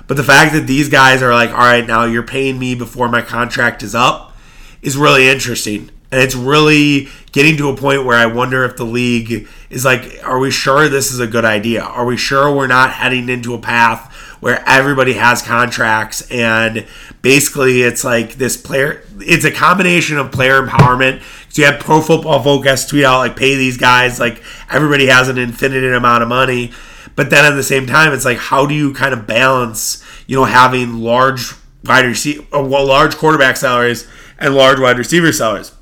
But 0.06 0.18
the 0.18 0.26
fact 0.26 0.52
that 0.52 0.68
these 0.68 0.90
guys 0.90 1.22
are 1.22 1.34
like, 1.34 1.52
all 1.52 1.60
right, 1.60 1.88
now 1.88 2.04
you're 2.04 2.22
paying 2.22 2.60
me 2.60 2.76
before 2.76 3.08
my 3.08 3.22
contract 3.22 3.82
is 3.82 3.96
up 3.96 4.36
is 4.82 4.98
really 4.98 5.30
interesting. 5.30 5.90
And 6.12 6.22
it's 6.22 6.36
really 6.36 7.08
getting 7.32 7.56
to 7.56 7.70
a 7.70 7.78
point 7.78 8.04
where 8.04 8.18
I 8.18 8.26
wonder 8.26 8.66
if 8.66 8.76
the 8.76 8.84
league 8.84 9.48
is 9.70 9.86
like, 9.86 10.20
are 10.26 10.38
we 10.38 10.52
sure 10.52 10.90
this 10.90 11.14
is 11.14 11.22
a 11.22 11.28
good 11.28 11.46
idea? 11.46 11.82
Are 11.82 12.04
we 12.06 12.18
sure 12.18 12.54
we're 12.54 12.68
not 12.68 12.92
heading 12.92 13.30
into 13.30 13.54
a 13.54 13.58
path 13.58 14.11
where 14.42 14.62
everybody 14.68 15.14
has 15.14 15.42
contracts 15.42 16.30
and 16.30 16.86
basically 17.22 17.82
it's 17.82 18.04
like 18.04 18.34
this 18.34 18.58
player, 18.58 19.04
it's 19.20 19.46
a 19.46 19.52
combination 19.52 20.18
of 20.18 20.32
player 20.32 20.62
empowerment 20.62 21.22
so 21.50 21.62
you 21.62 21.66
have 21.66 21.80
Pro 21.80 22.02
Football 22.02 22.42
Focus 22.44 22.86
tweet 22.86 23.04
out 23.04 23.20
like 23.20 23.36
pay 23.36 23.56
these 23.56 23.78
guys 23.78 24.20
like 24.20 24.44
everybody 24.70 25.08
has 25.08 25.28
an 25.30 25.38
infinite 25.38 25.84
amount 25.94 26.24
of 26.24 26.30
money, 26.30 26.72
but 27.16 27.30
then 27.30 27.44
at 27.44 27.56
the 27.56 27.64
same 27.64 27.88
time 27.88 28.14
it's 28.14 28.26
like 28.26 28.38
how 28.38 28.66
do 28.66 28.74
you 28.74 28.94
kind 28.94 29.14
of 29.14 29.28
balance 29.28 30.04
you 30.28 30.36
know 30.38 30.46
having 30.46 31.00
large 31.00 31.54
wide 31.84 32.06
receiver, 32.06 32.44
uh, 32.54 32.64
well, 32.64 32.86
large 32.86 33.16
quarterback 33.18 33.58
salaries 33.58 34.08
and 34.40 34.56
large 34.56 34.80
wide 34.80 34.98
receiver 34.98 35.32
salaries. 35.32 35.74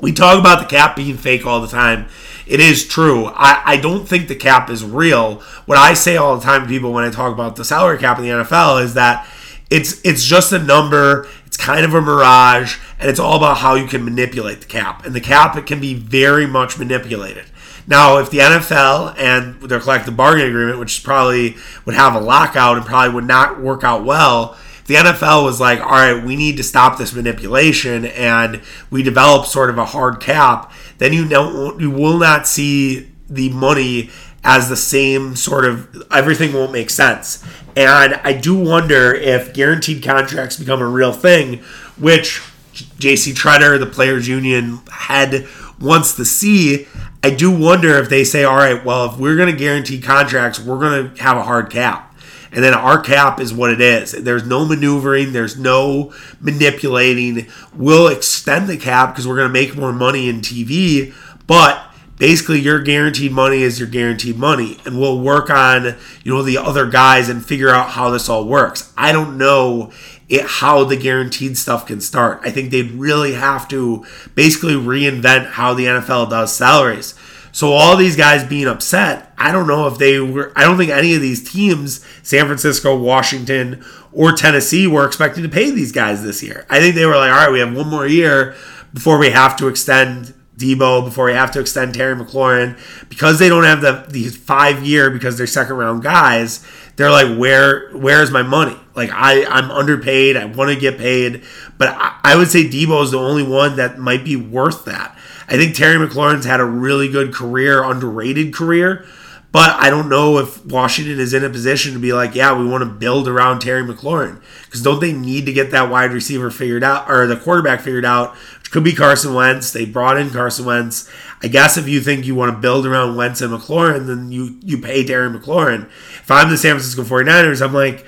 We 0.00 0.12
talk 0.12 0.38
about 0.38 0.60
the 0.60 0.74
cap 0.74 0.96
being 0.96 1.16
fake 1.16 1.46
all 1.46 1.60
the 1.60 1.68
time. 1.68 2.08
It 2.52 2.60
is 2.60 2.86
true. 2.86 3.28
I, 3.28 3.62
I 3.64 3.76
don't 3.78 4.06
think 4.06 4.28
the 4.28 4.34
cap 4.34 4.68
is 4.68 4.84
real. 4.84 5.36
What 5.64 5.78
I 5.78 5.94
say 5.94 6.18
all 6.18 6.36
the 6.36 6.42
time 6.42 6.60
to 6.60 6.68
people 6.68 6.92
when 6.92 7.02
I 7.02 7.10
talk 7.10 7.32
about 7.32 7.56
the 7.56 7.64
salary 7.64 7.96
cap 7.96 8.18
in 8.18 8.24
the 8.24 8.30
NFL 8.30 8.84
is 8.84 8.92
that 8.92 9.26
it's 9.70 10.02
it's 10.04 10.22
just 10.22 10.52
a 10.52 10.58
number. 10.58 11.26
It's 11.46 11.56
kind 11.56 11.82
of 11.82 11.94
a 11.94 12.02
mirage, 12.02 12.78
and 13.00 13.08
it's 13.08 13.18
all 13.18 13.38
about 13.38 13.56
how 13.56 13.74
you 13.74 13.86
can 13.86 14.04
manipulate 14.04 14.60
the 14.60 14.66
cap. 14.66 15.06
And 15.06 15.14
the 15.14 15.20
cap 15.20 15.56
it 15.56 15.64
can 15.64 15.80
be 15.80 15.94
very 15.94 16.46
much 16.46 16.78
manipulated. 16.78 17.46
Now, 17.86 18.18
if 18.18 18.28
the 18.28 18.40
NFL 18.40 19.18
and 19.18 19.58
their 19.62 19.80
collective 19.80 20.14
bargaining 20.14 20.50
agreement, 20.50 20.78
which 20.78 21.02
probably 21.02 21.56
would 21.86 21.94
have 21.94 22.14
a 22.14 22.20
lockout 22.20 22.76
and 22.76 22.84
probably 22.84 23.14
would 23.14 23.24
not 23.24 23.62
work 23.62 23.82
out 23.82 24.04
well, 24.04 24.58
the 24.86 24.94
NFL 24.94 25.44
was 25.44 25.60
like, 25.60 25.80
all 25.80 25.90
right, 25.90 26.22
we 26.22 26.36
need 26.36 26.56
to 26.58 26.62
stop 26.62 26.98
this 26.98 27.14
manipulation 27.14 28.04
and 28.04 28.60
we 28.90 29.02
develop 29.02 29.46
sort 29.46 29.70
of 29.70 29.78
a 29.78 29.86
hard 29.86 30.20
cap, 30.20 30.70
then 31.02 31.12
you 31.12 31.24
know 31.24 31.78
you 31.78 31.90
will 31.90 32.18
not 32.18 32.46
see 32.46 33.10
the 33.28 33.48
money 33.50 34.10
as 34.44 34.68
the 34.68 34.76
same 34.76 35.36
sort 35.36 35.64
of 35.64 36.04
everything 36.12 36.52
won't 36.52 36.72
make 36.72 36.90
sense. 36.90 37.44
And 37.76 38.14
I 38.14 38.32
do 38.32 38.56
wonder 38.56 39.14
if 39.14 39.54
guaranteed 39.54 40.02
contracts 40.02 40.58
become 40.58 40.80
a 40.80 40.86
real 40.86 41.12
thing, 41.12 41.58
which 41.98 42.40
JC 42.72 43.34
Tretter, 43.34 43.78
the 43.78 43.86
players 43.86 44.28
union 44.28 44.80
head, 44.90 45.48
wants 45.80 46.14
to 46.16 46.24
see. 46.24 46.86
I 47.24 47.30
do 47.30 47.50
wonder 47.50 47.96
if 47.98 48.08
they 48.08 48.24
say, 48.24 48.44
all 48.44 48.56
right, 48.56 48.84
well, 48.84 49.06
if 49.06 49.18
we're 49.18 49.36
going 49.36 49.50
to 49.50 49.56
guarantee 49.56 50.00
contracts, 50.00 50.60
we're 50.60 50.78
going 50.78 51.14
to 51.14 51.22
have 51.22 51.36
a 51.36 51.42
hard 51.42 51.70
cap. 51.70 52.11
And 52.52 52.62
then 52.62 52.74
our 52.74 53.00
cap 53.00 53.40
is 53.40 53.52
what 53.52 53.72
it 53.72 53.80
is. 53.80 54.12
There's 54.12 54.46
no 54.46 54.66
maneuvering, 54.66 55.32
there's 55.32 55.58
no 55.58 56.12
manipulating. 56.40 57.46
We'll 57.74 58.08
extend 58.08 58.68
the 58.68 58.76
cap 58.76 59.10
because 59.10 59.26
we're 59.26 59.36
going 59.36 59.48
to 59.48 59.52
make 59.52 59.76
more 59.76 59.92
money 59.92 60.28
in 60.28 60.40
TV, 60.40 61.14
but 61.46 61.82
basically 62.18 62.60
your 62.60 62.80
guaranteed 62.80 63.32
money 63.32 63.62
is 63.62 63.78
your 63.78 63.88
guaranteed 63.88 64.36
money. 64.36 64.78
And 64.84 65.00
we'll 65.00 65.20
work 65.20 65.48
on 65.48 65.96
you 66.22 66.34
know 66.34 66.42
the 66.42 66.58
other 66.58 66.86
guys 66.86 67.28
and 67.28 67.44
figure 67.44 67.70
out 67.70 67.90
how 67.90 68.10
this 68.10 68.28
all 68.28 68.46
works. 68.46 68.92
I 68.98 69.12
don't 69.12 69.38
know 69.38 69.90
it, 70.28 70.42
how 70.42 70.84
the 70.84 70.96
guaranteed 70.96 71.56
stuff 71.56 71.86
can 71.86 72.00
start. 72.00 72.40
I 72.44 72.50
think 72.50 72.70
they'd 72.70 72.92
really 72.92 73.32
have 73.32 73.66
to 73.68 74.04
basically 74.34 74.74
reinvent 74.74 75.52
how 75.52 75.74
the 75.74 75.86
nfl 75.86 76.28
does 76.28 76.54
salaries 76.54 77.14
so 77.52 77.72
all 77.72 77.96
these 77.96 78.16
guys 78.16 78.42
being 78.44 78.66
upset 78.66 79.32
i 79.38 79.52
don't 79.52 79.66
know 79.66 79.86
if 79.86 79.98
they 79.98 80.18
were 80.18 80.52
i 80.56 80.64
don't 80.64 80.76
think 80.76 80.90
any 80.90 81.14
of 81.14 81.20
these 81.20 81.48
teams 81.50 82.04
san 82.22 82.46
francisco 82.46 82.96
washington 82.96 83.84
or 84.12 84.32
tennessee 84.32 84.86
were 84.86 85.06
expecting 85.06 85.42
to 85.42 85.48
pay 85.48 85.70
these 85.70 85.92
guys 85.92 86.22
this 86.22 86.42
year 86.42 86.66
i 86.68 86.80
think 86.80 86.94
they 86.94 87.06
were 87.06 87.16
like 87.16 87.30
all 87.30 87.36
right 87.36 87.52
we 87.52 87.60
have 87.60 87.74
one 87.74 87.88
more 87.88 88.06
year 88.06 88.54
before 88.92 89.18
we 89.18 89.30
have 89.30 89.56
to 89.56 89.68
extend 89.68 90.34
Deebo, 90.62 91.04
before 91.04 91.26
we 91.26 91.32
have 91.32 91.50
to 91.52 91.60
extend 91.60 91.94
Terry 91.94 92.14
McLaurin 92.14 92.78
because 93.08 93.38
they 93.38 93.48
don't 93.48 93.64
have 93.64 93.80
the 93.80 94.04
these 94.08 94.36
five 94.36 94.84
year 94.86 95.10
because 95.10 95.36
they're 95.36 95.46
second 95.46 95.76
round 95.76 96.02
guys. 96.02 96.64
They're 96.96 97.10
like, 97.10 97.38
where 97.38 97.90
where's 97.92 98.30
my 98.30 98.42
money? 98.42 98.76
Like 98.94 99.10
I 99.12 99.44
I'm 99.46 99.70
underpaid. 99.70 100.36
I 100.36 100.44
want 100.44 100.70
to 100.70 100.78
get 100.78 100.98
paid, 100.98 101.42
but 101.78 101.88
I, 101.88 102.18
I 102.22 102.36
would 102.36 102.48
say 102.48 102.64
Deebo 102.64 103.02
is 103.02 103.10
the 103.10 103.18
only 103.18 103.42
one 103.42 103.76
that 103.76 103.98
might 103.98 104.24
be 104.24 104.36
worth 104.36 104.84
that. 104.84 105.16
I 105.52 105.58
think 105.58 105.74
Terry 105.74 105.98
McLaurin's 105.98 106.46
had 106.46 106.60
a 106.60 106.64
really 106.64 107.10
good 107.10 107.34
career, 107.34 107.84
underrated 107.84 108.54
career. 108.54 109.04
But 109.52 109.78
I 109.78 109.90
don't 109.90 110.08
know 110.08 110.38
if 110.38 110.64
Washington 110.64 111.20
is 111.20 111.34
in 111.34 111.44
a 111.44 111.50
position 111.50 111.92
to 111.92 111.98
be 111.98 112.14
like, 112.14 112.34
yeah, 112.34 112.58
we 112.58 112.66
want 112.66 112.84
to 112.84 112.88
build 112.88 113.28
around 113.28 113.60
Terry 113.60 113.82
McLaurin. 113.82 114.40
Because 114.64 114.80
don't 114.80 114.98
they 114.98 115.12
need 115.12 115.44
to 115.44 115.52
get 115.52 115.70
that 115.72 115.90
wide 115.90 116.12
receiver 116.12 116.50
figured 116.50 116.82
out 116.82 117.10
or 117.10 117.26
the 117.26 117.36
quarterback 117.36 117.82
figured 117.82 118.06
out 118.06 118.34
Which 118.60 118.70
could 118.70 118.82
be 118.82 118.94
Carson 118.94 119.34
Wentz. 119.34 119.70
They 119.70 119.84
brought 119.84 120.16
in 120.16 120.30
Carson 120.30 120.64
Wentz. 120.64 121.10
I 121.42 121.48
guess 121.48 121.76
if 121.76 121.86
you 121.86 122.00
think 122.00 122.24
you 122.24 122.34
want 122.34 122.54
to 122.54 122.58
build 122.58 122.86
around 122.86 123.16
Wentz 123.16 123.42
and 123.42 123.52
McLaurin, 123.52 124.06
then 124.06 124.32
you 124.32 124.58
you 124.62 124.78
pay 124.78 125.04
Terry 125.04 125.28
McLaurin. 125.28 125.84
If 125.84 126.30
I'm 126.30 126.48
the 126.48 126.56
San 126.56 126.76
Francisco 126.76 127.02
49ers, 127.02 127.60
I'm 127.60 127.74
like, 127.74 128.06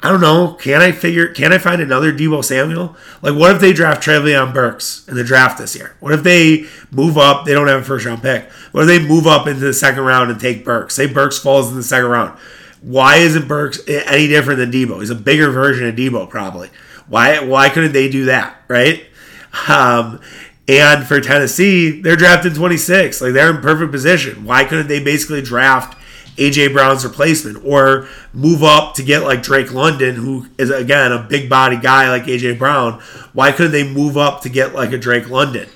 I 0.00 0.10
don't 0.10 0.20
know. 0.20 0.52
Can 0.54 0.82
I 0.82 0.92
figure? 0.92 1.28
Can 1.28 1.52
I 1.52 1.58
find 1.58 1.80
another 1.80 2.12
Deebo 2.12 2.44
Samuel? 2.44 2.96
Like, 3.22 3.34
what 3.34 3.54
if 3.54 3.60
they 3.60 3.72
draft 3.72 4.02
Treylon 4.02 4.52
Burks 4.52 5.06
in 5.08 5.14
the 5.14 5.24
draft 5.24 5.58
this 5.58 5.74
year? 5.74 5.96
What 6.00 6.12
if 6.12 6.22
they 6.22 6.66
move 6.90 7.16
up? 7.16 7.46
They 7.46 7.54
don't 7.54 7.68
have 7.68 7.80
a 7.80 7.84
first 7.84 8.04
round 8.04 8.22
pick. 8.22 8.50
What 8.72 8.82
if 8.82 8.88
they 8.88 9.06
move 9.06 9.26
up 9.26 9.46
into 9.46 9.60
the 9.60 9.72
second 9.72 10.02
round 10.04 10.30
and 10.30 10.38
take 10.38 10.64
Burks? 10.64 10.94
Say 10.94 11.06
Burks 11.06 11.38
falls 11.38 11.70
in 11.70 11.76
the 11.76 11.82
second 11.82 12.10
round. 12.10 12.38
Why 12.82 13.16
isn't 13.16 13.48
Burks 13.48 13.80
any 13.88 14.28
different 14.28 14.58
than 14.58 14.70
Deebo? 14.70 15.00
He's 15.00 15.10
a 15.10 15.14
bigger 15.14 15.50
version 15.50 15.88
of 15.88 15.94
Deebo, 15.94 16.28
probably. 16.28 16.70
Why 17.08 17.40
why 17.40 17.70
couldn't 17.70 17.92
they 17.92 18.08
do 18.10 18.26
that, 18.26 18.62
right? 18.68 19.04
Um, 19.68 20.20
and 20.68 21.06
for 21.06 21.20
Tennessee, 21.20 22.00
they're 22.02 22.16
drafted 22.16 22.54
26. 22.54 23.20
Like 23.20 23.32
they're 23.32 23.50
in 23.50 23.62
perfect 23.62 23.92
position. 23.92 24.44
Why 24.44 24.64
couldn't 24.64 24.88
they 24.88 25.02
basically 25.02 25.40
draft 25.40 25.96
AJ 26.36 26.72
Brown's 26.72 27.04
replacement 27.04 27.64
or 27.64 28.08
move 28.32 28.62
up 28.62 28.94
to 28.94 29.02
get 29.02 29.22
like 29.22 29.42
Drake 29.42 29.72
London, 29.72 30.16
who 30.16 30.46
is 30.58 30.70
again 30.70 31.12
a 31.12 31.18
big 31.18 31.48
body 31.48 31.76
guy 31.76 32.08
like 32.10 32.24
AJ 32.24 32.58
Brown? 32.58 33.00
Why 33.32 33.52
couldn't 33.52 33.72
they 33.72 33.88
move 33.88 34.16
up 34.16 34.42
to 34.42 34.48
get 34.48 34.74
like 34.74 34.92
a 34.92 34.98
Drake 34.98 35.28
London? 35.28 35.68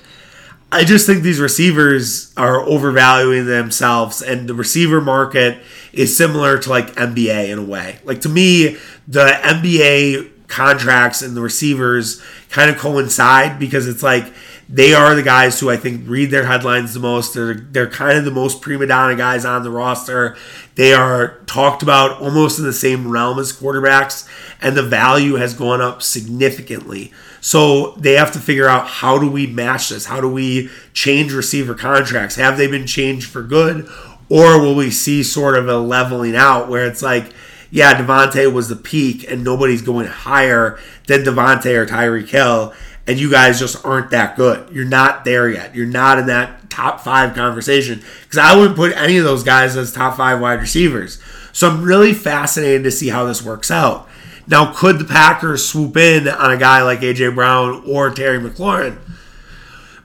I 0.73 0.85
just 0.85 1.05
think 1.05 1.21
these 1.21 1.39
receivers 1.39 2.33
are 2.37 2.61
overvaluing 2.61 3.45
themselves, 3.45 4.21
and 4.21 4.47
the 4.47 4.53
receiver 4.53 5.01
market 5.01 5.61
is 5.91 6.15
similar 6.15 6.57
to 6.59 6.69
like 6.69 6.95
NBA 6.95 7.49
in 7.49 7.59
a 7.59 7.63
way. 7.63 7.99
Like 8.05 8.21
to 8.21 8.29
me, 8.29 8.77
the 9.07 9.25
NBA 9.25 10.47
contracts 10.47 11.21
and 11.21 11.35
the 11.35 11.41
receivers 11.41 12.21
kind 12.49 12.69
of 12.69 12.77
coincide 12.77 13.59
because 13.59 13.87
it's 13.87 14.03
like 14.03 14.31
they 14.71 14.93
are 14.93 15.13
the 15.15 15.21
guys 15.21 15.59
who 15.59 15.69
I 15.69 15.75
think 15.75 16.07
read 16.07 16.31
their 16.31 16.45
headlines 16.45 16.93
the 16.93 17.01
most. 17.01 17.33
They're 17.33 17.55
they're 17.55 17.89
kind 17.89 18.17
of 18.17 18.23
the 18.23 18.31
most 18.31 18.61
prima 18.61 18.87
donna 18.87 19.17
guys 19.17 19.43
on 19.43 19.63
the 19.63 19.69
roster. 19.69 20.37
They 20.75 20.93
are 20.93 21.39
talked 21.45 21.83
about 21.83 22.21
almost 22.21 22.57
in 22.57 22.63
the 22.63 22.71
same 22.71 23.11
realm 23.11 23.37
as 23.37 23.51
quarterbacks, 23.51 24.27
and 24.61 24.77
the 24.77 24.83
value 24.83 25.35
has 25.35 25.53
gone 25.53 25.81
up 25.81 26.01
significantly. 26.01 27.11
So 27.41 27.91
they 27.97 28.13
have 28.13 28.31
to 28.31 28.39
figure 28.39 28.69
out 28.69 28.87
how 28.87 29.19
do 29.19 29.29
we 29.29 29.45
match 29.45 29.89
this? 29.89 30.05
How 30.05 30.21
do 30.21 30.29
we 30.29 30.69
change 30.93 31.33
receiver 31.33 31.73
contracts? 31.73 32.35
Have 32.35 32.57
they 32.57 32.67
been 32.67 32.87
changed 32.87 33.27
for 33.27 33.43
good? 33.43 33.89
Or 34.29 34.61
will 34.61 34.75
we 34.75 34.91
see 34.91 35.23
sort 35.23 35.57
of 35.57 35.67
a 35.67 35.77
leveling 35.77 36.37
out 36.37 36.69
where 36.69 36.85
it's 36.85 37.01
like, 37.01 37.33
yeah, 37.69 37.93
Davante 37.93 38.51
was 38.51 38.69
the 38.69 38.75
peak 38.77 39.29
and 39.29 39.43
nobody's 39.43 39.81
going 39.81 40.07
higher 40.07 40.79
than 41.07 41.23
Davante 41.23 41.75
or 41.75 41.85
Tyreek 41.85 42.29
Hill, 42.29 42.73
and 43.07 43.19
you 43.19 43.29
guys 43.29 43.59
just 43.59 43.83
aren't 43.85 44.11
that 44.11 44.35
good. 44.35 44.73
You're 44.73 44.85
not 44.85 45.25
there 45.25 45.49
yet. 45.49 45.75
You're 45.75 45.85
not 45.85 46.19
in 46.19 46.27
that 46.27 46.69
top 46.69 47.01
five 47.01 47.33
conversation. 47.35 48.01
Because 48.23 48.37
I 48.37 48.55
wouldn't 48.55 48.75
put 48.75 48.95
any 48.95 49.17
of 49.17 49.23
those 49.23 49.43
guys 49.43 49.75
as 49.75 49.91
top 49.91 50.17
five 50.17 50.39
wide 50.39 50.61
receivers. 50.61 51.21
So 51.51 51.69
I'm 51.69 51.83
really 51.83 52.13
fascinated 52.13 52.83
to 52.83 52.91
see 52.91 53.09
how 53.09 53.25
this 53.25 53.43
works 53.43 53.71
out. 53.71 54.07
Now, 54.47 54.73
could 54.73 54.99
the 54.99 55.05
Packers 55.05 55.65
swoop 55.65 55.97
in 55.97 56.27
on 56.27 56.51
a 56.51 56.57
guy 56.57 56.81
like 56.81 57.01
AJ 57.01 57.35
Brown 57.35 57.83
or 57.85 58.09
Terry 58.09 58.39
McLaurin? 58.39 58.97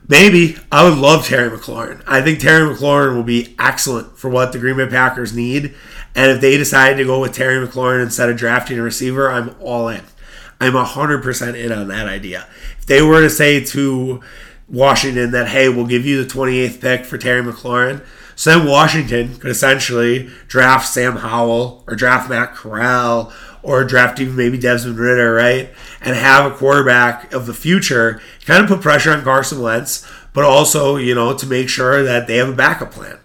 Maybe. 0.09 0.57
I 0.71 0.89
would 0.89 0.99
love 0.99 1.27
Terry 1.27 1.51
McLaurin. 1.51 2.03
I 2.07 2.23
think 2.23 2.39
Terry 2.39 2.73
McLaurin 2.73 3.17
will 3.17 3.25
be 3.25 3.57
excellent 3.59 4.17
for 4.17 4.31
what 4.31 4.53
the 4.53 4.59
Green 4.59 4.77
Bay 4.77 4.87
Packers 4.87 5.35
need. 5.35 5.75
And 6.15 6.31
if 6.31 6.41
they 6.41 6.57
decide 6.57 6.97
to 6.97 7.05
go 7.05 7.21
with 7.21 7.35
Terry 7.35 7.65
McLaurin 7.67 8.03
instead 8.03 8.31
of 8.31 8.37
drafting 8.37 8.79
a 8.79 8.83
receiver, 8.83 9.31
I'm 9.31 9.55
all 9.61 9.89
in. 9.89 10.03
I'm 10.61 10.73
100% 10.73 11.55
in 11.55 11.73
on 11.73 11.89
that 11.89 12.07
idea. 12.07 12.47
If 12.79 12.87
they 12.87 13.03
were 13.03 13.21
to 13.21 13.31
say 13.31 13.65
to 13.65 14.21
Washington 14.69 15.31
that, 15.33 15.49
hey, 15.49 15.69
we'll 15.69 15.87
give 15.87 16.07
you 16.07 16.23
the 16.23 16.29
28th 16.29 16.81
pick 16.81 17.05
for 17.05 17.19
Terry 17.19 17.43
McLaurin, 17.43 18.05
so 18.35 18.51
then 18.51 18.69
Washington 18.69 19.37
could 19.39 19.51
essentially 19.51 20.31
draft 20.47 20.89
Sam 20.89 21.17
Howell 21.17 21.85
or 21.87 21.95
draft 21.95 22.29
Matt 22.29 22.55
Corral 22.55 23.33
or 23.63 23.83
draft 23.83 24.21
even 24.21 24.37
maybe 24.37 24.59
Desmond 24.59 24.99
Ridder, 24.99 25.33
right? 25.33 25.71
And 26.01 26.15
have 26.15 26.53
a 26.53 26.55
quarterback 26.55 27.33
of 27.33 27.47
the 27.47 27.55
future, 27.55 28.21
kind 28.45 28.63
of 28.63 28.69
put 28.69 28.83
pressure 28.83 29.13
on 29.13 29.25
Carson 29.25 29.61
Wentz, 29.61 30.07
but 30.35 30.45
also, 30.45 30.97
you 30.97 31.15
know, 31.15 31.37
to 31.37 31.47
make 31.47 31.69
sure 31.69 32.03
that 32.03 32.27
they 32.27 32.37
have 32.37 32.51
a 32.51 32.55
backup 32.55 32.93
plan. 32.93 33.19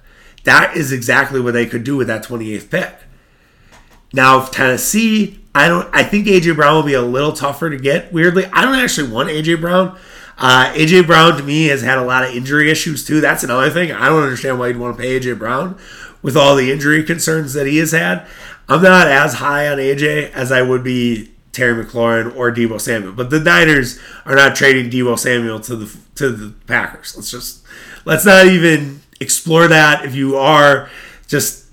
That 0.45 0.75
is 0.75 0.91
exactly 0.91 1.41
what 1.41 1.53
they 1.53 1.65
could 1.65 1.84
do 1.84 1.97
with 1.97 2.07
that 2.07 2.23
28th 2.23 2.69
pick. 2.71 2.95
Now, 4.13 4.41
if 4.41 4.51
Tennessee, 4.51 5.41
I 5.54 5.68
don't 5.68 5.88
I 5.93 6.04
think 6.04 6.28
AJ 6.28 6.56
Brown 6.56 6.76
will 6.76 6.84
be 6.84 6.93
a 6.93 7.02
little 7.02 7.34
tougher 7.34 7.70
to 7.70 7.78
get. 7.78 8.14
Weirdly, 8.14 8.45
I 8.45 8.62
don't 8.62 8.76
actually 8.76 9.12
want 9.12 9.30
AJ 9.30 9.60
Brown. 9.62 9.97
Uh, 10.38 10.72
AJ 10.74 11.06
Brown 11.06 11.38
to 11.38 11.43
me 11.43 11.68
has 11.68 11.82
had 11.82 11.97
a 11.97 12.04
lot 12.04 12.24
of 12.24 12.36
injury 12.36 12.72
issues 12.72 13.06
too. 13.06 13.22
That's 13.22 13.43
another 13.43 13.70
thing. 13.70 13.91
I 13.91 14.08
don't 14.08 14.24
understand 14.24 14.60
why 14.60 14.70
you'd 14.70 14.78
want 14.78 14.97
to 14.97 15.02
pay 15.02 15.20
AJ 15.20 15.38
Brown 15.38 15.78
with 16.22 16.38
all 16.38 16.56
the 16.56 16.72
injury 16.72 17.04
concerns 17.04 17.54
that 17.54 17.68
he 17.68 17.78
has 17.78 17.91
had. 17.91 18.26
I'm 18.70 18.82
not 18.82 19.08
as 19.08 19.36
high 19.36 19.68
on 19.68 19.78
AJ 19.78 20.32
as 20.32 20.52
I 20.52 20.62
would 20.62 20.84
be 20.84 21.32
Terry 21.52 21.84
McLaurin 21.84 22.36
or 22.36 22.52
Deebo 22.52 22.80
Samuel. 22.80 23.14
But 23.14 23.30
the 23.30 23.39
Niners 23.39 23.99
are 24.26 24.36
not 24.36 24.56
trading 24.56 24.89
Deebo 24.89 25.20
Samuel 25.20 25.60
to 25.62 25.76
the 25.76 25.97
to 26.16 26.30
the 26.30 26.54
Packers. 26.68 27.16
Let's 27.16 27.32
just 27.32 27.66
let's 28.06 28.26
not 28.26 28.47
even 28.47 29.02
explore 29.20 29.68
that. 29.68 30.06
If 30.06 30.16
you 30.16 30.38
are, 30.38 30.89
just 31.28 31.68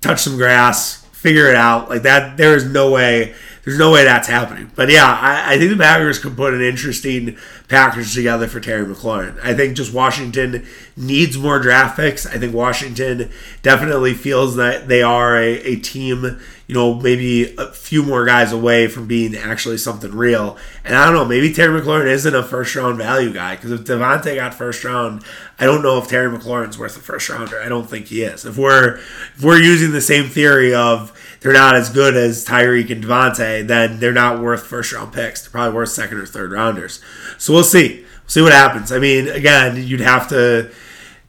touch 0.00 0.20
some 0.20 0.36
grass, 0.36 0.97
figure 1.18 1.48
it 1.48 1.56
out. 1.56 1.90
Like 1.90 2.02
that, 2.02 2.36
there 2.36 2.54
is 2.54 2.64
no 2.64 2.90
way. 2.90 3.34
There's 3.64 3.78
no 3.78 3.92
way 3.92 4.04
that's 4.04 4.28
happening. 4.28 4.70
But 4.74 4.88
yeah, 4.88 5.04
I, 5.04 5.54
I 5.54 5.58
think 5.58 5.70
the 5.70 5.76
Packers 5.76 6.18
could 6.18 6.36
put 6.36 6.54
an 6.54 6.62
interesting 6.62 7.36
package 7.68 8.14
together 8.14 8.46
for 8.46 8.60
Terry 8.60 8.84
McLaurin. 8.84 9.38
I 9.42 9.54
think 9.54 9.76
just 9.76 9.92
Washington 9.92 10.66
needs 10.96 11.36
more 11.36 11.58
draft 11.58 11.96
picks. 11.96 12.26
I 12.26 12.38
think 12.38 12.54
Washington 12.54 13.30
definitely 13.62 14.14
feels 14.14 14.56
that 14.56 14.88
they 14.88 15.02
are 15.02 15.36
a, 15.36 15.60
a 15.60 15.76
team, 15.76 16.40
you 16.66 16.74
know, 16.74 16.94
maybe 16.94 17.54
a 17.56 17.70
few 17.72 18.02
more 18.02 18.24
guys 18.24 18.52
away 18.52 18.88
from 18.88 19.06
being 19.06 19.36
actually 19.36 19.76
something 19.76 20.12
real. 20.12 20.56
And 20.82 20.96
I 20.96 21.04
don't 21.04 21.14
know, 21.14 21.26
maybe 21.26 21.52
Terry 21.52 21.78
McLaurin 21.78 22.06
isn't 22.06 22.34
a 22.34 22.42
first 22.42 22.74
round 22.74 22.96
value 22.96 23.32
guy 23.32 23.56
because 23.56 23.70
if 23.70 23.82
Davante 23.82 24.34
got 24.34 24.54
first 24.54 24.82
round, 24.82 25.22
I 25.58 25.66
don't 25.66 25.82
know 25.82 25.98
if 25.98 26.08
Terry 26.08 26.36
McLaurin's 26.36 26.78
worth 26.78 26.96
a 26.96 27.00
first 27.00 27.28
rounder. 27.28 27.60
I 27.60 27.68
don't 27.68 27.88
think 27.88 28.06
he 28.06 28.22
is. 28.22 28.46
If 28.46 28.56
we're 28.56 28.96
if 28.96 29.42
we're 29.42 29.60
using 29.60 29.92
the 29.92 30.00
same 30.00 30.28
theory 30.28 30.74
of 30.74 31.12
they're 31.40 31.52
not 31.52 31.76
as 31.76 31.90
good 31.90 32.16
as 32.16 32.44
Tyreek 32.44 32.90
and 32.90 33.04
Davante, 33.04 33.66
then 33.66 34.00
they're 34.00 34.12
not 34.12 34.40
worth 34.40 34.66
first 34.66 34.92
round 34.92 35.12
picks. 35.12 35.42
They're 35.42 35.50
probably 35.50 35.74
worth 35.74 35.90
second 35.90 36.18
or 36.18 36.26
third 36.26 36.50
rounders. 36.52 37.00
So 37.38 37.52
we'll 37.58 37.64
see. 37.64 37.96
We'll 37.96 38.28
see 38.28 38.42
what 38.42 38.52
happens. 38.52 38.92
I 38.92 39.00
mean, 39.00 39.28
again, 39.28 39.76
you'd 39.76 40.00
have 40.00 40.28
to. 40.28 40.70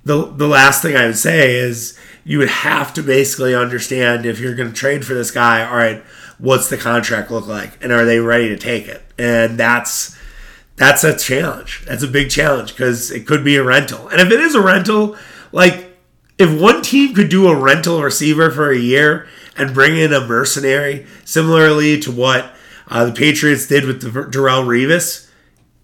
The 0.05 0.25
the 0.25 0.47
last 0.47 0.82
thing 0.82 0.95
I 0.95 1.07
would 1.07 1.17
say 1.17 1.55
is 1.55 1.99
you 2.23 2.38
would 2.38 2.49
have 2.49 2.93
to 2.93 3.03
basically 3.03 3.55
understand 3.55 4.25
if 4.25 4.39
you're 4.39 4.55
going 4.55 4.69
to 4.69 4.75
trade 4.75 5.05
for 5.05 5.13
this 5.15 5.32
guy. 5.32 5.67
All 5.67 5.75
right, 5.75 6.03
what's 6.38 6.69
the 6.69 6.77
contract 6.77 7.32
look 7.32 7.47
like, 7.47 7.84
and 7.84 7.91
are 7.91 8.05
they 8.05 8.19
ready 8.19 8.47
to 8.49 8.57
take 8.57 8.88
it? 8.88 9.03
And 9.17 9.57
that's 9.57 10.17
that's 10.75 11.03
a 11.03 11.17
challenge. 11.17 11.84
That's 11.86 12.03
a 12.03 12.07
big 12.07 12.30
challenge 12.30 12.71
because 12.71 13.11
it 13.11 13.25
could 13.25 13.43
be 13.43 13.55
a 13.55 13.63
rental. 13.63 14.07
And 14.09 14.21
if 14.21 14.32
it 14.32 14.39
is 14.39 14.53
a 14.53 14.61
rental, 14.61 15.17
like 15.51 15.97
if 16.38 16.61
one 16.61 16.82
team 16.84 17.15
could 17.15 17.30
do 17.30 17.47
a 17.47 17.55
rental 17.55 18.01
receiver 18.03 18.51
for 18.51 18.71
a 18.71 18.77
year 18.77 19.27
and 19.57 19.73
bring 19.73 19.97
in 19.97 20.13
a 20.13 20.25
mercenary, 20.25 21.07
similarly 21.25 21.99
to 22.01 22.11
what 22.11 22.53
uh, 22.88 23.05
the 23.05 23.11
Patriots 23.11 23.67
did 23.67 23.86
with 23.86 24.01
the 24.01 24.09
Darrelle 24.09 24.65
Revis, 24.65 25.28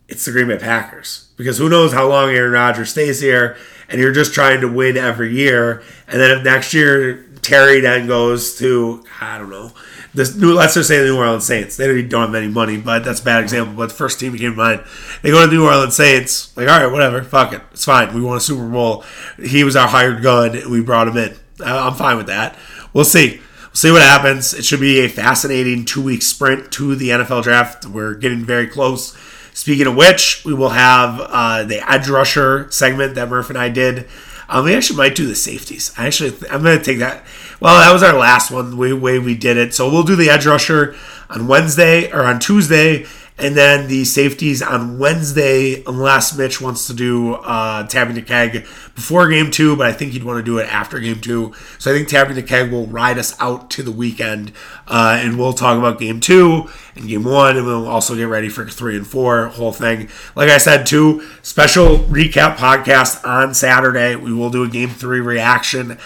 it's 0.08 0.26
the 0.26 0.32
Green 0.32 0.48
Bay 0.48 0.58
Packers. 0.58 1.28
Because 1.38 1.58
who 1.58 1.70
knows 1.70 1.94
how 1.94 2.08
long 2.08 2.30
Aaron 2.30 2.54
Rodgers 2.54 2.90
stays 2.90 3.20
here, 3.20 3.58
and 3.90 4.00
you're 4.00 4.14
just 4.14 4.34
trying 4.34 4.62
to 4.62 4.68
win 4.68 4.98
every 4.98 5.34
year. 5.34 5.84
And 6.08 6.20
then 6.20 6.38
if 6.38 6.44
next 6.44 6.74
year 6.74 7.26
Terry 7.42 7.80
then 7.80 8.08
goes 8.08 8.58
to, 8.58 9.04
I 9.22 9.38
don't 9.38 9.50
know, 9.50 9.72
this 10.14 10.36
new, 10.36 10.54
let's 10.54 10.74
just 10.74 10.88
say 10.88 11.00
the 11.00 11.06
New 11.06 11.18
Orleans 11.18 11.46
Saints. 11.46 11.78
They 11.78 12.02
don't 12.02 12.28
have 12.28 12.36
any 12.36 12.48
money, 12.48 12.78
but 12.78 13.04
that's 13.04 13.20
a 13.20 13.24
bad 13.24 13.44
example. 13.44 13.76
But 13.76 13.90
the 13.90 13.96
first 13.96 14.20
team 14.20 14.36
came 14.38 14.52
to 14.52 14.58
mind, 14.58 14.84
they 15.22 15.30
go 15.30 15.42
to 15.42 15.48
the 15.48 15.56
New 15.56 15.66
Orleans 15.66 15.96
Saints. 15.96 16.56
Like, 16.58 16.70
all 16.70 16.80
right, 16.80 16.92
whatever, 16.92 17.22
fuck 17.22 17.54
it, 17.54 17.62
it's 17.72 17.86
fine. 17.86 18.14
We 18.16 18.22
won 18.22 18.38
a 18.38 18.40
Super 18.40 18.68
Bowl. 18.68 19.04
He 19.44 19.64
was 19.64 19.76
our 19.76 19.88
hired 19.88 20.24
gun. 20.24 20.72
We 20.72 20.82
brought 20.82 21.08
him 21.08 21.18
in. 21.18 21.36
I'm 21.64 21.94
fine 21.94 22.18
with 22.18 22.28
that. 22.28 22.58
We'll 22.94 23.06
see 23.06 23.42
see 23.74 23.92
what 23.92 24.02
happens. 24.02 24.54
It 24.54 24.66
should 24.66 24.80
be 24.80 25.00
a 25.02 25.10
fascinating 25.10 25.86
two 25.86 26.02
week 26.02 26.22
sprint 26.22 26.72
to 26.74 26.96
the 26.96 27.10
NFL 27.10 27.44
draft. 27.44 27.86
We're 27.86 28.16
getting 28.16 28.44
very 28.44 28.68
close. 28.68 29.16
Speaking 29.56 29.88
of 29.88 29.96
which, 29.96 30.44
we 30.44 30.54
will 30.54 30.70
have 30.70 31.22
uh, 31.22 31.64
the 31.64 31.90
edge 31.90 32.10
rusher 32.10 32.70
segment 32.72 33.16
that 33.16 33.30
Murph 33.30 33.50
and 33.50 33.58
I 33.58 33.70
did. 33.70 34.06
Um, 34.50 34.66
we 34.66 34.76
actually 34.76 34.98
might 34.98 35.16
do 35.16 35.28
the 35.28 35.34
safeties. 35.34 35.94
I 35.98 36.08
actually, 36.08 36.34
I'm 36.52 36.62
going 36.62 36.78
to 36.78 36.84
take 36.84 37.00
that. 37.00 37.24
Well, 37.62 37.80
that 37.80 37.94
was 37.94 38.04
our 38.04 38.20
last 38.20 38.52
one, 38.52 38.72
the 38.72 38.76
way, 38.76 38.92
way 38.92 39.18
we 39.18 39.34
did 39.34 39.56
it. 39.56 39.74
So 39.74 39.90
we'll 39.90 40.04
do 40.04 40.18
the 40.18 40.30
edge 40.30 40.46
rusher 40.46 40.94
on 41.30 41.48
Wednesday 41.48 42.12
or 42.12 42.24
on 42.24 42.40
Tuesday, 42.40 43.06
and 43.38 43.56
then 43.56 43.88
the 43.88 44.06
safeties 44.06 44.62
on 44.62 44.98
Wednesday, 44.98 45.84
unless 45.86 46.38
Mitch 46.38 46.62
wants 46.62 46.88
to 46.88 46.94
do 46.94 47.34
uh, 47.34 47.86
tapping 47.88 48.16
the 48.16 48.22
keg 48.22 48.66
before 48.96 49.28
game 49.28 49.52
two, 49.52 49.76
but 49.76 49.88
I 49.88 49.92
think 49.92 50.14
he'd 50.14 50.24
want 50.24 50.38
to 50.38 50.44
do 50.44 50.58
it 50.58 50.72
after 50.74 51.00
game 51.00 51.20
two. 51.20 51.54
So 51.78 51.92
I 51.92 51.96
think 51.96 52.08
tapping 52.08 52.36
the 52.36 52.44
keg 52.44 52.72
will 52.72 52.88
ride 52.88 53.18
us 53.18 53.36
out 53.42 53.70
to 53.72 53.84
the 53.84 53.92
weekend, 53.92 54.54
uh, 54.88 55.20
and 55.20 55.38
we'll 55.38 55.54
talk 55.54 55.78
about 55.78 56.00
game 56.00 56.22
two 56.22 56.70
and 56.96 57.08
game 57.08 57.26
one, 57.26 57.58
and 57.58 57.66
we'll 57.66 57.88
also 57.88 58.16
get 58.16 58.30
ready 58.30 58.48
for 58.48 58.66
three 58.66 58.96
and 58.96 59.06
four, 59.06 59.48
whole 59.48 59.74
thing. 59.74 60.10
Like 60.36 60.50
I 60.50 60.58
said, 60.58 60.86
two 60.86 61.28
special 61.42 62.00
recap 62.00 62.56
podcast 62.56 63.28
on 63.28 63.54
Saturday. 63.54 64.16
We 64.16 64.34
will 64.34 64.50
do 64.50 64.64
a 64.64 64.70
game 64.70 64.90
three 64.90 65.20
reaction 65.20 65.98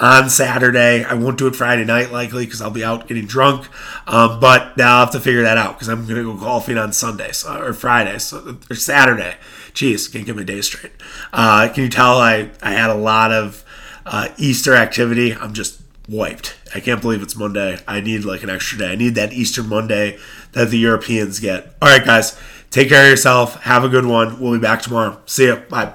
on 0.00 0.30
Saturday. 0.30 1.04
I 1.04 1.14
won't 1.14 1.38
do 1.38 1.46
it 1.46 1.56
Friday 1.56 1.84
night 1.84 2.12
likely 2.12 2.44
because 2.44 2.62
I'll 2.62 2.70
be 2.70 2.84
out 2.84 3.08
getting 3.08 3.26
drunk. 3.26 3.68
Um, 4.06 4.40
but 4.40 4.76
now 4.76 4.98
I'll 4.98 5.04
have 5.06 5.12
to 5.12 5.20
figure 5.20 5.42
that 5.42 5.58
out 5.58 5.74
because 5.74 5.88
I'm 5.88 6.06
going 6.06 6.16
to 6.16 6.34
go 6.34 6.38
golfing 6.38 6.78
on 6.78 6.92
Sunday 6.92 7.32
so, 7.32 7.60
or 7.60 7.72
Friday 7.72 8.18
so, 8.18 8.58
or 8.70 8.76
Saturday. 8.76 9.36
Jeez, 9.72 10.10
can't 10.12 10.26
get 10.26 10.36
my 10.36 10.44
day 10.44 10.60
straight. 10.60 10.92
Uh, 11.32 11.68
can 11.72 11.84
you 11.84 11.90
tell 11.90 12.18
I, 12.18 12.50
I 12.62 12.72
had 12.72 12.90
a 12.90 12.94
lot 12.94 13.32
of 13.32 13.64
uh, 14.06 14.28
Easter 14.36 14.74
activity? 14.74 15.34
I'm 15.34 15.52
just 15.52 15.80
wiped. 16.08 16.56
I 16.74 16.80
can't 16.80 17.02
believe 17.02 17.22
it's 17.22 17.36
Monday. 17.36 17.78
I 17.86 18.00
need 18.00 18.24
like 18.24 18.42
an 18.42 18.50
extra 18.50 18.78
day. 18.78 18.92
I 18.92 18.94
need 18.96 19.14
that 19.16 19.32
Easter 19.32 19.62
Monday 19.62 20.18
that 20.52 20.70
the 20.70 20.78
Europeans 20.78 21.40
get. 21.40 21.74
All 21.82 21.88
right, 21.88 22.04
guys, 22.04 22.38
take 22.70 22.88
care 22.88 23.04
of 23.04 23.10
yourself. 23.10 23.62
Have 23.62 23.84
a 23.84 23.88
good 23.88 24.06
one. 24.06 24.40
We'll 24.40 24.52
be 24.52 24.58
back 24.58 24.82
tomorrow. 24.82 25.20
See 25.26 25.48
ya. 25.48 25.60
Bye. 25.68 25.94